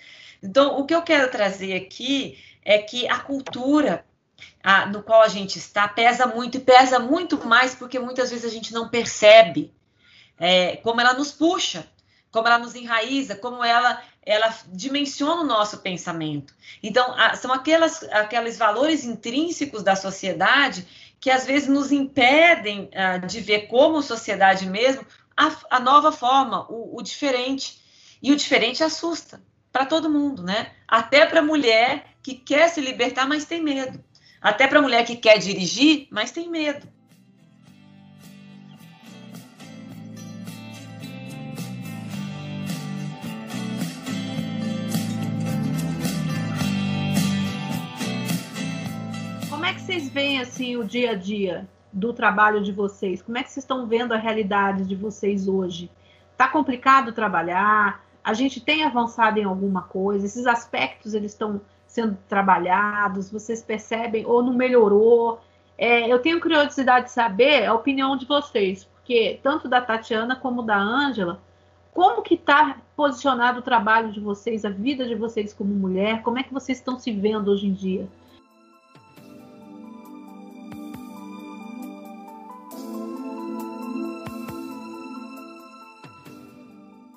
Então, 0.41 0.79
o 0.79 0.85
que 0.85 0.93
eu 0.93 1.01
quero 1.01 1.29
trazer 1.31 1.75
aqui 1.75 2.37
é 2.63 2.77
que 2.79 3.07
a 3.07 3.19
cultura 3.19 4.05
a, 4.63 4.85
no 4.87 5.03
qual 5.03 5.21
a 5.21 5.27
gente 5.27 5.57
está 5.57 5.87
pesa 5.87 6.25
muito 6.25 6.57
e 6.57 6.59
pesa 6.59 6.99
muito 6.99 7.45
mais 7.45 7.75
porque 7.75 7.99
muitas 7.99 8.31
vezes 8.31 8.45
a 8.45 8.53
gente 8.53 8.73
não 8.73 8.89
percebe 8.89 9.73
é, 10.37 10.77
como 10.77 10.99
ela 10.99 11.13
nos 11.13 11.31
puxa, 11.31 11.87
como 12.31 12.47
ela 12.47 12.57
nos 12.57 12.75
enraiza, 12.75 13.35
como 13.35 13.63
ela 13.63 14.01
ela 14.25 14.53
dimensiona 14.67 15.41
o 15.41 15.45
nosso 15.45 15.77
pensamento. 15.79 16.53
Então, 16.81 17.13
a, 17.15 17.35
são 17.35 17.53
aquelas, 17.53 18.03
aqueles 18.05 18.57
valores 18.57 19.05
intrínsecos 19.05 19.83
da 19.83 19.95
sociedade 19.95 20.85
que 21.19 21.29
às 21.29 21.45
vezes 21.45 21.67
nos 21.67 21.91
impedem 21.91 22.89
a, 22.93 23.19
de 23.19 23.39
ver 23.39 23.67
como 23.67 24.01
sociedade 24.01 24.67
mesmo 24.67 25.05
a, 25.37 25.55
a 25.69 25.79
nova 25.79 26.11
forma, 26.11 26.65
o, 26.69 26.97
o 26.97 27.01
diferente. 27.03 27.79
E 28.25 28.31
o 28.31 28.35
diferente 28.35 28.83
assusta 28.83 29.39
para 29.71 29.85
todo 29.85 30.09
mundo, 30.09 30.41
né? 30.41 30.71
Até 30.87 31.27
para 31.27 31.41
a 31.41 31.43
mulher 31.43 32.07
que 32.23 32.33
quer 32.33 32.69
se 32.69 32.81
libertar, 32.81 33.27
mas 33.27 33.45
tem 33.45 33.61
medo. 33.61 34.03
Até 34.41 34.65
para 34.65 34.79
a 34.79 34.81
mulher 34.81 35.05
que 35.05 35.15
quer 35.15 35.37
dirigir, 35.37 36.07
mas 36.09 36.31
tem 36.31 36.49
medo. 36.49 36.87
Como 49.51 49.65
é 49.65 49.73
que 49.75 49.81
vocês 49.81 50.09
veem 50.09 50.41
assim 50.41 50.77
o 50.77 50.83
dia 50.83 51.11
a 51.11 51.13
dia 51.13 51.69
do 51.93 52.11
trabalho 52.11 52.63
de 52.63 52.71
vocês? 52.71 53.21
Como 53.21 53.37
é 53.37 53.43
que 53.43 53.51
vocês 53.51 53.63
estão 53.63 53.85
vendo 53.85 54.15
a 54.15 54.17
realidade 54.17 54.83
de 54.83 54.95
vocês 54.95 55.47
hoje? 55.47 55.91
Tá 56.35 56.47
complicado 56.47 57.13
trabalhar? 57.13 58.03
A 58.25 58.33
gente 58.33 58.59
tem 58.59 58.83
avançado 58.83 59.37
em 59.37 59.43
alguma 59.43 59.83
coisa? 59.83 60.25
Esses 60.25 60.47
aspectos 60.47 61.13
eles 61.13 61.31
estão 61.31 61.61
sendo 61.85 62.17
trabalhados? 62.27 63.31
Vocês 63.31 63.61
percebem 63.61 64.25
ou 64.25 64.41
não 64.41 64.51
melhorou? 64.51 65.39
É, 65.77 66.11
eu 66.11 66.17
tenho 66.17 66.41
curiosidade 66.41 67.05
de 67.05 67.11
saber 67.11 67.65
a 67.65 67.73
opinião 67.75 68.17
de 68.17 68.25
vocês, 68.25 68.83
porque 68.83 69.39
tanto 69.43 69.67
da 69.67 69.79
Tatiana 69.79 70.35
como 70.35 70.63
da 70.63 70.75
Ângela, 70.75 71.39
como 71.93 72.23
que 72.23 72.33
está 72.33 72.77
posicionado 72.95 73.59
o 73.59 73.61
trabalho 73.61 74.11
de 74.11 74.19
vocês, 74.19 74.65
a 74.65 74.71
vida 74.71 75.05
de 75.05 75.13
vocês 75.13 75.53
como 75.53 75.75
mulher? 75.75 76.23
Como 76.23 76.39
é 76.39 76.43
que 76.43 76.53
vocês 76.53 76.79
estão 76.79 76.97
se 76.97 77.11
vendo 77.11 77.51
hoje 77.51 77.67
em 77.67 77.73
dia? 77.73 78.07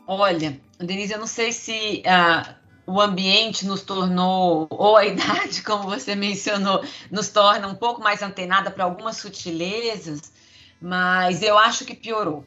Olha, 0.06 0.67
Denise, 0.78 1.12
eu 1.12 1.18
não 1.18 1.26
sei 1.26 1.52
se 1.52 2.02
uh, 2.06 2.54
o 2.86 3.00
ambiente 3.00 3.66
nos 3.66 3.82
tornou, 3.82 4.66
ou 4.70 4.96
a 4.96 5.04
idade, 5.06 5.62
como 5.62 5.84
você 5.84 6.14
mencionou, 6.14 6.84
nos 7.10 7.28
torna 7.28 7.66
um 7.68 7.74
pouco 7.74 8.00
mais 8.00 8.22
antenada 8.22 8.70
para 8.70 8.84
algumas 8.84 9.16
sutilezas, 9.16 10.32
mas 10.80 11.42
eu 11.42 11.58
acho 11.58 11.84
que 11.84 11.94
piorou, 11.94 12.46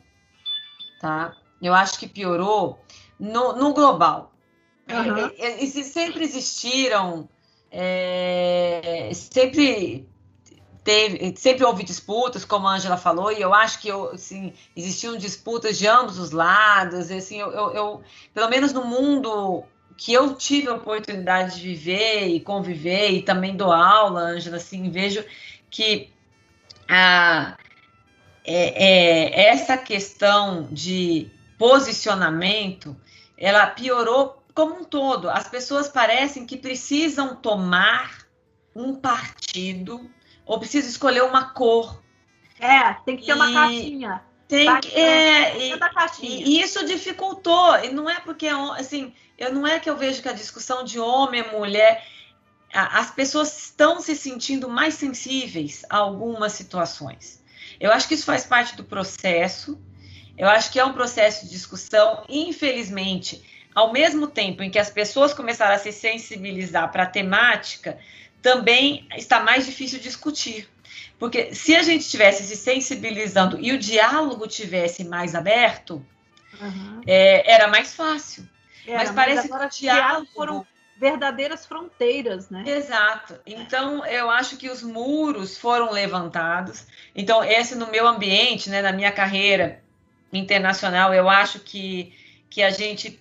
tá? 0.99 1.35
Eu 1.61 1.73
acho 1.73 1.99
que 1.99 2.07
piorou 2.07 2.79
no, 3.19 3.53
no 3.53 3.73
global. 3.73 4.33
Uhum. 4.89 5.31
E, 5.37 5.63
e, 5.63 5.65
e, 5.65 5.83
sempre 5.83 6.23
existiram, 6.23 7.29
é, 7.71 9.11
sempre 9.13 10.09
teve, 10.83 11.35
sempre 11.37 11.63
houve 11.63 11.83
disputas, 11.83 12.43
como 12.43 12.67
a 12.67 12.75
Angela 12.75 12.97
falou, 12.97 13.31
e 13.31 13.41
eu 13.41 13.53
acho 13.53 13.79
que 13.79 13.87
eu, 13.87 14.11
assim, 14.11 14.53
existiam 14.75 15.15
disputas 15.17 15.77
de 15.77 15.87
ambos 15.87 16.17
os 16.17 16.31
lados, 16.31 17.11
assim, 17.11 17.39
eu, 17.39 17.51
eu, 17.51 17.71
eu, 17.71 18.03
pelo 18.33 18.49
menos 18.49 18.73
no 18.73 18.83
mundo 18.83 19.63
que 19.97 20.11
eu 20.11 20.35
tive 20.35 20.67
a 20.67 20.73
oportunidade 20.73 21.57
de 21.57 21.61
viver 21.61 22.27
e 22.27 22.39
conviver, 22.39 23.11
e 23.11 23.21
também 23.21 23.55
dou 23.55 23.71
aula, 23.71 24.21
Angela, 24.21 24.57
assim, 24.57 24.89
vejo 24.89 25.23
que 25.69 26.09
a, 26.89 27.55
é, 28.43 28.83
é, 28.83 29.47
essa 29.49 29.77
questão 29.77 30.67
de 30.71 31.29
posicionamento, 31.57 32.97
ela 33.37 33.67
piorou 33.67 34.43
como 34.53 34.79
um 34.79 34.83
todo. 34.83 35.29
As 35.29 35.47
pessoas 35.47 35.87
parecem 35.87 36.45
que 36.45 36.57
precisam 36.57 37.35
tomar 37.35 38.25
um 38.75 38.95
partido 38.95 40.09
ou 40.51 40.59
preciso 40.59 40.89
escolher 40.89 41.23
uma 41.23 41.45
cor. 41.45 42.03
É, 42.59 42.93
tem 43.05 43.15
que 43.15 43.25
ter 43.25 43.31
e 43.31 43.35
uma 43.35 43.53
caixinha. 43.53 44.21
Tem 44.49 44.81
que, 44.81 44.93
é, 44.93 45.57
e, 45.57 45.79
e, 46.21 46.61
isso 46.61 46.85
dificultou. 46.85 47.77
E 47.77 47.89
não 47.93 48.09
é 48.09 48.19
porque, 48.19 48.49
assim, 48.77 49.13
eu 49.37 49.53
não 49.53 49.65
é 49.65 49.79
que 49.79 49.89
eu 49.89 49.95
vejo 49.95 50.21
que 50.21 50.27
a 50.27 50.33
discussão 50.33 50.83
de 50.83 50.99
homem 50.99 51.41
e 51.41 51.57
mulher, 51.57 52.05
as 52.73 53.09
pessoas 53.11 53.57
estão 53.57 54.01
se 54.01 54.13
sentindo 54.13 54.67
mais 54.67 54.95
sensíveis 54.95 55.85
a 55.89 55.95
algumas 55.95 56.51
situações. 56.51 57.41
Eu 57.79 57.89
acho 57.89 58.05
que 58.09 58.13
isso 58.13 58.25
faz 58.25 58.45
parte 58.45 58.75
do 58.75 58.83
processo. 58.83 59.81
Eu 60.37 60.49
acho 60.49 60.69
que 60.69 60.81
é 60.81 60.83
um 60.83 60.91
processo 60.91 61.45
de 61.45 61.51
discussão. 61.51 62.25
Infelizmente, 62.27 63.41
ao 63.73 63.93
mesmo 63.93 64.27
tempo 64.27 64.61
em 64.63 64.69
que 64.69 64.79
as 64.79 64.89
pessoas 64.89 65.33
começaram 65.33 65.75
a 65.75 65.79
se 65.79 65.93
sensibilizar 65.93 66.91
para 66.91 67.03
a 67.03 67.07
temática, 67.07 67.97
também 68.41 69.07
está 69.15 69.39
mais 69.41 69.65
difícil 69.65 69.99
discutir. 69.99 70.67
Porque 71.19 71.53
se 71.53 71.75
a 71.75 71.83
gente 71.83 72.01
estivesse 72.01 72.43
se 72.43 72.55
sensibilizando 72.55 73.59
e 73.59 73.71
o 73.71 73.77
diálogo 73.77 74.47
tivesse 74.47 75.03
mais 75.03 75.35
aberto, 75.35 76.03
uhum. 76.59 77.01
é, 77.05 77.51
era 77.51 77.67
mais 77.67 77.93
fácil. 77.93 78.47
Era, 78.87 78.97
mas 78.97 79.11
parece 79.11 79.47
mas 79.47 79.75
que 79.75 79.85
o 79.85 79.91
diálogo 79.91 80.27
foram 80.33 80.65
verdadeiras 80.97 81.65
fronteiras, 81.65 82.49
né? 82.49 82.63
Exato. 82.65 83.39
Então 83.45 84.03
eu 84.05 84.29
acho 84.29 84.57
que 84.57 84.69
os 84.69 84.81
muros 84.81 85.57
foram 85.57 85.91
levantados. 85.91 86.85
Então 87.15 87.43
esse 87.43 87.75
no 87.75 87.87
meu 87.87 88.07
ambiente, 88.07 88.69
né, 88.69 88.81
na 88.81 88.91
minha 88.91 89.11
carreira 89.11 89.83
internacional, 90.33 91.13
eu 91.13 91.29
acho 91.29 91.59
que 91.59 92.15
que 92.49 92.61
a 92.61 92.69
gente 92.69 93.20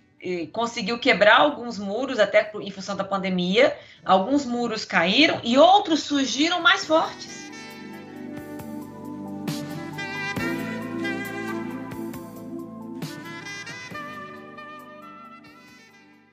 conseguiu 0.53 0.99
quebrar 0.99 1.41
alguns 1.41 1.79
muros, 1.79 2.18
até 2.18 2.51
em 2.61 2.71
função 2.71 2.97
da 2.97 3.05
pandemia. 3.05 3.77
Alguns 4.05 4.45
muros 4.45 4.85
caíram 4.85 5.41
e 5.43 5.57
outros 5.59 6.03
surgiram 6.03 6.61
mais 6.61 6.85
fortes. 6.85 7.41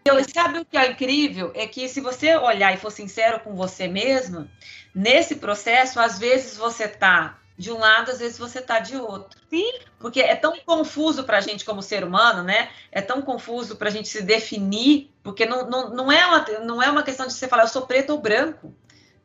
Eu, 0.06 0.24
sabe 0.24 0.60
o 0.60 0.66
que 0.66 0.78
é 0.78 0.92
incrível? 0.92 1.52
É 1.54 1.68
que 1.68 1.90
se 1.90 2.00
você 2.00 2.38
olhar 2.38 2.74
e 2.74 2.78
for 2.78 2.92
sincero 2.92 3.42
com 3.42 3.56
você 3.56 3.90
mesmo, 3.90 4.50
nesse 4.96 5.36
processo, 5.36 6.00
às 6.00 6.18
vezes 6.18 6.56
você 6.58 6.86
está 6.86 7.38
de 7.58 7.72
um 7.72 7.80
lado, 7.80 8.12
às 8.12 8.20
vezes 8.20 8.38
você 8.38 8.62
tá 8.62 8.80
de 8.80 8.95
outro. 8.95 9.39
Sim. 9.49 9.80
Porque 9.99 10.22
é 10.22 10.36
tão 10.36 10.58
confuso 10.60 11.24
para 11.24 11.39
a 11.39 11.41
gente 11.41 11.66
como 11.66 11.82
ser 11.82 12.03
humano, 12.03 12.43
né? 12.43 12.70
É 12.91 13.01
tão 13.01 13.22
confuso 13.22 13.76
para 13.76 13.89
a 13.89 13.91
gente 13.91 14.08
se 14.08 14.22
definir, 14.22 15.12
porque 15.24 15.45
não, 15.45 15.68
não, 15.68 15.89
não, 15.89 16.12
é 16.12 16.26
uma, 16.26 16.45
não 16.60 16.84
é 16.84 16.89
uma 16.89 17.01
questão 17.01 17.26
de 17.26 17.34
você 17.34 17.47
falar 17.47 17.64
eu 17.64 17.68
sou 17.68 17.88
preto 17.88 18.12
ou 18.12 18.22
branco, 18.22 18.74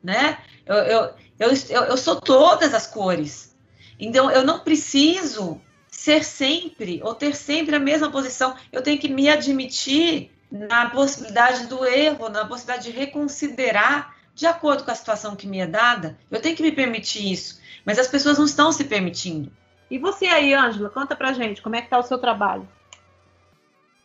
né? 0.03 0.39
Eu, 0.65 0.75
eu, 0.75 1.13
eu, 1.39 1.49
eu, 1.69 1.83
eu 1.83 1.97
sou 1.97 2.19
todas 2.19 2.73
as 2.73 2.87
cores. 2.87 3.55
Então, 3.99 4.31
eu 4.31 4.43
não 4.43 4.59
preciso 4.59 5.61
ser 5.87 6.23
sempre 6.23 6.99
ou 7.03 7.13
ter 7.13 7.35
sempre 7.35 7.75
a 7.75 7.79
mesma 7.79 8.11
posição. 8.11 8.55
Eu 8.71 8.81
tenho 8.81 8.99
que 8.99 9.07
me 9.07 9.29
admitir 9.29 10.31
na 10.49 10.89
possibilidade 10.89 11.67
do 11.67 11.85
erro, 11.85 12.29
na 12.29 12.45
possibilidade 12.45 12.91
de 12.91 12.97
reconsiderar 12.97 14.15
de 14.33 14.47
acordo 14.47 14.83
com 14.83 14.91
a 14.91 14.95
situação 14.95 15.35
que 15.35 15.45
me 15.45 15.59
é 15.59 15.67
dada. 15.67 16.17
Eu 16.31 16.41
tenho 16.41 16.55
que 16.55 16.63
me 16.63 16.71
permitir 16.71 17.31
isso. 17.31 17.61
Mas 17.85 17.99
as 17.99 18.07
pessoas 18.07 18.37
não 18.37 18.45
estão 18.45 18.71
se 18.71 18.83
permitindo. 18.83 19.51
E 19.89 19.99
você 19.99 20.25
aí, 20.25 20.53
Ângela, 20.53 20.89
conta 20.89 21.15
pra 21.15 21.33
gente, 21.33 21.61
como 21.61 21.75
é 21.75 21.81
que 21.81 21.89
tá 21.89 21.99
o 21.99 22.03
seu 22.03 22.17
trabalho? 22.17 22.67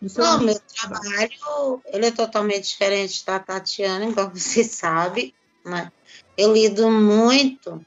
Seu 0.06 0.22
não, 0.22 0.40
meu 0.40 0.60
trabalho, 0.60 1.82
ele 1.86 2.06
é 2.06 2.10
totalmente 2.10 2.68
diferente 2.68 3.24
da 3.26 3.38
Tatiana, 3.38 4.04
igual 4.04 4.30
você 4.34 4.62
sabe, 4.62 5.34
né? 5.64 5.90
Eu 6.36 6.52
lido 6.52 6.90
muito 6.90 7.84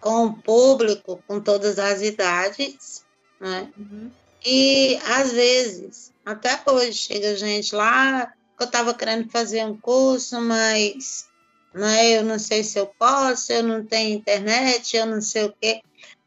com 0.00 0.26
o 0.26 0.34
público, 0.34 1.22
com 1.26 1.40
todas 1.40 1.78
as 1.78 2.02
idades, 2.02 3.04
né? 3.40 3.72
Uhum. 3.78 4.10
E, 4.44 4.98
às 5.06 5.32
vezes, 5.32 6.12
até 6.26 6.60
hoje, 6.66 6.92
chega 6.92 7.36
gente 7.36 7.74
lá, 7.74 8.26
que 8.26 8.62
eu 8.62 8.66
estava 8.66 8.92
querendo 8.92 9.30
fazer 9.30 9.64
um 9.64 9.76
curso, 9.76 10.40
mas 10.40 11.28
né? 11.74 12.16
Eu 12.16 12.22
não 12.22 12.38
sei 12.38 12.62
se 12.62 12.78
eu 12.78 12.86
posso, 12.86 13.52
eu 13.52 13.62
não 13.62 13.84
tenho 13.84 14.16
internet, 14.16 14.96
eu 14.96 15.06
não 15.06 15.20
sei 15.20 15.44
o 15.44 15.54
quê. 15.60 15.82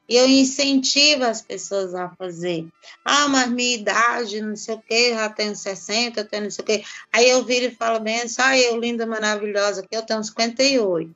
E 0.09 0.15
eu 0.15 0.27
incentivo 0.27 1.25
as 1.25 1.41
pessoas 1.41 1.93
a 1.93 2.09
fazer. 2.15 2.67
Ah, 3.03 3.27
mas 3.27 3.49
minha 3.49 3.75
idade, 3.75 4.41
não 4.41 4.55
sei 4.55 4.75
o 4.75 4.81
quê, 4.81 5.13
já 5.13 5.29
tenho 5.29 5.55
60, 5.55 6.19
eu 6.19 6.27
tenho 6.27 6.43
não 6.43 6.51
sei 6.51 6.63
o 6.63 6.65
quê. 6.65 6.83
Aí 7.11 7.29
eu 7.29 7.43
viro 7.43 7.65
e 7.65 7.75
falo 7.75 7.99
bem 7.99 8.21
ah, 8.37 8.57
eu 8.57 8.79
linda, 8.79 9.05
maravilhosa, 9.05 9.83
que 9.83 9.95
eu 9.95 10.03
tenho 10.03 10.23
58. 10.23 11.13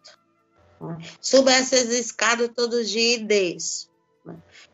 Subo 1.22 1.50
essas 1.50 1.90
escadas 1.90 2.50
todo 2.56 2.84
dia 2.84 3.16
e 3.16 3.24
desço. 3.24 3.90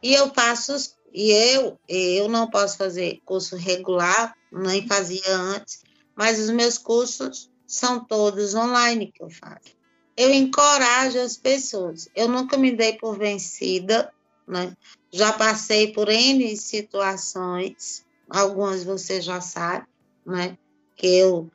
E 0.01 0.13
eu 0.13 0.33
faço, 0.33 0.73
e 1.13 1.31
eu, 1.31 1.77
eu 1.87 2.27
não 2.27 2.49
posso 2.49 2.77
fazer 2.77 3.21
curso 3.23 3.55
regular, 3.55 4.35
nem 4.51 4.87
fazia 4.87 5.35
antes, 5.35 5.81
mas 6.15 6.39
os 6.39 6.49
meus 6.49 6.77
cursos 6.77 7.51
são 7.67 7.99
todos 8.03 8.55
online 8.55 9.11
que 9.11 9.21
eu 9.21 9.29
faço. 9.29 9.75
Eu 10.15 10.33
encorajo 10.33 11.19
as 11.19 11.37
pessoas. 11.37 12.07
Eu 12.15 12.27
nunca 12.27 12.57
me 12.57 12.71
dei 12.71 12.93
por 12.93 13.17
vencida, 13.17 14.11
né? 14.47 14.75
Já 15.11 15.33
passei 15.33 15.91
por 15.91 16.09
N 16.09 16.55
situações, 16.57 18.05
algumas 18.29 18.83
você 18.83 19.21
já 19.21 19.41
sabe, 19.41 19.85
né? 20.25 20.57
Que 20.95 21.07
eu 21.07 21.51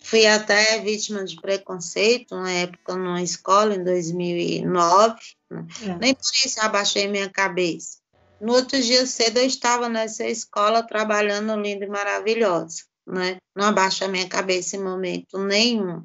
fui 0.00 0.26
até 0.26 0.80
vítima 0.80 1.24
de 1.24 1.40
preconceito 1.40 2.34
na 2.34 2.50
época 2.50 2.96
numa 2.96 3.22
escola, 3.22 3.76
em 3.76 3.84
2009. 3.84 5.14
Né? 5.48 5.66
É. 5.82 5.98
Nem 5.98 6.14
por 6.14 6.30
isso 6.44 6.58
eu 6.58 6.64
abaixei 6.64 7.06
minha 7.06 7.30
cabeça. 7.30 7.98
No 8.40 8.54
outro 8.54 8.80
dia 8.82 9.06
cedo 9.06 9.38
eu 9.38 9.46
estava 9.46 9.88
nessa 9.88 10.24
escola 10.24 10.82
trabalhando 10.82 11.54
linda 11.54 11.84
e 11.84 11.88
maravilhosa 11.88 12.82
né? 13.06 13.38
Não 13.54 13.66
abaixo 13.66 14.04
a 14.04 14.08
minha 14.08 14.28
cabeça 14.28 14.76
em 14.76 14.82
momento 14.82 15.38
nenhum. 15.38 16.02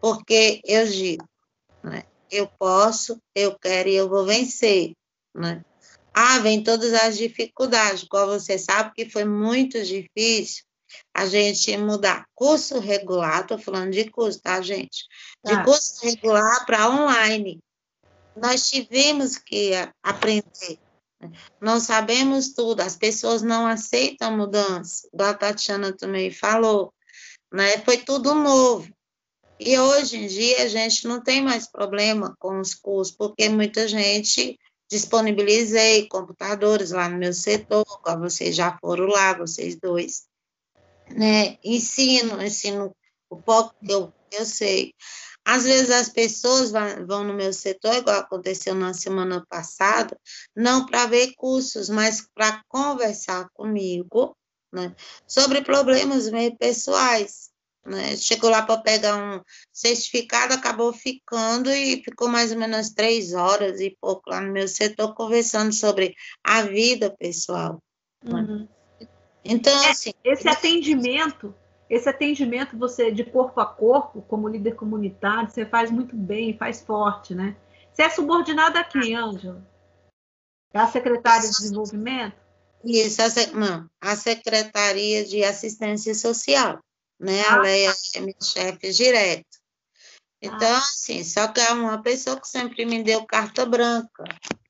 porque 0.00 0.60
eu 0.64 0.86
digo, 0.86 1.24
né? 1.82 2.02
eu 2.30 2.48
posso, 2.58 3.18
eu 3.34 3.56
quero 3.58 3.88
e 3.88 3.94
eu 3.94 4.08
vou 4.08 4.24
vencer. 4.24 4.92
Né? 5.34 5.64
Ah, 6.14 6.38
vem 6.40 6.62
todas 6.62 6.92
as 6.92 7.16
dificuldades, 7.16 8.04
qual 8.04 8.26
você 8.26 8.58
sabe 8.58 8.92
que 8.94 9.08
foi 9.08 9.24
muito 9.24 9.82
difícil 9.82 10.64
a 11.14 11.26
gente 11.26 11.74
mudar 11.76 12.26
curso 12.34 12.78
regular, 12.78 13.42
estou 13.42 13.58
falando 13.58 13.92
de 13.92 14.10
curso, 14.10 14.40
tá, 14.40 14.60
gente? 14.60 15.06
De 15.44 15.54
ah. 15.54 15.64
curso 15.64 16.04
regular 16.04 16.66
para 16.66 16.90
online. 16.90 17.58
Nós 18.36 18.68
tivemos 18.68 19.36
que 19.36 19.72
aprender. 20.02 20.78
Não 21.60 21.78
sabemos 21.80 22.52
tudo, 22.52 22.80
as 22.80 22.96
pessoas 22.96 23.42
não 23.42 23.66
aceitam 23.66 24.36
mudança, 24.36 25.08
a 25.18 25.34
Tatiana 25.34 25.92
também 25.92 26.30
falou, 26.30 26.92
né? 27.52 27.78
Foi 27.78 27.98
tudo 27.98 28.34
novo. 28.34 28.90
E 29.58 29.78
hoje 29.78 30.16
em 30.16 30.26
dia 30.26 30.64
a 30.64 30.68
gente 30.68 31.06
não 31.06 31.22
tem 31.22 31.42
mais 31.42 31.70
problema 31.70 32.34
com 32.38 32.58
os 32.60 32.74
cursos, 32.74 33.14
porque 33.14 33.48
muita 33.48 33.86
gente 33.86 34.58
disponibilizei 34.90 36.08
computadores 36.08 36.90
lá 36.90 37.08
no 37.08 37.18
meu 37.18 37.32
setor, 37.32 37.84
vocês 38.18 38.56
já 38.56 38.76
foram 38.78 39.06
lá, 39.06 39.32
vocês 39.34 39.76
dois 39.76 40.26
né? 41.10 41.58
Ensino, 41.64 42.42
ensino 42.42 42.94
o 43.30 43.36
pouco 43.36 43.74
que 43.84 43.92
eu, 43.92 44.12
eu 44.32 44.44
sei. 44.44 44.94
Às 45.44 45.64
vezes 45.64 45.90
as 45.90 46.08
pessoas 46.08 46.70
vão 46.70 47.24
no 47.24 47.34
meu 47.34 47.52
setor, 47.52 47.94
igual 47.96 48.20
aconteceu 48.20 48.74
na 48.74 48.94
semana 48.94 49.44
passada, 49.48 50.18
não 50.54 50.86
para 50.86 51.06
ver 51.06 51.32
cursos, 51.36 51.88
mas 51.88 52.26
para 52.34 52.62
conversar 52.68 53.48
comigo 53.52 54.36
né, 54.72 54.94
sobre 55.26 55.62
problemas 55.62 56.30
meio 56.30 56.56
pessoais. 56.56 57.50
Né? 57.84 58.16
Chegou 58.16 58.48
lá 58.48 58.62
para 58.62 58.80
pegar 58.80 59.16
um 59.16 59.42
certificado, 59.72 60.54
acabou 60.54 60.92
ficando 60.92 61.68
e 61.70 62.02
ficou 62.02 62.28
mais 62.28 62.52
ou 62.52 62.58
menos 62.58 62.90
três 62.90 63.34
horas 63.34 63.80
e 63.80 63.96
pouco 64.00 64.30
lá 64.30 64.40
no 64.40 64.52
meu 64.52 64.68
setor 64.68 65.14
conversando 65.14 65.72
sobre 65.72 66.14
a 66.44 66.62
vida 66.62 67.14
pessoal. 67.18 67.82
Né. 68.22 68.40
Uhum. 68.40 68.58
Né? 68.60 69.08
Então, 69.44 69.76
é, 69.82 69.90
assim, 69.90 70.12
esse 70.24 70.48
atendimento, 70.48 71.52
esse 71.92 72.08
atendimento 72.08 72.78
você 72.78 73.10
de 73.10 73.22
corpo 73.22 73.60
a 73.60 73.66
corpo, 73.66 74.22
como 74.22 74.48
líder 74.48 74.74
comunitário, 74.74 75.50
você 75.50 75.66
faz 75.66 75.90
muito 75.90 76.16
bem, 76.16 76.56
faz 76.56 76.80
forte, 76.80 77.34
né? 77.34 77.54
Você 77.92 78.02
é 78.02 78.08
subordinada 78.08 78.80
a 78.80 78.84
quem, 78.84 79.14
Ângela? 79.14 79.62
É 80.72 80.78
a 80.78 80.88
secretária 80.88 81.48
de 81.48 81.54
desenvolvimento? 81.54 82.40
Isso, 82.82 83.20
a, 83.20 83.28
não, 83.54 83.90
a 84.00 84.16
Secretaria 84.16 85.24
de 85.24 85.44
Assistência 85.44 86.14
Social, 86.14 86.82
né? 87.20 87.42
Ah, 87.42 87.56
a 87.56 87.58
Leia 87.58 87.94
é 88.14 88.20
minha 88.20 88.42
chefe 88.42 88.90
direto. 88.90 89.58
Então, 90.40 90.74
ah. 90.74 90.78
assim, 90.78 91.22
só 91.22 91.46
que 91.48 91.60
é 91.60 91.72
uma 91.72 92.02
pessoa 92.02 92.40
que 92.40 92.48
sempre 92.48 92.86
me 92.86 93.02
deu 93.02 93.24
carta 93.26 93.66
branca. 93.66 94.24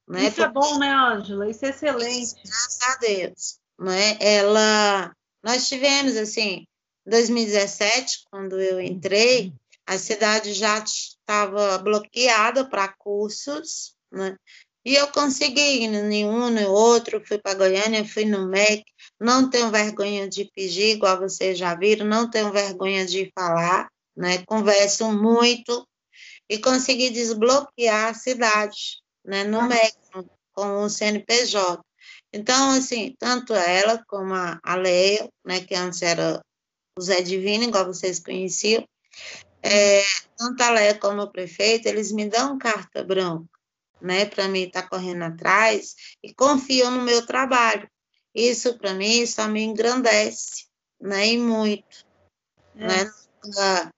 Né? 0.08 0.24
Isso 0.24 0.42
é 0.42 0.50
bom, 0.50 0.76
né, 0.78 0.92
Ângela? 0.92 1.48
Isso 1.48 1.64
é 1.64 1.68
excelente. 1.68 2.34
Graças 2.44 2.78
a 2.82 2.96
Deus 2.96 3.62
né, 3.82 4.16
ela, 4.20 5.14
nós 5.42 5.68
tivemos, 5.68 6.16
assim, 6.16 6.66
2017, 7.06 8.24
quando 8.30 8.60
eu 8.60 8.80
entrei, 8.80 9.52
a 9.86 9.98
cidade 9.98 10.52
já 10.52 10.78
estava 10.78 11.78
bloqueada 11.78 12.64
para 12.68 12.88
cursos, 12.88 13.94
né, 14.10 14.36
e 14.84 14.94
eu 14.94 15.08
consegui 15.08 15.84
ir 15.84 15.88
nenhum, 15.88 16.50
nem 16.50 16.66
outro, 16.66 17.22
fui 17.24 17.38
para 17.38 17.54
Goiânia, 17.54 18.04
fui 18.04 18.24
no 18.24 18.48
MEC, 18.48 18.84
não 19.20 19.48
tenho 19.48 19.70
vergonha 19.70 20.28
de 20.28 20.50
pedir, 20.54 20.96
igual 20.96 21.18
vocês 21.18 21.56
já 21.56 21.74
viram, 21.74 22.06
não 22.06 22.28
tenho 22.28 22.50
vergonha 22.52 23.06
de 23.06 23.30
falar, 23.34 23.88
né, 24.16 24.42
converso 24.44 25.10
muito, 25.12 25.86
e 26.48 26.58
consegui 26.58 27.10
desbloquear 27.10 28.10
a 28.10 28.14
cidade, 28.14 29.00
né, 29.24 29.44
no 29.44 29.62
MEC, 29.62 29.96
com 30.52 30.82
o 30.82 30.88
CNPJ. 30.90 31.80
Então, 32.32 32.70
assim, 32.70 33.14
tanto 33.18 33.54
ela 33.54 34.02
como 34.06 34.34
a 34.34 34.74
Leia, 34.74 35.28
né, 35.44 35.60
que 35.60 35.74
antes 35.74 36.02
era 36.02 36.42
o 36.98 37.00
Zé 37.00 37.22
Divino, 37.22 37.64
igual 37.64 37.86
vocês 37.86 38.20
conheciam, 38.20 38.86
é, 39.62 40.02
tanto 40.36 40.62
a 40.62 40.70
Leia 40.70 40.98
como 40.98 41.22
o 41.22 41.30
prefeito, 41.30 41.86
eles 41.86 42.12
me 42.12 42.28
dão 42.28 42.58
carta 42.58 43.04
branca, 43.04 43.48
né, 44.00 44.26
para 44.26 44.48
mim 44.48 44.62
estar 44.62 44.82
tá 44.82 44.88
correndo 44.88 45.22
atrás 45.22 45.94
e 46.22 46.34
confiam 46.34 46.90
no 46.90 47.02
meu 47.02 47.24
trabalho. 47.24 47.88
Isso, 48.34 48.78
para 48.78 48.94
mim, 48.94 49.24
só 49.26 49.46
me 49.46 49.62
engrandece, 49.62 50.66
né, 51.00 51.28
e 51.28 51.38
muito. 51.38 52.04
É. 52.74 52.86
Né? 52.86 53.12
Nunca, 53.44 53.94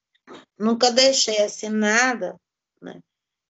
nunca 0.58 0.90
deixei 0.90 1.38
assim 1.42 1.68
nada 1.68 2.36
né, 2.80 3.00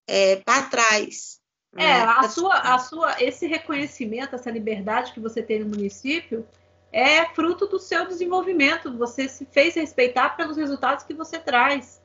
é, 0.07 0.37
para 0.37 0.69
trás. 0.69 1.41
É, 1.77 1.93
a 1.93 2.29
sua, 2.29 2.55
a 2.55 2.79
sua, 2.79 3.21
esse 3.21 3.49
reconhecimento, 3.49 4.37
essa 4.37 4.51
liberdade 4.51 5.13
que 5.13 5.19
você 5.19 5.43
tem 5.43 5.59
no 5.59 5.71
município 5.71 6.47
é 6.95 7.27
fruto 7.27 7.67
do 7.67 7.81
seu 7.81 8.07
desenvolvimento. 8.07 8.97
Você 8.97 9.29
se 9.29 9.45
fez 9.45 9.75
respeitar 9.75 10.37
pelos 10.37 10.57
resultados 10.57 11.03
que 11.03 11.13
você 11.13 11.41
traz. 11.41 12.01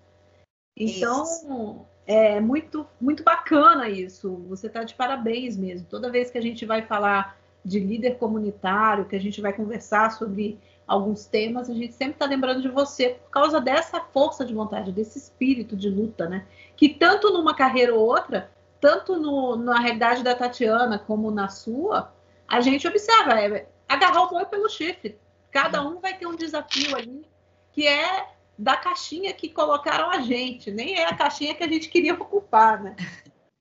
Então, 0.76 1.24
isso. 1.24 1.86
é 2.08 2.40
muito, 2.40 2.88
muito 3.00 3.24
bacana 3.24 3.88
isso. 3.88 4.44
Você 4.50 4.66
está 4.66 4.84
de 4.84 4.96
parabéns 4.96 5.56
mesmo. 5.56 5.86
Toda 5.88 6.10
vez 6.10 6.32
que 6.32 6.40
a 6.40 6.42
gente 6.42 6.66
vai 6.66 6.82
falar 6.82 7.38
de 7.64 7.80
líder 7.80 8.18
comunitário, 8.18 9.06
que 9.06 9.16
a 9.16 9.22
gente 9.22 9.40
vai 9.40 9.54
conversar 9.54 10.12
sobre 10.12 10.60
alguns 10.88 11.28
temas, 11.28 11.70
a 11.70 11.74
gente 11.76 11.94
sempre 11.94 12.14
está 12.14 12.26
lembrando 12.26 12.64
de 12.64 12.70
você 12.70 13.10
por 13.10 13.30
causa 13.30 13.62
dessa 13.62 14.00
força 14.00 14.44
de 14.44 14.56
vontade, 14.56 14.92
desse 14.92 15.20
espírito 15.20 15.76
de 15.76 15.88
luta, 15.88 16.28
né? 16.28 16.48
Que 16.76 16.90
tanto 16.90 17.32
numa 17.32 17.54
carreira 17.54 17.94
ou 17.94 18.02
outra 18.02 18.50
tanto 18.82 19.20
no, 19.20 19.56
na 19.56 19.80
realidade 19.80 20.24
da 20.24 20.34
Tatiana 20.34 20.98
como 20.98 21.30
na 21.30 21.50
sua, 21.50 22.14
a 22.48 22.62
gente 22.62 22.88
observa, 22.88 23.40
é 23.40 23.68
agarrar 23.90 24.22
o 24.22 24.30
boi 24.30 24.46
pelo 24.46 24.70
chifre. 24.70 25.20
Cada 25.52 25.82
um 25.82 26.00
vai 26.00 26.16
ter 26.16 26.28
um 26.28 26.36
desafio 26.36 26.96
ali, 26.96 27.26
que 27.74 27.88
é 27.88 28.28
da 28.58 28.78
caixinha 28.78 29.34
que 29.34 29.50
colocaram 29.50 30.12
a 30.12 30.22
gente, 30.22 30.70
nem 30.70 30.96
é 30.96 31.06
a 31.06 31.16
caixinha 31.16 31.56
que 31.56 31.64
a 31.64 31.68
gente 31.68 31.90
queria 31.90 32.14
ocupar, 32.14 32.82
né? 32.82 32.96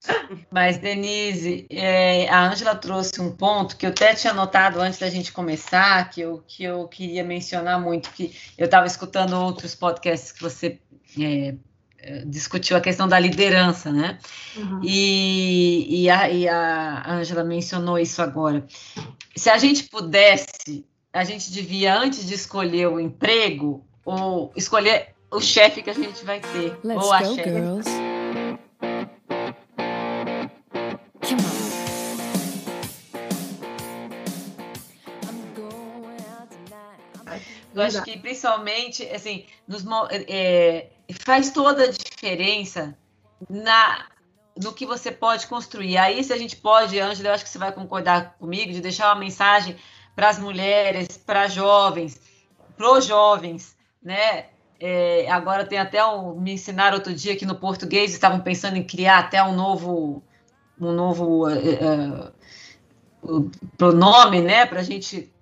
Mas, 0.51 0.79
Denise, 0.79 1.67
é, 1.71 2.29
a 2.29 2.47
Ângela 2.47 2.75
trouxe 2.75 3.21
um 3.21 3.35
ponto 3.35 3.77
que 3.77 3.87
eu 3.87 3.91
até 3.91 4.15
tinha 4.15 4.33
notado 4.33 4.81
antes 4.81 4.99
da 4.99 5.09
gente 5.09 5.33
começar, 5.33 6.09
que 6.11 6.21
eu, 6.21 6.43
que 6.47 6.63
eu 6.63 6.87
queria 6.89 7.25
mencionar 7.25 7.81
muito, 7.81 8.11
que 8.11 8.35
eu 8.57 8.67
estava 8.67 8.87
escutando 8.87 9.35
outros 9.35 9.75
podcasts 9.75 10.33
que 10.33 10.43
você 10.43 10.81
é, 11.21 11.55
discutiu 12.27 12.77
a 12.77 12.81
questão 12.81 13.09
da 13.09 13.19
liderança, 13.19 13.93
né? 13.93 14.19
Uhum. 14.57 14.81
E, 14.83 16.05
e, 16.05 16.11
a, 16.11 16.31
e 16.31 16.49
a 16.49 17.05
Angela 17.13 17.45
mencionou 17.45 17.99
isso 17.99 18.23
agora. 18.23 18.65
Se 19.37 19.51
a 19.51 19.59
gente 19.59 19.85
pudesse, 19.85 20.85
a 21.13 21.25
gente 21.25 21.51
devia, 21.51 21.99
antes 21.99 22.27
de 22.27 22.35
escolher 22.35 22.89
o 22.89 22.99
emprego, 22.99 23.85
ou 24.05 24.53
escolher 24.57 25.15
o 25.31 25.41
chefe 25.41 25.83
que 25.83 25.91
a 25.91 25.95
gente 25.95 26.25
vai 26.25 26.41
ter. 26.41 26.79
Let's 26.83 27.05
ou 27.05 27.13
a 27.13 27.23
go, 27.23 27.35
chefe. 27.35 28.08
Eu 37.81 37.87
acho 37.87 38.03
que 38.03 38.19
principalmente, 38.19 39.05
assim, 39.09 39.45
nos, 39.67 39.85
é, 40.11 40.89
faz 41.25 41.51
toda 41.51 41.85
a 41.85 41.91
diferença 41.91 42.97
na 43.49 44.07
no 44.61 44.73
que 44.73 44.85
você 44.85 45.13
pode 45.13 45.47
construir. 45.47 45.97
Aí, 45.97 46.23
se 46.25 46.33
a 46.33 46.37
gente 46.37 46.57
pode, 46.57 46.99
Ângela, 46.99 47.29
eu 47.29 47.35
acho 47.35 47.45
que 47.45 47.51
você 47.51 47.59
vai 47.59 47.71
concordar 47.71 48.37
comigo, 48.39 48.73
de 48.73 48.81
deixar 48.81 49.13
uma 49.15 49.21
mensagem 49.21 49.77
para 50.17 50.29
as 50.29 50.39
mulheres, 50.39 51.17
para 51.17 51.47
jovens, 51.47 52.21
para 52.77 52.91
os 52.93 53.05
jovens, 53.05 53.77
né? 54.03 54.47
É, 54.81 55.31
agora 55.31 55.65
tem 55.65 55.79
até 55.79 56.05
um, 56.05 56.35
me 56.35 56.53
ensinaram 56.53 56.97
outro 56.97 57.13
dia 57.13 57.37
que 57.37 57.47
no 57.47 57.55
português 57.55 58.13
estavam 58.13 58.41
pensando 58.41 58.77
em 58.77 58.85
criar 58.85 59.19
até 59.19 59.43
um 59.43 59.53
novo 59.53 60.23
um 60.81 60.93
novo 60.93 61.49
uh, 61.49 62.33
uh, 63.25 63.51
pronome, 63.77 64.41
né, 64.41 64.65
para 64.65 64.79
a 64.79 64.85
gente 64.85 65.33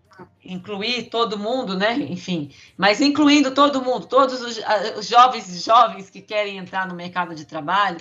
incluir 0.49 1.05
todo 1.05 1.39
mundo, 1.39 1.77
né? 1.77 1.95
Enfim, 1.95 2.51
mas 2.77 3.01
incluindo 3.01 3.53
todo 3.53 3.83
mundo, 3.83 4.07
todos 4.07 4.41
os, 4.41 4.61
os 4.99 5.07
jovens 5.07 5.65
jovens 5.65 6.11
que 6.11 6.21
querem 6.21 6.59
entrar 6.59 6.87
no 6.87 6.95
mercado 6.95 7.35
de 7.35 7.45
trabalho, 7.45 7.99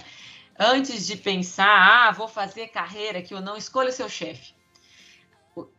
antes 0.58 1.06
de 1.06 1.18
pensar, 1.18 2.08
ah, 2.08 2.12
vou 2.12 2.28
fazer 2.28 2.68
carreira, 2.68 3.22
que 3.22 3.34
eu 3.34 3.42
não 3.42 3.58
escolha 3.58 3.92
seu 3.92 4.10
chefe. 4.10 4.54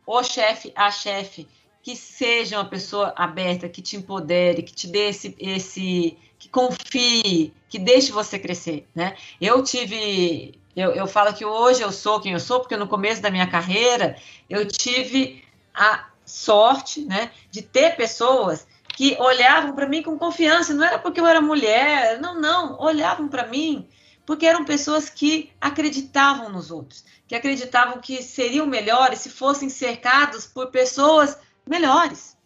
O 0.05 0.23
chefe, 0.23 0.71
a 0.75 0.89
chefe, 0.89 1.47
que 1.83 1.95
seja 1.95 2.57
uma 2.57 2.65
pessoa 2.65 3.13
aberta, 3.15 3.69
que 3.69 3.81
te 3.81 3.95
empodere, 3.95 4.63
que 4.63 4.73
te 4.73 4.87
dê 4.87 5.09
esse, 5.09 5.35
esse 5.39 6.17
que 6.37 6.49
confie, 6.49 7.53
que 7.69 7.79
deixe 7.79 8.11
você 8.11 8.37
crescer, 8.37 8.87
né? 8.93 9.15
Eu 9.39 9.63
tive, 9.63 10.59
eu, 10.75 10.91
eu 10.91 11.07
falo 11.07 11.33
que 11.33 11.45
hoje 11.45 11.81
eu 11.81 11.91
sou 11.91 12.19
quem 12.19 12.33
eu 12.33 12.39
sou, 12.39 12.59
porque 12.59 12.77
no 12.77 12.87
começo 12.87 13.21
da 13.21 13.31
minha 13.31 13.47
carreira 13.47 14.17
eu 14.49 14.67
tive 14.67 15.43
a 15.73 16.06
sorte, 16.27 17.01
né, 17.05 17.31
de 17.49 17.63
ter 17.63 17.95
pessoas 17.95 18.67
que 18.95 19.15
olhavam 19.19 19.73
para 19.73 19.87
mim 19.87 20.03
com 20.03 20.17
confiança. 20.17 20.73
Não 20.73 20.83
era 20.83 20.99
porque 20.99 21.19
eu 21.19 21.25
era 21.25 21.41
mulher, 21.41 22.19
não, 22.19 22.39
não. 22.39 22.79
Olhavam 22.79 23.27
para 23.27 23.47
mim 23.47 23.87
porque 24.27 24.45
eram 24.45 24.65
pessoas 24.65 25.09
que 25.09 25.53
acreditavam 25.59 26.49
nos 26.49 26.69
outros, 26.69 27.05
que 27.25 27.33
acreditavam 27.33 28.01
que 28.01 28.21
seriam 28.21 28.65
melhores 28.67 29.19
se 29.19 29.29
fossem 29.29 29.69
cercados 29.69 30.45
por 30.45 30.67
pessoas 30.69 31.39
melhores, 31.65 32.37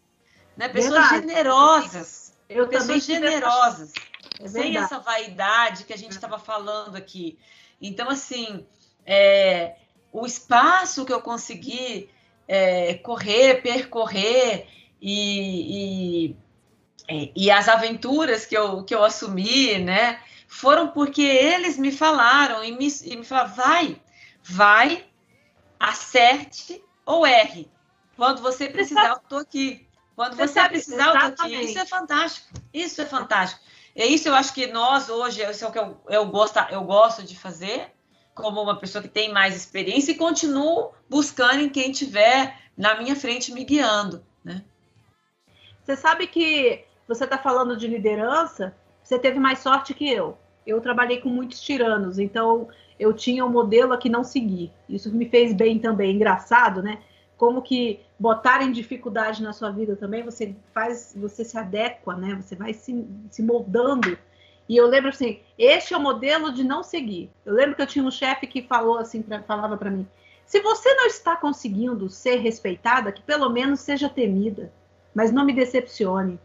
né? 0.55 0.69
Pessoas 0.69 1.09
Verdade. 1.09 1.27
generosas, 1.27 2.33
eu 2.47 2.67
pessoas 2.67 3.03
generosas, 3.03 3.93
é 4.39 4.47
sem 4.47 4.77
essa 4.77 4.99
vaidade 4.99 5.83
que 5.83 5.93
a 5.93 5.97
gente 5.97 6.11
estava 6.11 6.37
falando 6.37 6.95
aqui. 6.95 7.39
Então, 7.81 8.09
assim, 8.11 8.63
é, 9.03 9.75
o 10.11 10.23
espaço 10.23 11.03
que 11.03 11.11
eu 11.11 11.21
consegui 11.21 12.11
é, 12.47 12.95
correr, 12.95 13.61
percorrer 13.61 14.67
e, 15.01 16.35
e, 17.09 17.31
e, 17.35 17.51
as 17.51 17.67
aventuras 17.67 18.45
que 18.45 18.57
eu, 18.57 18.83
que 18.83 18.93
eu 18.93 19.03
assumi, 19.03 19.79
né, 19.79 20.19
foram 20.47 20.89
porque 20.89 21.21
eles 21.21 21.77
me 21.77 21.91
falaram 21.91 22.63
e 22.63 22.71
me, 22.71 22.87
e 23.03 23.15
me 23.15 23.25
falaram, 23.25 23.53
vai, 23.53 24.01
vai, 24.43 25.05
acerte 25.79 26.83
ou 27.05 27.25
erre. 27.25 27.69
Quando 28.15 28.41
você 28.41 28.69
precisar, 28.69 29.09
eu 29.09 29.15
estou 29.15 29.39
aqui. 29.39 29.87
Quando 30.15 30.35
você, 30.35 30.47
você 30.47 30.69
precisar, 30.69 31.05
eu 31.05 31.29
estou 31.29 31.45
aqui. 31.45 31.61
Isso 31.61 31.79
é 31.79 31.85
fantástico. 31.85 32.47
Isso 32.73 33.01
é 33.01 33.05
fantástico. 33.05 33.61
É 33.95 34.05
isso 34.05 34.27
eu 34.27 34.35
acho 34.35 34.53
que 34.53 34.67
nós 34.67 35.09
hoje, 35.09 35.43
isso 35.43 35.65
é 35.65 35.67
o 35.67 35.71
que 35.71 35.79
eu, 35.79 36.01
eu, 36.07 36.25
gosto, 36.27 36.57
eu 36.69 36.83
gosto 36.83 37.23
de 37.23 37.37
fazer, 37.37 37.91
como 38.35 38.61
uma 38.61 38.77
pessoa 38.77 39.01
que 39.01 39.09
tem 39.09 39.31
mais 39.31 39.55
experiência, 39.55 40.11
e 40.11 40.15
continuo 40.15 40.91
buscando 41.09 41.61
em 41.61 41.69
quem 41.69 41.91
tiver 41.91 42.57
na 42.77 42.99
minha 42.99 43.15
frente 43.15 43.53
me 43.53 43.63
guiando. 43.63 44.23
Né? 44.43 44.63
Você 45.83 45.95
sabe 45.95 46.27
que 46.27 46.85
você 47.07 47.25
está 47.25 47.37
falando 47.37 47.75
de 47.75 47.87
liderança, 47.87 48.75
você 49.03 49.19
teve 49.19 49.39
mais 49.39 49.59
sorte 49.59 49.93
que 49.93 50.09
eu. 50.09 50.37
Eu 50.65 50.79
trabalhei 50.79 51.19
com 51.19 51.29
muitos 51.29 51.59
tiranos, 51.59 52.19
então 52.19 52.69
eu 52.99 53.13
tinha 53.13 53.43
um 53.45 53.49
modelo 53.49 53.93
a 53.93 53.97
que 53.97 54.09
não 54.09 54.23
segui. 54.23 54.71
Isso 54.87 55.13
me 55.13 55.27
fez 55.27 55.53
bem 55.53 55.79
também, 55.79 56.15
engraçado, 56.15 56.81
né? 56.83 56.99
Como 57.35 57.61
que 57.61 57.99
botarem 58.19 58.71
dificuldade 58.71 59.41
na 59.41 59.51
sua 59.51 59.71
vida 59.71 59.95
também, 59.95 60.23
você 60.23 60.55
faz, 60.71 61.13
você 61.17 61.43
se 61.43 61.57
adequa, 61.57 62.15
né? 62.15 62.35
Você 62.35 62.55
vai 62.55 62.73
se, 62.73 63.05
se 63.31 63.41
moldando. 63.41 64.15
E 64.67 64.77
eu 64.77 64.87
lembro 64.87 65.09
assim, 65.09 65.39
este 65.57 65.93
é 65.93 65.97
o 65.97 66.01
modelo 66.01 66.51
de 66.51 66.63
não 66.63 66.83
seguir. 66.83 67.29
Eu 67.45 67.53
lembro 67.53 67.75
que 67.75 67.81
eu 67.81 67.87
tinha 67.87 68.05
um 68.05 68.11
chefe 68.11 68.47
que 68.47 68.61
falou 68.61 68.97
assim, 68.97 69.21
pra, 69.21 69.41
falava 69.43 69.77
para 69.77 69.91
mim: 69.91 70.07
se 70.45 70.61
você 70.61 70.93
não 70.95 71.05
está 71.07 71.35
conseguindo 71.35 72.09
ser 72.09 72.37
respeitada, 72.37 73.11
que 73.11 73.21
pelo 73.21 73.49
menos 73.49 73.79
seja 73.79 74.09
temida, 74.09 74.71
mas 75.13 75.31
não 75.31 75.45
me 75.45 75.53
decepcione. 75.53 76.39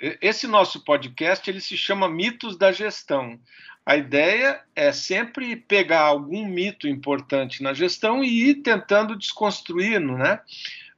Esse 0.00 0.46
nosso 0.46 0.84
podcast 0.84 1.48
ele 1.48 1.60
se 1.60 1.76
chama 1.76 2.08
Mitos 2.08 2.58
da 2.58 2.72
Gestão. 2.72 3.38
A 3.86 3.96
ideia 3.96 4.62
é 4.74 4.92
sempre 4.92 5.56
pegar 5.56 6.00
algum 6.00 6.46
mito 6.46 6.88
importante 6.88 7.62
na 7.62 7.74
gestão 7.74 8.24
e 8.24 8.50
ir 8.50 8.54
tentando 8.56 9.16
desconstruí-lo, 9.16 10.16
né? 10.16 10.40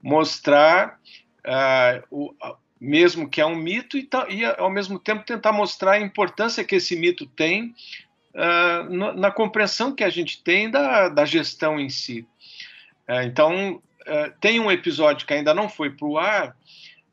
Mostrar 0.01 1.01
uh, 1.45 2.07
o, 2.11 2.33
mesmo 2.81 3.29
que 3.29 3.41
é 3.41 3.47
um 3.47 3.57
mito 3.57 3.97
e, 3.97 4.09
e, 4.31 4.45
ao 4.45 4.71
mesmo 4.71 4.99
tempo 4.99 5.25
tentar 5.25 5.53
mostrar 5.53 5.93
a 5.93 6.01
importância 6.01 6.65
que 6.65 6.77
esse 6.77 6.95
mito 6.97 7.27
tem 7.27 7.75
uh, 8.35 8.93
na, 8.93 9.13
na, 9.15 9.31
compreensão 9.31 9.95
que 9.95 10.05
a 10.05 10.11
gente 10.11 10.43
tem 10.43 10.71
da, 10.71 11.09
da 11.09 11.25
gestão 11.25 11.81
em 11.81 11.89
si. 11.89 12.27
Uh, 13.09 13.23
então, 13.25 13.83
tem 14.41 14.61
um 14.61 14.71
episódio 14.71 15.27
que 15.27 15.35
ainda 15.35 15.53
não 15.53 15.69
foi 15.69 15.91
para 15.91 16.07
o 16.07 16.17
ar, 16.17 16.57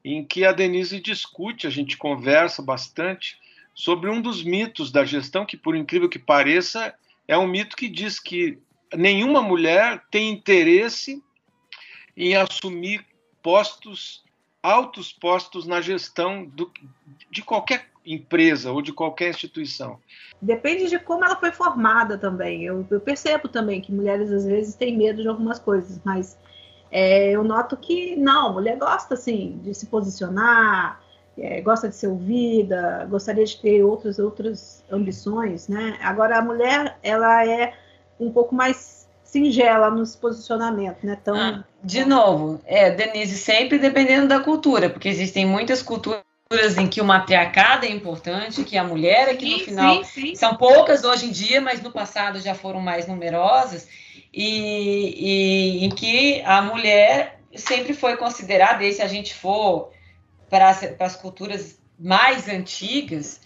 em 0.06 0.24
que 0.24 0.46
a 0.46 0.52
Denise 0.52 1.00
discute, 1.00 1.66
a 1.66 1.70
gente 1.72 1.98
conversa 1.98 2.62
bastante 2.62 3.36
sobre 3.74 4.10
um 4.10 4.22
dos 4.22 4.44
mitos 4.44 4.92
da 4.92 5.04
gestão, 5.04 5.46
que, 5.46 5.58
por 5.58 5.76
incrível 5.76 6.08
que 6.08 6.20
pareça, 6.20 6.94
é 7.28 7.38
um 7.38 7.48
mito 7.48 7.76
que 7.76 7.90
diz 7.90 8.20
que 8.20 8.60
nenhuma 8.94 9.42
mulher 9.42 10.04
tem 10.12 10.30
interesse 10.30 11.24
em 12.16 12.36
assumir 12.36 13.06
postos, 13.42 14.23
altos 14.64 15.12
postos 15.12 15.68
na 15.68 15.82
gestão 15.82 16.46
do, 16.46 16.72
de 17.30 17.44
qualquer 17.44 17.86
empresa 18.06 18.72
ou 18.72 18.82
de 18.82 18.94
qualquer 18.94 19.30
instituição. 19.30 20.00
Depende 20.42 20.90
de 20.90 20.98
como 20.98 21.24
ela 21.24 21.36
foi 21.36 21.52
formada 21.52 22.18
também. 22.18 22.64
Eu, 22.64 22.86
eu 22.90 23.00
percebo 23.00 23.48
também 23.48 23.82
que 23.82 23.92
mulheres 23.92 24.32
às 24.32 24.46
vezes 24.46 24.76
têm 24.76 24.98
medo 24.98 25.22
de 25.22 25.28
algumas 25.28 25.60
coisas, 25.60 26.00
mas 26.04 26.38
é, 26.90 27.32
eu 27.32 27.44
noto 27.44 27.76
que 27.76 28.16
não, 28.16 28.54
mulher 28.54 28.78
gosta 28.78 29.14
assim 29.14 29.60
de 29.64 29.74
se 29.74 29.88
posicionar, 29.88 31.02
é, 31.38 31.62
gosta 31.62 31.90
de 31.90 31.96
ser 31.96 32.08
ouvida, 32.08 33.06
gostaria 33.10 33.46
de 33.46 33.60
ter 33.60 33.84
outras 33.84 34.20
outras 34.20 34.84
ambições, 34.92 35.68
né? 35.68 35.98
Agora 36.02 36.38
a 36.38 36.42
mulher 36.42 36.98
ela 37.02 37.46
é 37.46 37.74
um 38.20 38.32
pouco 38.32 38.54
mais 38.54 38.93
singela 39.34 39.90
nos 39.90 40.16
posicionamentos, 40.16 41.02
né? 41.02 41.18
Tão 41.24 41.36
ah, 41.36 41.64
de 41.84 42.06
novo, 42.06 42.62
é 42.66 42.92
Denise 42.92 43.36
sempre 43.36 43.80
dependendo 43.80 44.28
da 44.28 44.40
cultura, 44.40 44.92
porque 44.92 45.10
existem 45.10 45.44
muitas 45.44 45.82
culturas 45.82 46.24
em 46.78 46.88
que 46.88 47.02
o 47.02 47.06
matriarcado 47.06 47.84
é 47.88 47.90
importante, 47.90 48.64
que 48.64 48.78
a 48.78 48.84
mulher 48.84 49.30
é 49.30 49.36
que 49.36 49.48
sim, 49.48 49.54
no 49.54 49.60
final 49.66 50.04
sim, 50.04 50.22
sim. 50.28 50.36
são 50.36 50.56
poucas 50.56 51.04
hoje 51.04 51.26
em 51.26 51.32
dia, 51.32 51.60
mas 51.60 51.82
no 51.82 51.92
passado 51.92 52.40
já 52.40 52.54
foram 52.54 52.80
mais 52.80 53.08
numerosas 53.08 53.88
e, 54.32 55.80
e 55.82 55.86
em 55.86 55.90
que 55.90 56.44
a 56.44 56.62
mulher 56.62 57.40
sempre 57.56 57.94
foi 57.96 58.16
considerada, 58.16 58.84
e 58.84 58.94
se 58.94 59.02
a 59.02 59.08
gente 59.08 59.34
for 59.34 59.92
para 60.48 60.70
as, 60.70 60.86
para 60.92 61.08
as 61.08 61.16
culturas 61.16 61.80
mais 62.00 62.48
antigas, 62.48 63.42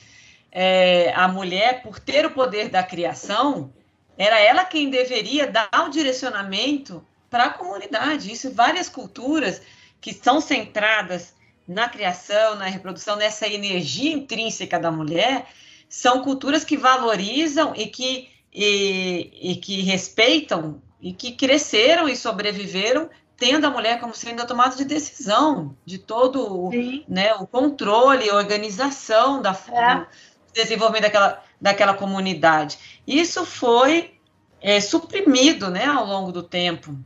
é, 0.52 1.14
a 1.16 1.30
mulher, 1.30 1.82
por 1.82 1.98
ter 1.98 2.26
o 2.26 2.32
poder 2.32 2.68
da 2.68 2.84
criação, 2.84 3.72
era 4.18 4.40
ela 4.40 4.66
quem 4.66 4.90
deveria 4.90 5.48
dar 5.48 5.86
o 5.86 5.90
direcionamento 5.90 7.06
para 7.30 7.46
a 7.46 7.50
comunidade. 7.50 8.32
Isso 8.32 8.52
várias 8.52 8.90
culturas 8.90 9.62
que 10.02 10.14
são 10.14 10.42
centradas 10.42 11.36
na 11.68 11.90
criação, 11.90 12.56
na 12.56 12.66
reprodução, 12.66 13.16
nessa 13.16 13.48
energia 13.48 14.14
intrínseca 14.14 14.80
da 14.80 14.90
mulher, 14.90 15.48
são 15.90 16.22
culturas 16.24 16.64
que 16.64 16.78
valorizam 16.78 17.74
e 17.76 17.88
que 17.88 18.30
e, 18.54 19.30
e 19.52 19.56
que 19.58 19.82
respeitam 19.82 20.82
e 21.00 21.14
que 21.14 21.34
cresceram 21.34 22.10
e 22.10 22.16
sobreviveram 22.16 23.10
tendo 23.38 23.68
a 23.68 23.70
mulher 23.70 24.00
como 24.00 24.16
sendo 24.16 24.42
a 24.42 24.46
tomada 24.46 24.76
de 24.76 24.84
decisão 24.84 25.76
de 25.86 26.00
todo 26.00 26.72
né, 27.08 27.36
o 27.36 27.46
controle, 27.46 28.30
a 28.30 28.36
organização 28.36 29.42
da, 29.42 29.52
é. 29.72 30.06
desenvolvimento 30.54 31.04
daquela, 31.04 31.44
daquela 31.60 31.94
comunidade. 31.94 33.02
Isso 33.06 33.46
foi 33.46 34.20
é, 34.62 34.80
suprimido 34.80 35.70
né, 35.70 35.86
ao 35.86 36.06
longo 36.06 36.32
do 36.32 36.44
tempo 36.44 36.98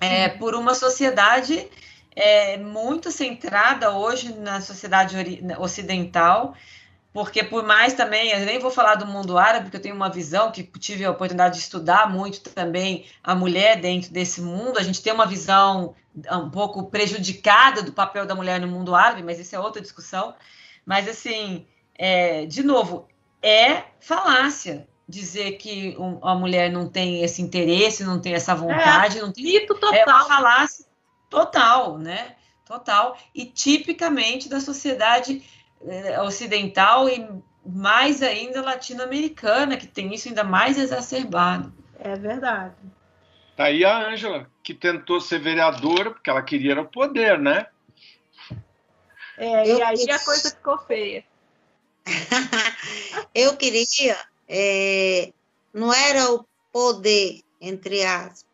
é, 0.00 0.28
por 0.28 0.54
uma 0.54 0.74
sociedade 0.74 1.66
é, 2.14 2.56
muito 2.56 3.10
centrada 3.10 3.90
hoje 3.92 4.34
na 4.34 4.60
sociedade 4.60 5.16
ocidental 5.58 6.54
porque 7.18 7.42
por 7.42 7.64
mais 7.64 7.94
também, 7.94 8.30
eu 8.30 8.46
nem 8.46 8.58
vou 8.58 8.70
falar 8.70 8.94
do 8.94 9.06
mundo 9.06 9.38
árabe, 9.38 9.64
porque 9.64 9.76
eu 9.76 9.82
tenho 9.82 9.96
uma 9.96 10.08
visão 10.10 10.52
que 10.52 10.62
tive 10.62 11.04
a 11.04 11.10
oportunidade 11.10 11.56
de 11.56 11.62
estudar 11.62 12.08
muito 12.08 12.40
também 12.40 13.06
a 13.24 13.34
mulher 13.34 13.80
dentro 13.80 14.12
desse 14.12 14.40
mundo, 14.40 14.78
a 14.78 14.82
gente 14.82 15.02
tem 15.02 15.12
uma 15.12 15.26
visão 15.26 15.96
um 16.30 16.50
pouco 16.50 16.84
prejudicada 16.90 17.82
do 17.82 17.92
papel 17.92 18.26
da 18.26 18.34
mulher 18.34 18.60
no 18.60 18.68
mundo 18.68 18.94
árabe, 18.94 19.22
mas 19.22 19.38
isso 19.38 19.54
é 19.56 19.58
outra 19.58 19.82
discussão. 19.82 20.34
Mas 20.84 21.08
assim, 21.08 21.66
é, 21.96 22.46
de 22.46 22.62
novo, 22.62 23.08
é 23.42 23.84
falácia 24.00 24.86
dizer 25.08 25.52
que 25.52 25.96
a 26.22 26.34
mulher 26.34 26.70
não 26.70 26.88
tem 26.88 27.22
esse 27.22 27.40
interesse, 27.40 28.04
não 28.04 28.20
tem 28.20 28.34
essa 28.34 28.54
vontade, 28.54 29.18
é, 29.18 29.22
não 29.22 29.32
tem 29.32 29.44
mito 29.44 29.74
total. 29.74 29.94
É 29.94 30.04
uma 30.04 30.24
falácia 30.24 30.84
total, 31.30 31.98
né? 31.98 32.36
Total 32.66 33.16
e 33.34 33.46
tipicamente 33.46 34.48
da 34.48 34.60
sociedade 34.60 35.42
é, 35.86 36.20
ocidental 36.20 37.08
e 37.08 37.26
mais 37.64 38.22
ainda 38.22 38.60
latino-americana, 38.60 39.76
que 39.76 39.86
tem 39.86 40.12
isso 40.12 40.28
ainda 40.28 40.44
mais 40.44 40.78
exacerbado. 40.78 41.72
É 41.98 42.14
verdade. 42.14 42.74
Tá 43.56 43.64
aí 43.64 43.84
a 43.84 44.08
Ângela, 44.10 44.48
que 44.62 44.74
tentou 44.74 45.20
ser 45.20 45.40
vereadora 45.40 46.10
porque 46.10 46.30
ela 46.30 46.42
queria 46.42 46.80
o 46.80 46.86
poder, 46.86 47.38
né? 47.38 47.66
É, 49.36 49.66
e 49.66 49.82
aí 49.82 50.10
a 50.10 50.18
coisa 50.18 50.50
ficou 50.50 50.78
feia. 50.78 51.24
eu 53.34 53.56
queria, 53.56 54.18
é, 54.48 55.32
não 55.72 55.92
era 55.92 56.32
o 56.32 56.44
poder, 56.72 57.40
entre 57.60 58.04
aspas, 58.04 58.46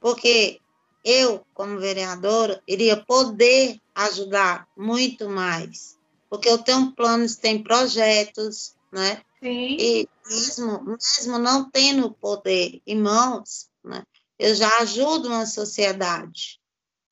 porque 0.00 0.60
eu, 1.04 1.44
como 1.54 1.78
vereadora, 1.78 2.62
iria 2.66 2.96
poder 2.96 3.78
ajudar 3.94 4.66
muito 4.76 5.28
mais 5.28 5.96
porque 6.32 6.48
eu 6.48 6.56
tenho 6.56 6.92
planos, 6.92 7.36
tenho 7.36 7.62
projetos, 7.62 8.74
né? 8.90 9.20
Sim. 9.38 9.76
E 9.78 10.08
mesmo, 10.26 10.82
mesmo 10.82 11.38
não 11.38 11.70
tendo 11.70 12.10
poder 12.10 12.80
em 12.86 12.98
mãos, 12.98 13.68
né? 13.84 14.02
Eu 14.38 14.54
já 14.54 14.78
ajudo 14.78 15.28
uma 15.28 15.44
sociedade, 15.44 16.58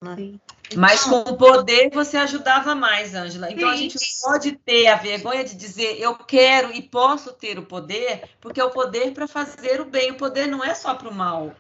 Né? 0.03 0.39
Mas 0.77 1.05
com 1.05 1.21
o 1.21 1.37
poder 1.37 1.91
você 1.93 2.17
ajudava 2.17 2.75
mais, 2.75 3.15
Ângela. 3.15 3.51
Então 3.51 3.69
Sim. 3.69 3.75
a 3.75 3.77
gente 3.77 3.99
pode 4.23 4.53
ter 4.53 4.87
a 4.87 4.97
vergonha 4.97 5.45
de 5.45 5.55
dizer 5.55 6.01
eu 6.01 6.17
quero 6.17 6.73
e 6.73 6.81
posso 6.81 7.33
ter 7.33 7.59
o 7.59 7.67
poder, 7.67 8.31
porque 8.41 8.61
é 8.61 8.65
o 8.65 8.71
poder 8.71 9.13
para 9.13 9.29
fazer 9.29 9.81
o 9.81 9.85
bem. 9.85 10.13
O 10.13 10.17
poder 10.17 10.47
não 10.47 10.65
é 10.65 10.75
só 10.75 10.95
para 10.95 11.09
o 11.09 11.15
mal. 11.15 11.55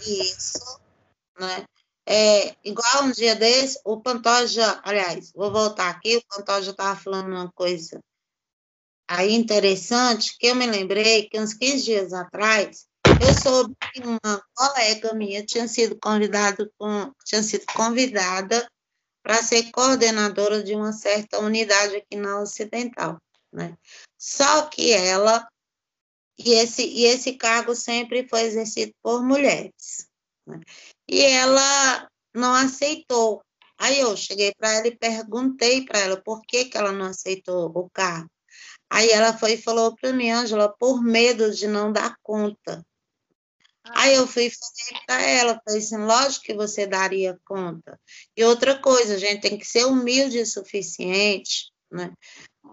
Isso, 0.00 0.80
né? 1.38 1.64
É, 2.06 2.56
igual 2.64 3.04
um 3.04 3.12
dia 3.12 3.34
desse, 3.34 3.78
o 3.84 4.00
Pantoja, 4.00 4.80
aliás, 4.82 5.30
vou 5.34 5.52
voltar 5.52 5.90
aqui, 5.90 6.16
o 6.16 6.24
Pantoja 6.26 6.70
estava 6.70 6.98
falando 6.98 7.26
uma 7.26 7.52
coisa 7.52 8.00
aí 9.06 9.34
interessante, 9.34 10.36
que 10.38 10.46
eu 10.46 10.54
me 10.54 10.66
lembrei 10.66 11.28
que 11.28 11.38
uns 11.38 11.52
15 11.52 11.84
dias 11.84 12.12
atrás, 12.14 12.87
eu 13.20 13.34
soube 13.42 13.74
que 13.92 14.00
uma 14.00 14.42
colega 14.54 15.14
minha 15.14 15.44
tinha 15.44 15.66
sido 15.66 15.98
convidada 16.00 16.70
com, 16.78 17.12
tinha 17.24 17.42
sido 17.42 17.64
convidada 17.74 18.68
para 19.22 19.42
ser 19.42 19.70
coordenadora 19.70 20.62
de 20.62 20.74
uma 20.74 20.92
certa 20.92 21.38
unidade 21.38 21.96
aqui 21.96 22.16
na 22.16 22.40
Ocidental, 22.40 23.20
né? 23.52 23.76
Só 24.16 24.62
que 24.66 24.92
ela 24.92 25.46
e 26.38 26.52
esse 26.52 26.82
e 26.86 27.04
esse 27.04 27.34
cargo 27.34 27.74
sempre 27.74 28.26
foi 28.28 28.42
exercido 28.42 28.92
por 29.02 29.22
mulheres, 29.22 30.08
né? 30.46 30.60
E 31.08 31.22
ela 31.22 32.08
não 32.34 32.54
aceitou. 32.54 33.42
Aí 33.76 34.00
eu 34.00 34.16
cheguei 34.16 34.52
para 34.56 34.72
ela 34.74 34.86
e 34.88 34.96
perguntei 34.96 35.84
para 35.84 35.98
ela 35.98 36.20
por 36.20 36.42
que 36.42 36.66
que 36.66 36.76
ela 36.76 36.92
não 36.92 37.06
aceitou 37.06 37.70
o 37.74 37.90
cargo. 37.90 38.30
Aí 38.90 39.10
ela 39.10 39.36
foi 39.36 39.52
e 39.52 39.62
falou 39.62 39.94
para 39.94 40.12
mim, 40.12 40.30
Ângela, 40.30 40.74
por 40.78 41.02
medo 41.02 41.52
de 41.52 41.66
não 41.66 41.92
dar 41.92 42.16
conta. 42.22 42.84
Aí 43.94 44.14
eu 44.14 44.26
fui 44.26 44.50
falei 44.50 45.02
para 45.06 45.22
ela, 45.22 45.60
falei 45.64 45.80
assim, 45.80 45.96
lógico 45.96 46.44
que 46.44 46.54
você 46.54 46.86
daria 46.86 47.38
conta. 47.44 47.98
E 48.36 48.44
outra 48.44 48.78
coisa, 48.80 49.14
a 49.14 49.18
gente 49.18 49.40
tem 49.40 49.58
que 49.58 49.66
ser 49.66 49.84
humilde 49.86 50.40
o 50.40 50.46
suficiente, 50.46 51.70
né? 51.90 52.12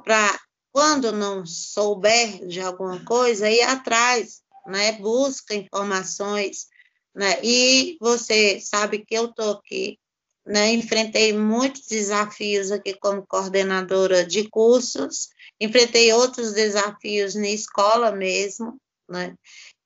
Para 0.04 0.40
quando 0.72 1.12
não 1.12 1.46
souber 1.46 2.46
de 2.48 2.60
alguma 2.60 3.04
coisa, 3.06 3.50
ir 3.50 3.62
atrás, 3.62 4.42
né? 4.68 4.94
Busca 4.94 5.56
informações, 5.56 6.68
né? 7.16 7.40
E 7.44 7.98
você 8.00 8.60
sabe 8.60 9.06
que 9.06 9.16
eu 9.16 9.26
estou 9.26 9.54
aqui, 9.54 9.98
né? 10.46 10.74
Enfrentei 10.74 11.34
muitos 11.34 11.88
desafios 11.88 12.72
aqui 12.72 12.94
como 12.94 13.26
coordenadora 13.26 14.26
de 14.26 14.50
cursos, 14.50 15.30
enfrentei 15.60 16.12
outros 16.14 16.54
desafios 16.54 17.36
na 17.36 17.50
escola 17.50 18.12
mesmo, 18.12 18.78
né? 19.10 19.36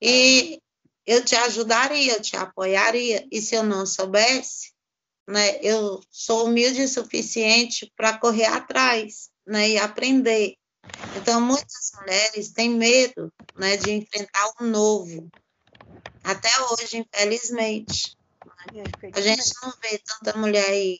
E 0.01 0.59
eu 1.05 1.23
te 1.23 1.35
ajudaria, 1.35 2.13
eu 2.13 2.21
te 2.21 2.35
apoiaria. 2.35 3.27
E 3.31 3.41
se 3.41 3.55
eu 3.55 3.63
não 3.63 3.85
soubesse, 3.85 4.71
né, 5.27 5.59
eu 5.61 6.01
sou 6.09 6.47
humilde 6.47 6.83
o 6.83 6.87
suficiente 6.87 7.91
para 7.95 8.17
correr 8.17 8.45
atrás 8.45 9.29
né, 9.45 9.69
e 9.69 9.77
aprender. 9.77 10.55
Então, 11.17 11.39
muitas 11.41 11.91
mulheres 11.99 12.51
têm 12.51 12.69
medo 12.69 13.31
né, 13.57 13.77
de 13.77 13.91
enfrentar 13.91 14.51
o 14.59 14.63
novo. 14.63 15.29
Até 16.23 16.49
hoje, 16.71 16.97
infelizmente. 16.97 18.15
Né? 18.73 18.83
A 19.13 19.21
gente 19.21 19.51
não 19.61 19.73
vê 19.81 19.99
tanta 19.99 20.37
mulher 20.37 20.67
aí 20.67 20.99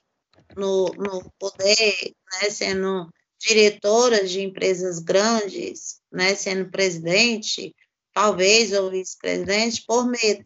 no, 0.55 0.87
no 0.89 1.31
poder, 1.39 2.13
né, 2.33 2.49
sendo 2.49 3.11
diretora 3.39 4.25
de 4.25 4.41
empresas 4.41 4.99
grandes, 4.99 6.01
né, 6.11 6.35
sendo 6.35 6.69
presidente, 6.69 7.73
talvez, 8.13 8.73
ou 8.73 8.89
vice-presidente, 8.89 9.83
por 9.85 10.05
medo, 10.07 10.45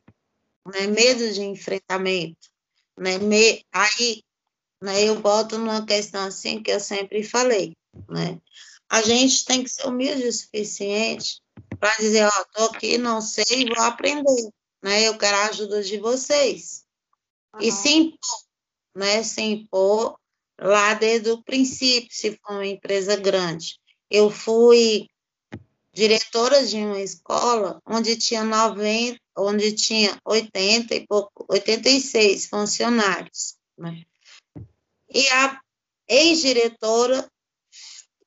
né? 0.66 0.88
medo 0.88 1.32
de 1.32 1.41
enfrentamento. 1.41 2.49
Né? 2.97 3.18
Me, 3.18 3.66
aí 3.72 4.24
né, 4.82 5.03
eu 5.03 5.20
boto 5.20 5.57
numa 5.57 5.86
questão 5.86 6.26
assim 6.26 6.61
que 6.61 6.72
eu 6.72 6.80
sempre 6.80 7.24
falei. 7.24 7.76
Né? 8.09 8.39
A 8.89 9.01
gente 9.01 9.45
tem 9.45 9.64
que 9.64 9.70
ser 9.70 9.88
humilde 9.88 10.28
o 10.28 10.34
suficiente 10.34 11.41
para 11.80 11.95
dizer, 11.97 12.26
ó, 12.26 12.32
oh, 12.36 12.41
estou 12.41 12.66
aqui, 12.76 12.97
não 12.97 13.22
sei, 13.22 13.66
vou 13.66 13.84
aprender. 13.84 14.49
Né? 14.84 15.07
Eu 15.07 15.18
quero 15.18 15.38
a 15.38 15.45
ajuda 15.47 15.82
de 15.82 15.97
vocês. 15.97 16.84
Uhum. 17.55 17.61
E 17.61 17.72
se 17.72 17.89
impor, 17.89 18.43
né? 18.95 19.24
Se 19.24 19.41
impor 19.41 20.18
lá 20.59 20.93
desde 20.93 21.32
o 21.32 21.41
princípio, 21.41 22.09
se 22.11 22.38
for 22.38 22.53
uma 22.53 22.66
empresa 22.66 23.16
grande. 23.16 23.80
Eu 24.09 24.30
fui 24.30 25.07
diretora 25.93 26.65
de 26.65 26.77
uma 26.77 26.99
escola 26.99 27.79
onde 27.85 28.17
tinha 28.17 28.43
90, 28.43 29.19
onde 29.37 29.71
tinha 29.73 30.19
80 30.25 30.95
e 30.95 31.07
pouco, 31.07 31.45
86 31.47 32.47
funcionários. 32.47 33.55
Né? 33.77 34.03
E 35.09 35.27
a 35.29 35.61
ex-diretora 36.07 37.29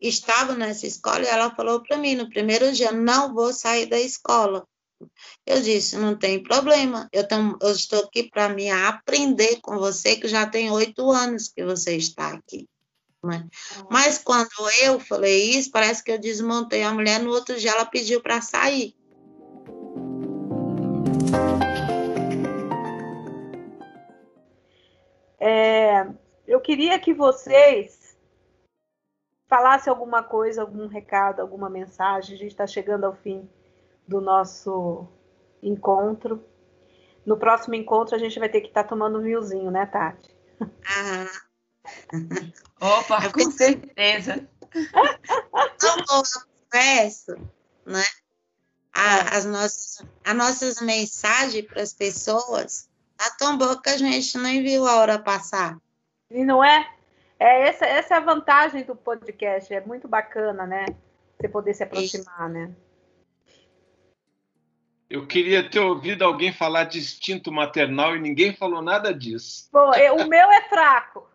estava 0.01 0.55
nessa 0.55 0.87
escola 0.87 1.25
e 1.25 1.29
ela 1.29 1.55
falou 1.55 1.83
para 1.83 1.97
mim 1.97 2.15
no 2.15 2.31
primeiro 2.31 2.73
dia, 2.73 2.93
não 2.93 3.35
vou 3.35 3.53
sair 3.53 3.87
da 3.87 3.99
escola. 3.99 4.67
Eu 5.45 5.61
disse, 5.61 5.97
não 5.97 6.17
tem 6.17 6.43
problema, 6.43 7.09
eu, 7.13 7.27
tam, 7.27 7.59
eu 7.61 7.73
estou 7.73 8.05
aqui 8.05 8.31
para 8.31 8.49
me 8.49 8.71
aprender 8.71 9.61
com 9.61 9.77
você, 9.77 10.17
que 10.17 10.27
já 10.27 10.47
tem 10.47 10.71
oito 10.71 11.11
anos 11.11 11.49
que 11.49 11.63
você 11.65 11.97
está 11.97 12.33
aqui. 12.33 12.67
Né? 13.27 13.47
Mas 13.91 14.19
quando 14.19 14.49
eu 14.83 15.01
falei 15.01 15.51
isso, 15.51 15.71
parece 15.71 16.03
que 16.03 16.11
eu 16.11 16.19
desmontei 16.19 16.83
a 16.83 16.93
mulher, 16.93 17.21
no 17.21 17.31
outro 17.31 17.57
dia 17.57 17.73
ela 17.73 17.85
pediu 17.85 18.21
para 18.21 18.41
sair. 18.41 18.95
É, 25.39 26.07
eu 26.47 26.61
queria 26.61 26.99
que 26.99 27.13
vocês 27.13 28.17
falassem 29.49 29.91
alguma 29.91 30.23
coisa, 30.23 30.63
algum 30.63 30.87
recado, 30.87 31.41
alguma 31.41 31.69
mensagem. 31.69 32.35
A 32.35 32.39
gente 32.39 32.51
está 32.51 32.67
chegando 32.67 33.05
ao 33.05 33.15
fim 33.15 33.49
do 34.07 34.21
nosso 34.21 35.07
encontro. 35.63 36.45
No 37.25 37.37
próximo 37.37 37.75
encontro 37.75 38.15
a 38.15 38.19
gente 38.19 38.39
vai 38.39 38.49
ter 38.49 38.61
que 38.61 38.69
estar 38.69 38.85
tá 38.85 38.89
tomando 38.89 39.19
um 39.19 39.23
vinhozinho, 39.23 39.71
né, 39.71 39.87
Tati? 39.87 40.35
Ah, 40.89 41.46
Opa, 42.81 43.25
eu 43.25 43.33
com 43.33 43.51
certeza. 43.51 44.49
Tão 45.79 45.97
bom, 45.97 46.23
confesso, 46.71 47.37
né? 47.85 48.05
A, 48.93 49.37
as 49.37 49.45
nossas, 49.45 50.07
as 50.25 50.35
nossas 50.35 50.81
mensagens 50.81 51.67
para 51.67 51.83
as 51.83 51.93
pessoas 51.93 52.89
tá 53.17 53.31
tão 53.39 53.57
boa 53.59 53.81
que 53.81 53.89
a 53.89 53.97
gente 53.97 54.39
nem 54.39 54.63
viu 54.63 54.87
a 54.87 54.97
hora 54.97 55.19
passar. 55.19 55.79
E 56.31 56.45
não 56.45 56.63
é? 56.63 56.89
é 57.39 57.69
essa, 57.69 57.87
essa 57.87 58.15
é 58.15 58.17
a 58.17 58.21
vantagem 58.21 58.85
do 58.85 58.97
podcast, 58.97 59.73
é 59.73 59.81
muito 59.81 60.09
bacana, 60.09 60.67
né? 60.67 60.87
Você 61.39 61.49
poder 61.49 61.75
se 61.75 61.83
aproximar, 61.83 62.49
né? 62.49 62.75
Eu 65.09 65.27
queria 65.27 65.69
ter 65.69 65.79
ouvido 65.79 66.25
alguém 66.25 66.53
falar 66.53 66.85
de 66.85 66.99
instinto 66.99 67.53
maternal 67.53 68.17
e 68.17 68.21
ninguém 68.21 68.53
falou 68.53 68.83
nada 68.83 69.15
disso. 69.15 69.69
Bom, 69.73 69.95
eu, 69.95 70.17
o 70.17 70.29
meu 70.29 70.51
é 70.51 70.63
fraco. 70.63 71.29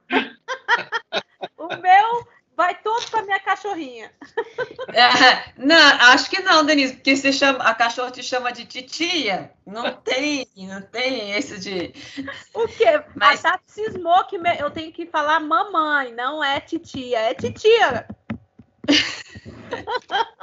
O 1.57 1.67
meu 1.77 2.27
vai 2.55 2.75
todo 2.75 3.09
para 3.09 3.23
minha 3.23 3.39
cachorrinha. 3.39 4.11
É, 4.89 5.53
não, 5.57 5.75
acho 6.11 6.29
que 6.29 6.41
não, 6.41 6.65
Denise, 6.65 6.95
porque 6.95 7.15
você 7.15 7.33
chama, 7.33 7.63
a 7.63 7.73
cachorra 7.73 8.11
te 8.11 8.21
chama 8.21 8.51
de 8.51 8.65
titia. 8.65 9.51
Não 9.65 9.91
tem, 9.93 10.47
não 10.55 10.81
tem 10.81 11.31
esse 11.31 11.59
de. 11.59 11.93
O 12.53 12.67
quê? 12.67 13.03
Mas... 13.15 13.43
A 13.45 13.53
Tati 13.53 13.71
cismou 13.71 14.23
que 14.25 14.35
eu 14.35 14.69
tenho 14.69 14.91
que 14.91 15.05
falar 15.07 15.39
mamãe, 15.39 16.13
não 16.13 16.43
é 16.43 16.59
titia, 16.59 17.19
é 17.19 17.33
titia. 17.33 18.07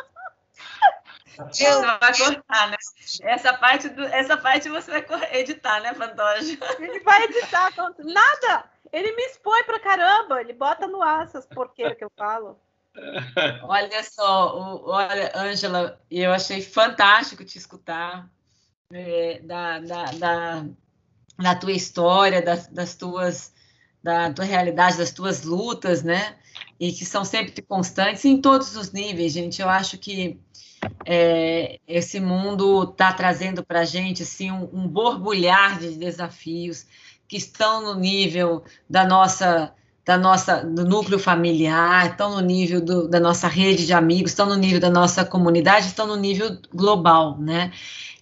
Você 1.39 1.81
vai 1.81 2.17
cortar, 2.17 2.69
né? 2.69 2.77
Essa 3.23 3.53
parte, 3.53 3.89
do, 3.91 4.03
essa 4.07 4.37
parte 4.37 4.69
você 4.69 5.01
vai 5.03 5.37
editar, 5.37 5.81
né, 5.81 5.95
Pantoja? 5.95 6.59
Ele 6.81 7.01
vai 7.01 7.23
editar. 7.25 7.73
Nada! 7.99 8.65
Ele 8.93 9.13
me 9.15 9.23
expõe 9.25 9.65
pra 9.65 9.81
caramba, 9.81 10.41
ele 10.41 10.53
bota 10.53 10.87
no 10.87 11.03
ar 11.03 11.25
essas 11.25 11.47
porqueiras 11.47 11.97
que 11.97 12.05
eu 12.05 12.11
falo. 12.17 12.59
Olha 13.63 14.03
só, 14.03 14.57
o, 14.57 14.91
olha, 14.91 15.31
Ângela, 15.37 16.01
eu 16.11 16.33
achei 16.33 16.61
fantástico 16.61 17.45
te 17.45 17.57
escutar 17.57 18.29
é, 18.93 19.41
da, 19.41 19.79
da, 19.79 20.05
da, 20.13 20.67
da, 21.39 21.55
tua 21.55 21.73
história, 21.73 22.43
das, 22.43 22.67
das 22.67 22.97
tuas, 22.97 23.53
da 24.03 24.33
tua 24.33 24.45
realidade, 24.45 24.99
das 24.99 25.13
tuas 25.13 25.45
lutas, 25.45 26.03
né? 26.03 26.37
E 26.81 26.91
que 26.93 27.05
são 27.05 27.25
sempre 27.25 27.63
constantes 27.63 28.25
em 28.25 28.41
todos 28.41 28.75
os 28.75 28.91
níveis, 28.91 29.33
gente. 29.33 29.63
Eu 29.63 29.69
acho 29.69 29.97
que 29.99 30.41
é, 31.05 31.79
esse 31.87 32.19
mundo 32.19 32.85
está 32.85 33.13
trazendo 33.13 33.65
para 33.65 33.81
a 33.81 33.85
gente 33.85 34.23
assim, 34.23 34.51
um, 34.51 34.69
um 34.73 34.89
borbulhar 34.89 35.79
de 35.79 35.97
desafios 35.97 36.87
que 37.29 37.37
estão 37.37 37.83
no 37.83 38.01
nível 38.01 38.65
da 38.89 39.07
nossa 39.07 39.73
da 40.09 40.17
nossa, 40.17 40.65
do 40.65 40.87
núcleo 40.87 41.19
familiar, 41.19 42.13
estão 42.13 42.31
no 42.31 42.41
nível 42.41 42.81
do, 42.81 43.07
da 43.07 43.21
nossa 43.21 43.47
rede 43.47 43.85
de 43.85 43.93
amigos, 43.93 44.31
estão 44.31 44.47
no 44.47 44.55
nível 44.55 44.81
da 44.81 44.89
nossa 44.89 45.23
comunidade, 45.23 45.89
estão 45.89 46.07
no 46.07 46.17
nível 46.17 46.59
global, 46.73 47.39
né? 47.39 47.71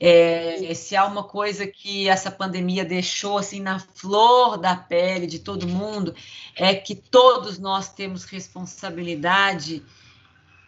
É, 0.01 0.75
se 0.75 0.97
há 0.97 1.07
uma 1.07 1.23
coisa 1.23 1.65
que 1.65 2.09
essa 2.09 2.29
pandemia 2.29 2.85
deixou 2.85 3.39
assim 3.39 3.61
na 3.61 3.79
flor 3.79 4.59
da 4.59 4.75
pele 4.75 5.29
de 5.29 5.39
todo 5.39 5.69
mundo, 5.69 6.13
é 6.57 6.75
que 6.75 6.97
todos 6.97 7.57
nós 7.57 7.89
temos 7.89 8.25
responsabilidade 8.25 9.81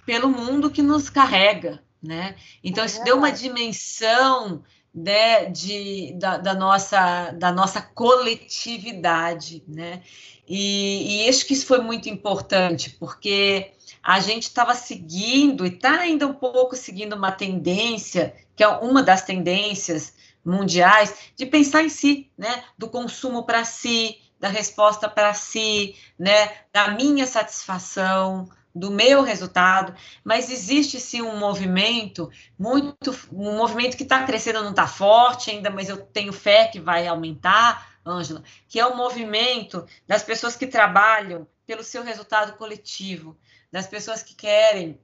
pelo 0.06 0.28
mundo 0.28 0.70
que 0.70 0.82
nos 0.82 1.10
carrega, 1.10 1.82
né? 2.00 2.36
Então, 2.62 2.84
isso 2.84 3.02
deu 3.02 3.16
uma 3.16 3.32
dimensão 3.32 4.62
né, 4.94 5.46
de, 5.46 6.12
da, 6.14 6.38
da, 6.38 6.54
nossa, 6.54 7.30
da 7.32 7.52
nossa 7.52 7.80
coletividade, 7.80 9.62
né? 9.68 10.02
E, 10.48 11.24
e 11.24 11.28
acho 11.28 11.46
que 11.46 11.52
isso 11.52 11.66
foi 11.66 11.80
muito 11.80 12.08
importante, 12.08 12.90
porque 12.98 13.72
a 14.02 14.18
gente 14.20 14.44
estava 14.44 14.74
seguindo 14.74 15.66
e 15.66 15.68
está 15.68 16.00
ainda 16.00 16.26
um 16.26 16.32
pouco 16.32 16.74
seguindo 16.74 17.14
uma 17.14 17.30
tendência, 17.30 18.34
que 18.56 18.64
é 18.64 18.68
uma 18.68 19.02
das 19.02 19.22
tendências 19.22 20.14
mundiais, 20.44 21.14
de 21.36 21.44
pensar 21.44 21.82
em 21.82 21.90
si, 21.90 22.30
né? 22.36 22.64
Do 22.78 22.88
consumo 22.88 23.44
para 23.44 23.64
si, 23.64 24.18
da 24.40 24.48
resposta 24.48 25.08
para 25.08 25.34
si, 25.34 25.94
né? 26.18 26.50
Da 26.72 26.92
minha 26.92 27.26
satisfação, 27.26 28.48
do 28.74 28.90
meu 28.90 29.22
resultado, 29.22 29.94
mas 30.22 30.50
existe 30.50 31.00
sim 31.00 31.22
um 31.22 31.36
movimento 31.36 32.30
muito, 32.58 33.16
um 33.32 33.56
movimento 33.56 33.96
que 33.96 34.02
está 34.02 34.24
crescendo, 34.24 34.62
não 34.62 34.70
está 34.70 34.86
forte 34.86 35.50
ainda, 35.50 35.70
mas 35.70 35.88
eu 35.88 35.96
tenho 35.96 36.32
fé 36.32 36.68
que 36.68 36.78
vai 36.78 37.06
aumentar, 37.06 37.98
Ângela, 38.06 38.42
que 38.68 38.78
é 38.78 38.86
o 38.86 38.96
movimento 38.96 39.86
das 40.06 40.22
pessoas 40.22 40.56
que 40.56 40.66
trabalham 40.66 41.46
pelo 41.66 41.82
seu 41.82 42.02
resultado 42.02 42.56
coletivo, 42.56 43.36
das 43.70 43.86
pessoas 43.86 44.22
que 44.22 44.34
querem 44.34 44.98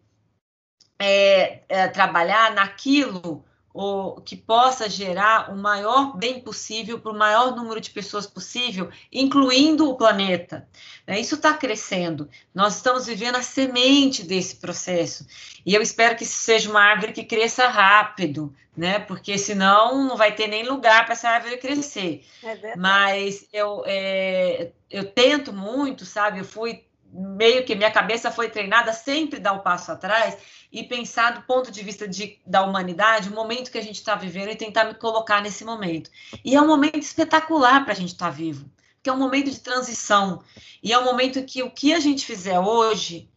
é, 0.98 1.62
é, 1.68 1.88
trabalhar 1.88 2.54
naquilo 2.54 3.44
ou 3.74 4.20
que 4.20 4.36
possa 4.36 4.88
gerar 4.88 5.52
o 5.52 5.56
maior 5.56 6.16
bem 6.16 6.40
possível 6.40 7.00
para 7.00 7.10
o 7.10 7.18
maior 7.18 7.56
número 7.56 7.80
de 7.80 7.90
pessoas 7.90 8.24
possível, 8.24 8.88
incluindo 9.12 9.90
o 9.90 9.96
planeta. 9.96 10.68
Né? 11.04 11.18
Isso 11.18 11.34
está 11.34 11.52
crescendo. 11.52 12.30
Nós 12.54 12.76
estamos 12.76 13.06
vivendo 13.06 13.34
a 13.34 13.42
semente 13.42 14.22
desse 14.22 14.56
processo. 14.56 15.26
E 15.66 15.74
eu 15.74 15.82
espero 15.82 16.14
que 16.14 16.22
isso 16.22 16.38
seja 16.38 16.70
uma 16.70 16.82
árvore 16.82 17.12
que 17.12 17.24
cresça 17.24 17.66
rápido, 17.66 18.54
né? 18.76 19.00
Porque 19.00 19.36
senão 19.36 20.06
não 20.06 20.16
vai 20.16 20.32
ter 20.32 20.46
nem 20.46 20.64
lugar 20.64 21.04
para 21.04 21.14
essa 21.14 21.28
árvore 21.28 21.56
crescer. 21.56 22.24
É 22.44 22.76
Mas 22.76 23.48
eu, 23.52 23.82
é, 23.86 24.70
eu 24.88 25.04
tento 25.10 25.52
muito, 25.52 26.06
sabe? 26.06 26.38
Eu 26.38 26.44
fui 26.44 26.84
meio 27.14 27.64
que 27.64 27.76
minha 27.76 27.92
cabeça 27.92 28.30
foi 28.30 28.50
treinada 28.50 28.92
sempre 28.92 29.38
dar 29.38 29.52
o 29.52 29.56
um 29.56 29.60
passo 29.60 29.92
atrás 29.92 30.36
e 30.72 30.82
pensar 30.82 31.34
do 31.34 31.42
ponto 31.42 31.70
de 31.70 31.82
vista 31.84 32.08
de, 32.08 32.40
da 32.44 32.62
humanidade, 32.62 33.28
o 33.28 33.34
momento 33.34 33.70
que 33.70 33.78
a 33.78 33.82
gente 33.82 33.96
está 33.96 34.16
vivendo 34.16 34.50
e 34.50 34.56
tentar 34.56 34.84
me 34.84 34.94
colocar 34.94 35.40
nesse 35.40 35.64
momento. 35.64 36.10
E 36.44 36.56
é 36.56 36.60
um 36.60 36.66
momento 36.66 36.98
espetacular 36.98 37.84
para 37.84 37.92
a 37.92 37.96
gente 37.96 38.12
estar 38.12 38.26
tá 38.26 38.32
vivo, 38.32 38.68
porque 38.96 39.08
é 39.08 39.12
um 39.12 39.18
momento 39.18 39.48
de 39.48 39.60
transição 39.60 40.42
e 40.82 40.92
é 40.92 40.98
um 40.98 41.04
momento 41.04 41.44
que 41.44 41.62
o 41.62 41.70
que 41.70 41.94
a 41.94 42.00
gente 42.00 42.26
fizer 42.26 42.58
hoje 42.58 43.30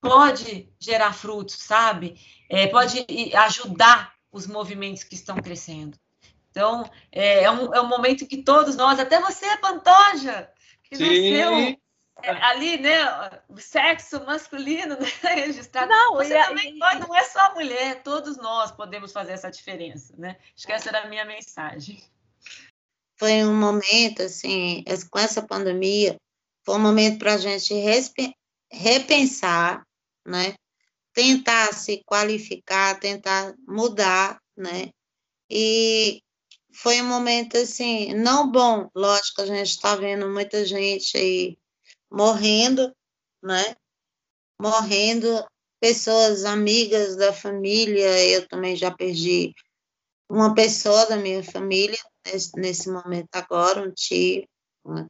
pode 0.00 0.68
gerar 0.80 1.12
frutos, 1.12 1.54
sabe? 1.56 2.18
É, 2.48 2.66
pode 2.66 3.06
ajudar 3.36 4.14
os 4.32 4.48
movimentos 4.48 5.04
que 5.04 5.14
estão 5.14 5.36
crescendo. 5.36 5.96
Então, 6.50 6.90
é, 7.12 7.44
é, 7.44 7.50
um, 7.50 7.72
é 7.72 7.80
um 7.80 7.86
momento 7.86 8.26
que 8.26 8.42
todos 8.42 8.74
nós, 8.74 8.98
até 8.98 9.20
você, 9.20 9.56
Pantoja, 9.58 10.50
que 10.82 10.96
Sim. 10.96 11.04
nasceu 11.04 11.80
ali, 12.28 12.78
né, 12.78 12.98
o 13.48 13.58
sexo 13.58 14.24
masculino 14.24 14.96
né, 15.22 15.34
registrado. 15.34 15.90
Não, 15.90 16.14
Você 16.14 16.36
e, 16.36 16.44
também 16.46 16.76
e, 16.76 16.78
pode, 16.78 17.00
não 17.00 17.14
é 17.14 17.24
só 17.24 17.40
a 17.40 17.54
mulher, 17.54 18.02
todos 18.02 18.36
nós 18.36 18.70
podemos 18.72 19.12
fazer 19.12 19.32
essa 19.32 19.50
diferença, 19.50 20.14
né? 20.16 20.36
Acho 20.56 20.66
que 20.66 20.72
essa 20.72 20.88
era 20.88 21.02
a 21.02 21.08
minha 21.08 21.24
mensagem. 21.24 22.02
Foi 23.18 23.44
um 23.44 23.54
momento, 23.54 24.22
assim, 24.22 24.82
com 25.10 25.18
essa 25.18 25.42
pandemia, 25.42 26.16
foi 26.64 26.76
um 26.76 26.80
momento 26.80 27.18
para 27.18 27.34
a 27.34 27.38
gente 27.38 27.74
repensar, 28.70 29.82
né? 30.26 30.54
Tentar 31.12 31.74
se 31.74 32.02
qualificar, 32.06 32.98
tentar 32.98 33.54
mudar, 33.66 34.40
né? 34.56 34.90
E 35.50 36.22
foi 36.72 37.00
um 37.02 37.06
momento, 37.06 37.56
assim, 37.56 38.14
não 38.14 38.50
bom, 38.50 38.88
lógico, 38.94 39.42
a 39.42 39.46
gente 39.46 39.70
está 39.70 39.96
vendo 39.96 40.28
muita 40.28 40.64
gente 40.64 41.16
aí 41.16 41.58
morrendo, 42.10 42.94
né? 43.42 43.76
Morrendo, 44.60 45.46
pessoas 45.80 46.44
amigas 46.44 47.16
da 47.16 47.32
família, 47.32 48.26
eu 48.28 48.46
também 48.46 48.76
já 48.76 48.90
perdi 48.90 49.54
uma 50.30 50.54
pessoa 50.54 51.06
da 51.06 51.16
minha 51.16 51.42
família 51.42 51.98
nesse, 52.26 52.54
nesse 52.56 52.90
momento 52.90 53.28
agora, 53.32 53.82
um 53.82 53.90
tio. 53.90 54.46
Né? 54.84 55.06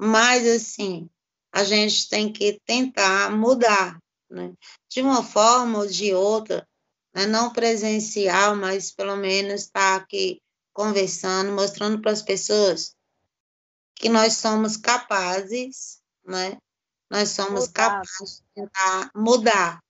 Mas, 0.00 0.46
assim, 0.46 1.08
a 1.52 1.64
gente 1.64 2.08
tem 2.08 2.32
que 2.32 2.60
tentar 2.64 3.30
mudar, 3.30 3.98
né? 4.30 4.52
De 4.90 5.00
uma 5.00 5.22
forma 5.22 5.78
ou 5.78 5.86
de 5.86 6.12
outra, 6.12 6.66
né? 7.14 7.26
não 7.26 7.52
presencial, 7.52 8.56
mas 8.56 8.92
pelo 8.92 9.16
menos 9.16 9.62
estar 9.62 9.98
tá 9.98 10.04
aqui 10.04 10.40
conversando, 10.72 11.52
mostrando 11.52 12.00
para 12.00 12.12
as 12.12 12.22
pessoas 12.22 12.94
que 13.96 14.08
nós 14.08 14.34
somos 14.34 14.76
capazes 14.76 16.00
né? 16.28 16.58
Nós 17.10 17.30
somos 17.30 17.66
mudar. 17.66 17.72
capazes 17.72 18.42
de 18.42 18.62
tentar 18.62 19.10
mudar, 19.14 19.82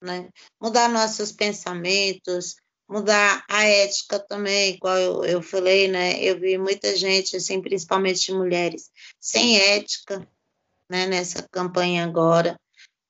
né? 0.00 0.28
Mudar 0.60 0.88
nossos 0.88 1.32
pensamentos, 1.32 2.56
mudar 2.88 3.44
a 3.48 3.64
ética 3.64 4.18
também, 4.18 4.74
igual 4.74 4.96
eu, 4.98 5.24
eu 5.24 5.42
falei, 5.42 5.88
né? 5.88 6.22
Eu 6.22 6.38
vi 6.38 6.58
muita 6.58 6.94
gente, 6.94 7.36
assim, 7.36 7.62
principalmente 7.62 8.32
mulheres, 8.32 8.90
sem 9.18 9.58
ética, 9.58 10.26
né? 10.88 11.06
Nessa 11.06 11.46
campanha 11.50 12.04
agora. 12.04 12.60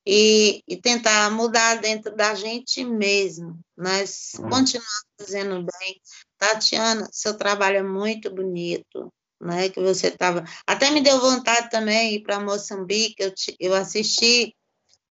E, 0.09 0.63
e 0.69 0.81
tentar 0.81 1.29
mudar 1.33 1.81
dentro 1.81 2.15
da 2.15 2.33
gente 2.33 2.85
mesmo, 2.85 3.59
mas 3.77 4.35
uhum. 4.39 4.49
continuar 4.49 5.03
fazendo 5.19 5.57
bem. 5.57 6.01
Tatiana, 6.39 7.09
seu 7.11 7.37
trabalho 7.37 7.79
é 7.79 7.83
muito 7.83 8.33
bonito, 8.33 9.13
né, 9.41 9.69
que 9.69 9.81
você 9.81 10.09
estava. 10.09 10.45
Até 10.67 10.91
me 10.91 11.01
deu 11.01 11.21
vontade 11.21 11.71
também 11.71 12.15
ir 12.15 12.23
para 12.23 12.41
Moçambique. 12.41 13.17
Eu, 13.19 13.33
eu 13.61 13.75
assisti 13.75 14.55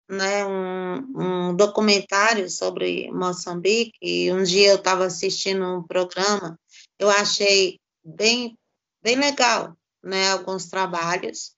né, 0.09 0.45
um, 0.45 1.49
um, 1.49 1.55
documentário 1.55 2.49
sobre 2.49 3.11
Moçambique 3.11 3.97
e 4.01 4.31
um 4.31 4.43
dia 4.43 4.69
eu 4.69 4.77
estava 4.77 5.05
assistindo 5.05 5.63
um 5.65 5.83
programa. 5.83 6.59
Eu 6.97 7.09
achei 7.09 7.79
bem, 8.03 8.57
bem 9.01 9.15
legal, 9.15 9.77
né, 10.03 10.31
alguns 10.31 10.67
trabalhos. 10.67 11.55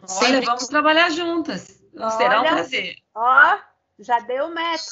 Olha, 0.00 0.08
Sempre... 0.08 0.46
vamos 0.46 0.66
trabalhar 0.66 1.10
juntas. 1.10 1.80
Olha, 1.96 2.10
Será 2.10 2.40
um 2.40 2.44
prazer. 2.44 2.96
Ó, 3.14 3.58
já 3.98 4.18
deu 4.20 4.52
match. 4.52 4.82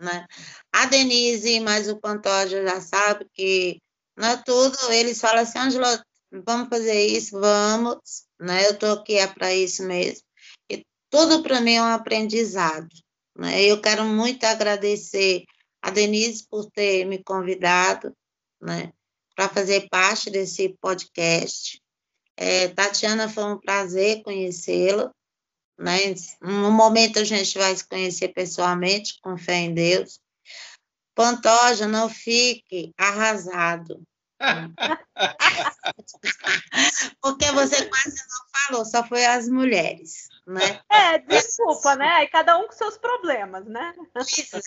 Né? 0.00 0.26
A 0.72 0.86
Denise, 0.86 1.60
mas 1.60 1.88
o 1.88 1.96
Pantoja 1.96 2.62
já 2.66 2.80
sabe 2.80 3.26
que 3.32 3.80
não 4.16 4.28
é 4.28 4.36
tudo. 4.36 4.76
Eles 4.90 5.20
falam 5.20 5.42
assim, 5.42 5.58
Angela, 5.58 6.04
vamos 6.44 6.68
fazer 6.68 7.06
isso, 7.06 7.38
vamos, 7.38 8.26
né? 8.40 8.66
Eu 8.66 8.72
estou 8.72 8.92
aqui 8.92 9.16
é 9.16 9.26
para 9.26 9.54
isso 9.54 9.82
mesmo. 9.84 10.22
E 10.70 10.84
tudo 11.10 11.42
para 11.42 11.60
mim 11.60 11.74
é 11.74 11.82
um 11.82 11.86
aprendizado, 11.86 12.88
né? 13.36 13.62
Eu 13.62 13.80
quero 13.80 14.04
muito 14.04 14.44
agradecer 14.44 15.44
a 15.82 15.90
Denise 15.90 16.46
por 16.48 16.70
ter 16.70 17.04
me 17.04 17.22
convidado, 17.22 18.12
né? 18.60 18.92
Para 19.34 19.48
fazer 19.48 19.88
parte 19.88 20.30
desse 20.30 20.76
podcast. 20.80 21.80
É, 22.36 22.68
Tatiana, 22.68 23.28
foi 23.28 23.44
um 23.44 23.60
prazer 23.60 24.22
conhecê-la. 24.22 25.10
Né? 25.78 26.14
No 26.40 26.70
momento 26.70 27.18
a 27.18 27.24
gente 27.24 27.56
vai 27.58 27.76
se 27.76 27.86
conhecer 27.86 28.28
pessoalmente, 28.28 29.18
com 29.22 29.36
fé 29.36 29.56
em 29.56 29.74
Deus. 29.74 30.18
Pantoja, 31.14 31.86
não 31.86 32.08
fique 32.08 32.92
arrasado. 32.98 34.02
Porque 37.22 37.50
você 37.52 37.86
quase 37.86 38.16
não 38.16 38.66
falou, 38.66 38.84
só 38.84 39.06
foi 39.06 39.24
as 39.24 39.48
mulheres, 39.48 40.28
né? 40.46 40.80
É, 40.90 41.18
desculpa, 41.18 41.96
né? 41.96 42.24
E 42.24 42.28
cada 42.28 42.58
um 42.58 42.66
com 42.66 42.72
seus 42.72 42.98
problemas, 42.98 43.64
né? 43.66 43.94
Isso, 44.20 44.56
né? 44.56 44.62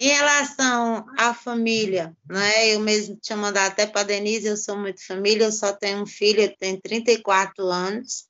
Em 0.00 0.08
relação 0.08 1.06
à 1.18 1.34
família, 1.34 2.16
né? 2.28 2.68
Eu 2.68 2.80
mesmo 2.80 3.18
tinha 3.20 3.36
mandado 3.36 3.72
até 3.72 3.86
para 3.86 4.02
a 4.02 4.04
Denise, 4.04 4.46
eu 4.46 4.56
sou 4.56 4.76
muito 4.76 5.04
família, 5.04 5.44
eu 5.44 5.52
só 5.52 5.72
tenho 5.72 6.02
um 6.02 6.06
filho, 6.06 6.40
ele 6.40 6.56
tem 6.56 6.80
34 6.80 7.66
anos. 7.66 8.28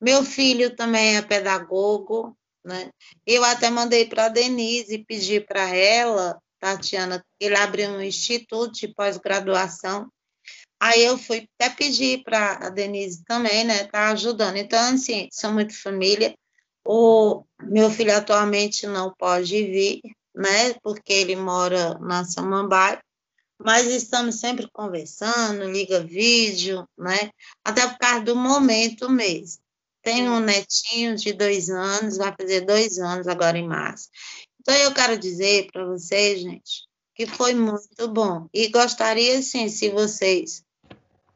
Meu 0.00 0.24
filho 0.24 0.74
também 0.74 1.16
é 1.16 1.22
pedagogo, 1.22 2.36
né? 2.64 2.90
Eu 3.26 3.44
até 3.44 3.68
mandei 3.68 4.06
para 4.06 4.26
a 4.26 4.28
Denise 4.28 4.94
e 4.94 5.04
pedi 5.04 5.40
para 5.40 5.74
ela, 5.74 6.40
Tatiana, 6.58 7.24
ele 7.38 7.56
abriu 7.56 7.90
um 7.90 8.02
instituto 8.02 8.72
de 8.72 8.88
pós-graduação 8.88 10.10
Aí 10.80 11.04
eu 11.04 11.18
fui 11.18 11.46
até 11.58 11.68
pedir 11.74 12.24
para 12.24 12.66
a 12.66 12.70
Denise 12.70 13.22
também, 13.24 13.64
né, 13.64 13.84
tá 13.84 14.08
ajudando. 14.08 14.56
Então, 14.56 14.94
assim, 14.94 15.28
são 15.30 15.52
muito 15.52 15.78
família. 15.78 16.34
O 16.82 17.44
meu 17.62 17.90
filho 17.90 18.16
atualmente 18.16 18.86
não 18.86 19.12
pode 19.14 19.62
vir, 19.62 20.00
né, 20.34 20.72
porque 20.82 21.12
ele 21.12 21.36
mora 21.36 21.98
na 21.98 22.24
Samambaia, 22.24 22.98
mas 23.62 23.88
estamos 23.88 24.36
sempre 24.36 24.66
conversando, 24.72 25.70
liga 25.70 26.00
vídeo, 26.00 26.88
né, 26.96 27.30
até 27.62 27.86
por 27.86 27.98
causa 27.98 28.24
do 28.24 28.34
momento 28.34 29.10
mesmo. 29.10 29.62
Tenho 30.02 30.32
um 30.32 30.40
netinho 30.40 31.14
de 31.14 31.34
dois 31.34 31.68
anos, 31.68 32.16
vai 32.16 32.34
fazer 32.40 32.62
dois 32.62 32.98
anos 32.98 33.28
agora 33.28 33.58
em 33.58 33.68
março. 33.68 34.08
Então, 34.58 34.74
eu 34.74 34.94
quero 34.94 35.18
dizer 35.18 35.68
para 35.70 35.84
vocês, 35.84 36.40
gente, 36.40 36.86
que 37.14 37.26
foi 37.26 37.52
muito 37.52 38.08
bom. 38.08 38.48
E 38.50 38.68
gostaria, 38.68 39.42
sim, 39.42 39.68
se 39.68 39.90
vocês 39.90 40.64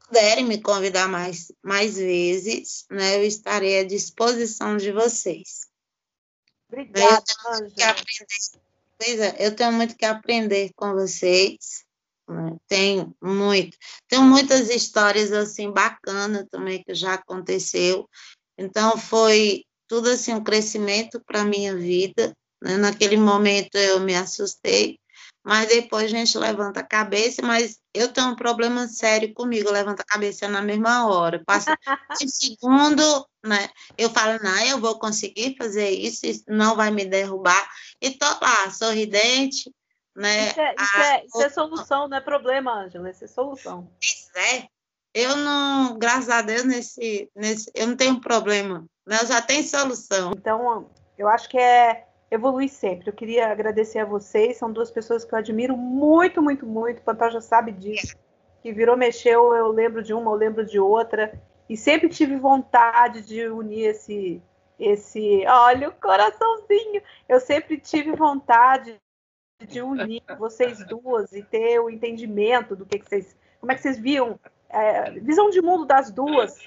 puderem 0.06 0.44
me 0.44 0.60
convidar 0.60 1.08
mais, 1.08 1.52
mais 1.62 1.96
vezes, 1.96 2.84
né, 2.90 3.16
eu 3.16 3.24
estarei 3.24 3.80
à 3.80 3.84
disposição 3.84 4.76
de 4.76 4.92
vocês. 4.92 5.66
Obrigada, 6.68 7.24
Ângela. 7.48 7.96
Pois 8.98 9.20
é, 9.20 9.36
eu 9.38 9.54
tenho 9.54 9.72
muito 9.72 9.96
que 9.96 10.04
aprender 10.04 10.70
com 10.74 10.92
vocês. 10.92 11.84
Né? 12.28 12.56
Tenho 12.66 13.14
muito. 13.22 13.76
Tenho 14.08 14.22
muitas 14.22 14.70
histórias 14.70 15.32
assim 15.32 15.70
bacanas 15.70 16.46
também 16.50 16.82
que 16.82 16.94
já 16.94 17.14
aconteceu. 17.14 18.08
Então 18.56 18.96
foi 18.96 19.64
tudo 19.88 20.10
assim 20.10 20.32
um 20.32 20.42
crescimento 20.42 21.20
para 21.24 21.42
a 21.42 21.44
minha 21.44 21.76
vida. 21.76 22.34
Né? 22.62 22.76
Naquele 22.76 23.16
momento 23.16 23.76
eu 23.76 24.00
me 24.00 24.14
assustei, 24.14 24.98
mas 25.44 25.68
depois 25.68 26.04
a 26.06 26.08
gente 26.08 26.38
levanta 26.38 26.80
a 26.80 26.86
cabeça, 26.86 27.42
mas 27.42 27.78
eu 27.92 28.10
tenho 28.10 28.28
um 28.28 28.34
problema 28.34 28.88
sério 28.88 29.34
comigo, 29.34 29.70
levanta 29.70 30.02
a 30.02 30.06
cabeça 30.06 30.48
na 30.48 30.62
mesma 30.62 31.06
hora. 31.06 31.42
Passa 31.44 31.76
um 32.22 32.28
segundo, 32.28 33.28
né? 33.44 33.68
Eu 33.98 34.08
falo, 34.08 34.42
não, 34.42 34.58
eu 34.64 34.80
vou 34.80 34.98
conseguir 34.98 35.54
fazer 35.58 35.90
isso, 35.90 36.24
isso 36.24 36.44
não 36.48 36.74
vai 36.74 36.90
me 36.90 37.04
derrubar. 37.04 37.68
E 38.00 38.12
tô 38.12 38.24
lá, 38.24 38.70
sorridente, 38.70 39.70
né? 40.16 40.48
Isso 40.48 40.60
é, 40.60 40.74
isso 40.80 40.96
é, 40.98 41.24
isso 41.26 41.42
é 41.42 41.48
solução, 41.50 42.08
não 42.08 42.16
é 42.16 42.20
problema, 42.22 42.72
Ângela, 42.72 43.10
isso 43.10 43.24
é 43.24 43.28
solução. 43.28 43.86
Isso 44.00 44.30
é. 44.38 44.66
Eu 45.12 45.36
não, 45.36 45.98
graças 45.98 46.30
a 46.30 46.40
Deus, 46.40 46.64
nesse, 46.64 47.30
nesse, 47.36 47.70
eu 47.74 47.86
não 47.86 47.96
tenho 47.96 48.18
problema, 48.18 48.86
né? 49.06 49.18
Eu 49.20 49.26
já 49.26 49.42
tenho 49.42 49.62
solução. 49.62 50.32
Então, 50.34 50.90
eu 51.18 51.28
acho 51.28 51.50
que 51.50 51.58
é 51.58 52.06
evoluir 52.34 52.68
sempre. 52.68 53.08
Eu 53.08 53.12
queria 53.12 53.48
agradecer 53.50 53.98
a 53.98 54.04
vocês, 54.04 54.56
são 54.56 54.72
duas 54.72 54.90
pessoas 54.90 55.24
que 55.24 55.34
eu 55.34 55.38
admiro 55.38 55.76
muito, 55.76 56.42
muito, 56.42 56.66
muito. 56.66 57.02
Já 57.30 57.40
sabe 57.40 57.72
disso. 57.72 58.16
Que 58.62 58.72
virou, 58.72 58.96
mexeu, 58.96 59.54
eu 59.54 59.68
lembro 59.68 60.02
de 60.02 60.14
uma, 60.14 60.30
eu 60.30 60.36
lembro 60.36 60.64
de 60.64 60.78
outra. 60.78 61.32
E 61.68 61.76
sempre 61.76 62.08
tive 62.08 62.36
vontade 62.36 63.22
de 63.22 63.46
unir 63.48 63.86
esse, 63.90 64.42
esse, 64.78 65.44
olha 65.46 65.88
o 65.88 65.92
coraçãozinho. 65.92 67.02
Eu 67.28 67.40
sempre 67.40 67.78
tive 67.78 68.12
vontade 68.12 68.98
de 69.66 69.80
unir 69.80 70.22
vocês 70.38 70.84
duas 70.86 71.32
e 71.32 71.42
ter 71.42 71.78
o 71.78 71.88
entendimento 71.88 72.76
do 72.76 72.84
que, 72.84 72.98
que 72.98 73.08
vocês, 73.08 73.36
como 73.60 73.72
é 73.72 73.74
que 73.74 73.82
vocês 73.82 73.98
viam, 73.98 74.38
é, 74.68 75.10
visão 75.12 75.50
de 75.50 75.62
mundo 75.62 75.84
das 75.84 76.10
duas. 76.10 76.58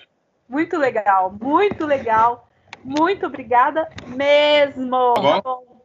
Muito 0.48 0.78
legal, 0.78 1.32
muito 1.32 1.86
legal. 1.86 2.47
Muito 2.88 3.26
obrigada 3.26 3.90
mesmo. 4.08 5.14
Tá 5.16 5.42
bom. 5.42 5.84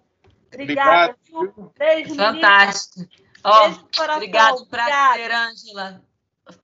Obrigada. 0.53 1.17
Obrigado. 1.33 1.73
Beijo, 1.77 2.15
Fantástico. 2.15 3.11
Ó, 3.43 3.63
Beijo 3.65 3.81
coração. 3.97 4.17
Obrigado, 4.17 4.67
prazer, 4.67 5.33
Ângela. 5.33 6.03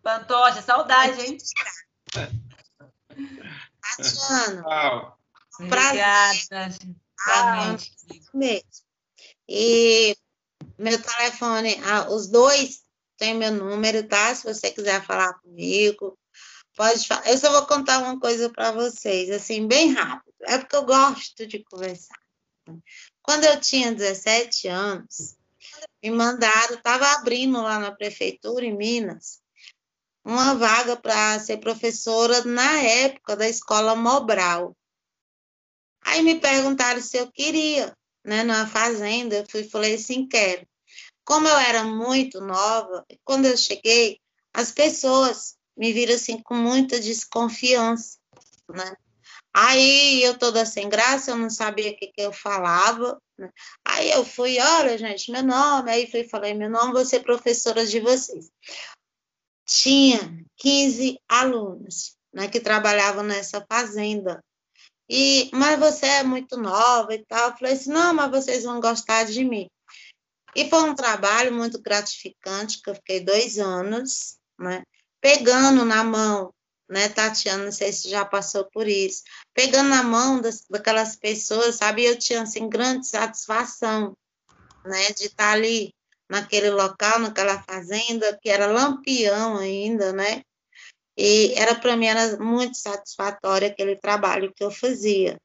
Pantoja, 0.01 0.63
saudade, 0.63 1.21
hein? 1.21 1.39
Tatiana. 3.97 5.13
Obrigada. 5.59 6.69
Ah, 7.27 7.77
mesmo. 8.33 8.63
E 9.49 10.17
meu 10.79 11.03
telefone, 11.03 11.81
ah, 11.85 12.09
os 12.11 12.29
dois 12.29 12.85
têm 13.17 13.35
meu 13.35 13.51
número, 13.51 14.07
tá? 14.07 14.33
Se 14.37 14.45
você 14.45 14.71
quiser 14.71 15.03
falar 15.03 15.35
comigo, 15.41 16.17
Pode 16.79 17.09
falar. 17.09 17.29
Eu 17.29 17.37
só 17.37 17.51
vou 17.51 17.67
contar 17.67 17.99
uma 17.99 18.21
coisa 18.21 18.49
para 18.51 18.71
vocês, 18.71 19.31
assim, 19.31 19.67
bem 19.67 19.93
rápido. 19.93 20.33
É 20.43 20.59
porque 20.59 20.77
eu 20.77 20.85
gosto 20.85 21.45
de 21.45 21.65
conversar. 21.65 22.15
Quando 23.21 23.43
eu 23.43 23.61
tinha 23.61 23.93
17 23.93 24.69
anos, 24.69 25.37
me 26.01 26.13
mandaram, 26.13 26.77
estava 26.77 27.05
abrindo 27.15 27.61
lá 27.61 27.81
na 27.81 27.91
prefeitura, 27.91 28.65
em 28.65 28.77
Minas, 28.77 29.41
uma 30.25 30.55
vaga 30.55 30.97
para 30.97 31.41
ser 31.41 31.57
professora 31.57 32.45
na 32.45 32.81
época 32.81 33.35
da 33.35 33.49
escola 33.49 33.97
Mobral. 33.97 34.77
Aí 36.03 36.23
me 36.23 36.39
perguntaram 36.39 37.01
se 37.01 37.17
eu 37.17 37.29
queria, 37.33 37.93
né, 38.25 38.45
na 38.45 38.69
fazenda. 38.69 39.39
Eu 39.39 39.47
fui 39.51 39.65
falei 39.65 39.97
assim, 39.97 40.29
quero. 40.29 40.65
Como 41.25 41.49
eu 41.49 41.59
era 41.59 41.83
muito 41.83 42.41
nova, 42.41 43.05
quando 43.25 43.47
eu 43.47 43.57
cheguei, 43.57 44.21
as 44.55 44.71
pessoas 44.71 45.58
me 45.79 45.93
viram 45.93 46.15
assim 46.15 46.43
com 46.43 46.55
muita 46.55 46.99
desconfiança, 46.99 48.19
né? 48.69 48.97
Aí 49.55 50.23
eu 50.23 50.39
toda 50.39 50.67
sem 50.67 50.89
graça, 50.89 51.31
eu 51.31 51.37
não 51.37 51.49
sabia 51.49 51.91
o 51.91 51.97
que, 51.97 52.09
que 52.09 52.21
eu 52.21 52.33
falava. 52.33 53.21
Né? 53.39 53.51
Aí 53.85 54.11
eu 54.11 54.25
fui, 54.25 54.59
olha, 54.61 54.99
gente, 54.99 55.31
meu 55.31 55.43
nome, 55.43 55.91
aí 55.91 56.11
fui 56.11 56.25
falei, 56.25 56.53
meu 56.55 56.69
nome, 56.69 56.93
vou 56.93 57.05
ser 57.05 57.21
professora 57.21 57.87
de 57.87 58.01
vocês. 58.01 58.51
Tinha 59.67 60.19
15 60.57 61.19
alunos 61.29 62.17
né, 62.33 62.49
que 62.49 62.61
trabalhavam 62.61 63.23
nessa 63.23 63.65
fazenda. 63.69 64.43
E, 65.09 65.51
mas 65.53 65.79
você 65.79 66.07
é 66.07 66.23
muito 66.23 66.57
nova 66.57 67.15
e 67.15 67.25
tal. 67.25 67.51
Eu 67.51 67.57
falei 67.57 67.75
assim, 67.75 67.91
não, 67.91 68.13
mas 68.13 68.31
vocês 68.31 68.65
vão 68.65 68.81
gostar 68.81 69.25
de 69.25 69.45
mim. 69.45 69.67
E 70.55 70.69
foi 70.69 70.83
um 70.83 70.95
trabalho 70.95 71.53
muito 71.53 71.81
gratificante, 71.81 72.81
que 72.83 72.91
eu 72.91 72.95
fiquei 72.95 73.21
dois 73.21 73.59
anos, 73.59 74.37
né? 74.59 74.83
Pegando 75.21 75.85
na 75.85 76.05
mão, 76.05 76.53
né, 76.89 77.09
Tatiana, 77.09 77.65
não 77.65 77.73
sei 77.73 77.93
se 77.93 78.09
já 78.09 78.25
passou 78.25 78.65
por 78.65 78.89
isso, 78.89 79.23
pegando 79.55 79.91
na 79.91 80.03
mão 80.03 80.41
das, 80.41 80.65
daquelas 80.69 81.17
pessoas, 81.17 81.77
sabe, 81.77 82.05
eu 82.05 82.19
tinha, 82.19 82.43
assim, 82.43 82.69
grande 82.69 83.07
satisfação, 83.07 84.17
né, 84.85 85.13
de 85.13 85.27
estar 85.27 85.53
ali 85.53 85.93
naquele 86.31 86.71
local, 86.71 87.19
naquela 87.19 87.63
fazenda, 87.63 88.39
que 88.41 88.49
era 88.49 88.67
lampião 88.67 89.59
ainda, 89.59 90.13
né, 90.13 90.43
e 91.17 91.53
era 91.57 91.75
para 91.75 91.97
mim 91.97 92.07
era 92.07 92.37
muito 92.39 92.79
satisfatório 92.79 93.67
aquele 93.67 93.97
trabalho 93.97 94.53
que 94.55 94.63
eu 94.63 94.71
fazia. 94.71 95.37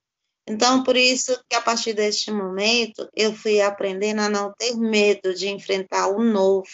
Então, 0.48 0.84
por 0.84 0.96
isso 0.96 1.42
que 1.50 1.56
a 1.56 1.62
partir 1.62 1.94
deste 1.94 2.30
momento 2.30 3.10
eu 3.16 3.34
fui 3.34 3.62
aprendendo 3.62 4.22
a 4.22 4.30
não 4.30 4.54
ter 4.54 4.76
medo 4.76 5.34
de 5.34 5.50
enfrentar 5.50 6.08
o 6.10 6.22
novo, 6.22 6.68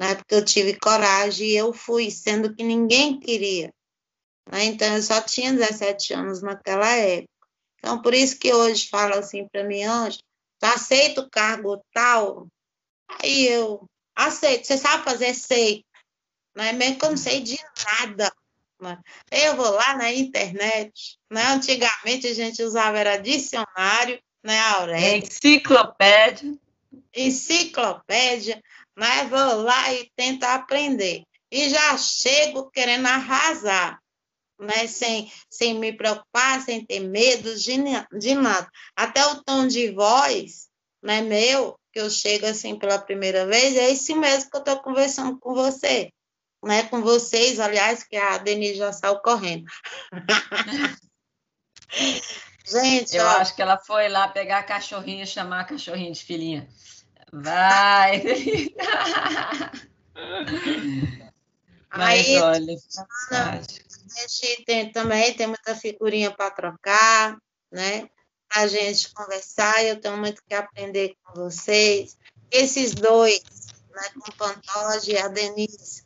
né? 0.00 0.14
Porque 0.14 0.34
eu 0.34 0.42
tive 0.42 0.78
coragem 0.78 1.48
e 1.48 1.56
eu 1.56 1.74
fui, 1.74 2.10
sendo 2.10 2.54
que 2.56 2.62
ninguém 2.62 3.20
queria. 3.20 3.70
Né? 4.50 4.64
Então, 4.64 4.96
eu 4.96 5.02
só 5.02 5.20
tinha 5.20 5.52
17 5.52 6.14
anos 6.14 6.40
naquela 6.40 6.88
época. 6.88 7.28
Então, 7.78 8.00
por 8.00 8.14
isso 8.14 8.38
que 8.38 8.50
hoje 8.50 8.88
fala 8.88 9.18
assim 9.18 9.46
para 9.46 9.62
mim, 9.62 9.82
Anjo, 9.82 10.20
tu 10.58 10.64
aceita 10.64 11.20
o 11.20 11.28
cargo 11.28 11.84
tal? 11.92 12.46
Aí 13.22 13.46
eu 13.46 13.86
aceito. 14.16 14.66
Você 14.66 14.78
sabe 14.78 15.04
fazer? 15.04 15.34
Sei. 15.34 15.84
Né? 16.56 16.72
Mesmo 16.72 16.98
que 16.98 17.04
eu 17.04 17.10
não 17.10 17.16
sei 17.18 17.42
de 17.42 17.58
nada. 18.00 18.32
Eu 19.30 19.54
vou 19.54 19.70
lá 19.70 19.98
na 19.98 20.10
internet. 20.10 21.18
Né? 21.30 21.44
Antigamente 21.48 22.26
a 22.26 22.34
gente 22.34 22.62
usava 22.62 22.98
era 22.98 23.18
dicionário, 23.18 24.18
né, 24.42 24.58
Aurélia? 24.60 25.18
Enciclopédia. 25.18 26.54
Enciclopédia 27.14 28.62
mas 29.00 29.30
vou 29.30 29.62
lá 29.62 29.94
e 29.94 30.10
tento 30.14 30.44
aprender. 30.44 31.22
E 31.50 31.70
já 31.70 31.96
chego 31.96 32.70
querendo 32.70 33.06
arrasar, 33.06 33.98
né? 34.60 34.86
sem, 34.86 35.32
sem 35.48 35.72
me 35.72 35.90
preocupar, 35.90 36.60
sem 36.60 36.84
ter 36.84 37.00
medo 37.00 37.56
de, 37.56 37.76
de 38.18 38.34
nada. 38.34 38.68
Até 38.94 39.24
o 39.24 39.42
tom 39.42 39.66
de 39.66 39.90
voz 39.90 40.68
né, 41.02 41.22
meu, 41.22 41.80
que 41.94 41.98
eu 41.98 42.10
chego 42.10 42.44
assim 42.44 42.78
pela 42.78 42.98
primeira 42.98 43.46
vez, 43.46 43.74
é 43.74 43.90
esse 43.90 44.14
mesmo 44.14 44.50
que 44.50 44.56
eu 44.58 44.60
estou 44.60 44.82
conversando 44.82 45.38
com 45.38 45.54
você. 45.54 46.12
Né, 46.62 46.82
com 46.82 47.00
vocês, 47.00 47.58
aliás, 47.58 48.04
que 48.04 48.18
a 48.18 48.36
Denise 48.36 48.76
já 48.76 48.92
saiu 48.92 49.18
correndo. 49.20 49.64
Gente, 52.66 53.16
eu 53.16 53.24
ó, 53.24 53.28
acho 53.38 53.56
que 53.56 53.62
ela 53.62 53.78
foi 53.78 54.10
lá 54.10 54.28
pegar 54.28 54.58
a 54.58 54.62
cachorrinha, 54.62 55.24
chamar 55.24 55.60
a 55.60 55.64
cachorrinha 55.64 56.12
de 56.12 56.22
filhinha. 56.22 56.68
Vai! 57.32 58.22
Mas 61.92 62.26
Aí, 62.26 62.38
olha, 62.38 62.76
a 63.32 63.56
gente 63.56 64.64
tem, 64.64 64.92
também 64.92 65.34
tem 65.34 65.48
muita 65.48 65.74
figurinha 65.74 66.30
para 66.30 66.50
trocar, 66.50 67.36
né? 67.70 68.08
A 68.52 68.66
gente 68.66 69.12
conversar, 69.12 69.84
eu 69.84 70.00
tenho 70.00 70.16
muito 70.16 70.42
que 70.46 70.54
aprender 70.54 71.16
com 71.24 71.34
vocês. 71.42 72.16
Esses 72.50 72.94
dois, 72.94 73.42
né, 73.92 74.02
com 74.14 74.30
o 74.30 74.36
Pantoja 74.36 75.12
e 75.12 75.18
a 75.18 75.28
Denise, 75.28 75.99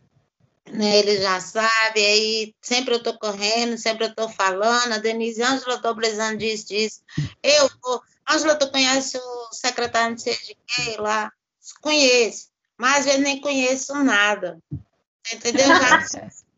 né, 0.75 0.99
ele 0.99 1.21
já 1.21 1.41
sabe, 1.41 2.05
aí 2.05 2.55
sempre 2.61 2.95
eu 2.95 2.99
estou 2.99 3.19
correndo, 3.19 3.79
sempre 3.79 4.05
eu 4.05 4.11
estou 4.11 4.29
falando, 4.29 4.93
a 4.93 4.99
Denise, 4.99 5.43
Ângela, 5.43 5.75
eu 5.75 5.77
estou 5.77 5.95
precisando 5.95 6.39
disso, 6.39 6.67
disso. 6.67 7.01
Eu 7.43 7.71
vou, 7.83 8.03
Ângela, 8.29 8.57
tu 8.57 8.71
conhece 8.71 9.17
o 9.17 9.53
secretário 9.53 10.17
de 10.17 10.57
quem 10.67 10.97
lá? 10.99 11.33
Conheço, 11.81 12.49
mas 12.77 12.99
às 12.99 13.05
vezes 13.07 13.21
nem 13.21 13.41
conheço 13.41 13.95
nada. 14.03 14.59
Entendeu? 15.33 15.67
Já, 15.67 15.97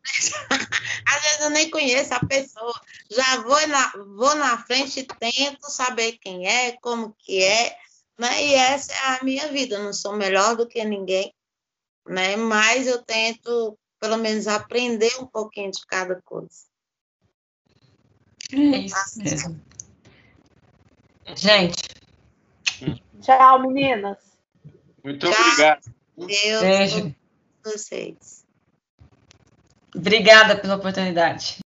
às 1.06 1.22
vezes 1.22 1.40
eu 1.40 1.50
nem 1.50 1.70
conheço 1.70 2.14
a 2.14 2.20
pessoa. 2.20 2.80
Já 3.10 3.42
vou 3.42 3.66
na, 3.68 3.92
vou 4.16 4.34
na 4.34 4.58
frente 4.64 5.00
e 5.00 5.04
tento 5.04 5.70
saber 5.70 6.18
quem 6.18 6.48
é, 6.48 6.72
como 6.80 7.14
que 7.18 7.42
é, 7.42 7.76
né? 8.18 8.44
E 8.44 8.54
essa 8.54 8.92
é 8.92 9.20
a 9.20 9.24
minha 9.24 9.48
vida. 9.48 9.76
Eu 9.76 9.84
não 9.84 9.92
sou 9.92 10.16
melhor 10.16 10.56
do 10.56 10.66
que 10.66 10.82
ninguém, 10.84 11.32
né? 12.06 12.36
Mas 12.36 12.86
eu 12.86 13.02
tento, 13.02 13.78
pelo 14.00 14.16
menos, 14.16 14.46
aprender 14.46 15.12
um 15.20 15.26
pouquinho 15.26 15.70
de 15.70 15.84
cada 15.86 16.20
coisa. 16.22 16.66
É 18.52 18.78
isso 18.78 19.18
mesmo. 19.18 19.60
Gente. 21.34 21.82
Tchau, 23.20 23.60
meninas. 23.62 24.18
Muito 25.02 25.28
Tchau. 25.28 25.40
obrigado. 25.40 25.94
Deus 26.16 26.60
Beijo. 26.62 27.14
Vocês. 27.64 28.46
Obrigada 29.94 30.56
pela 30.56 30.76
oportunidade. 30.76 31.58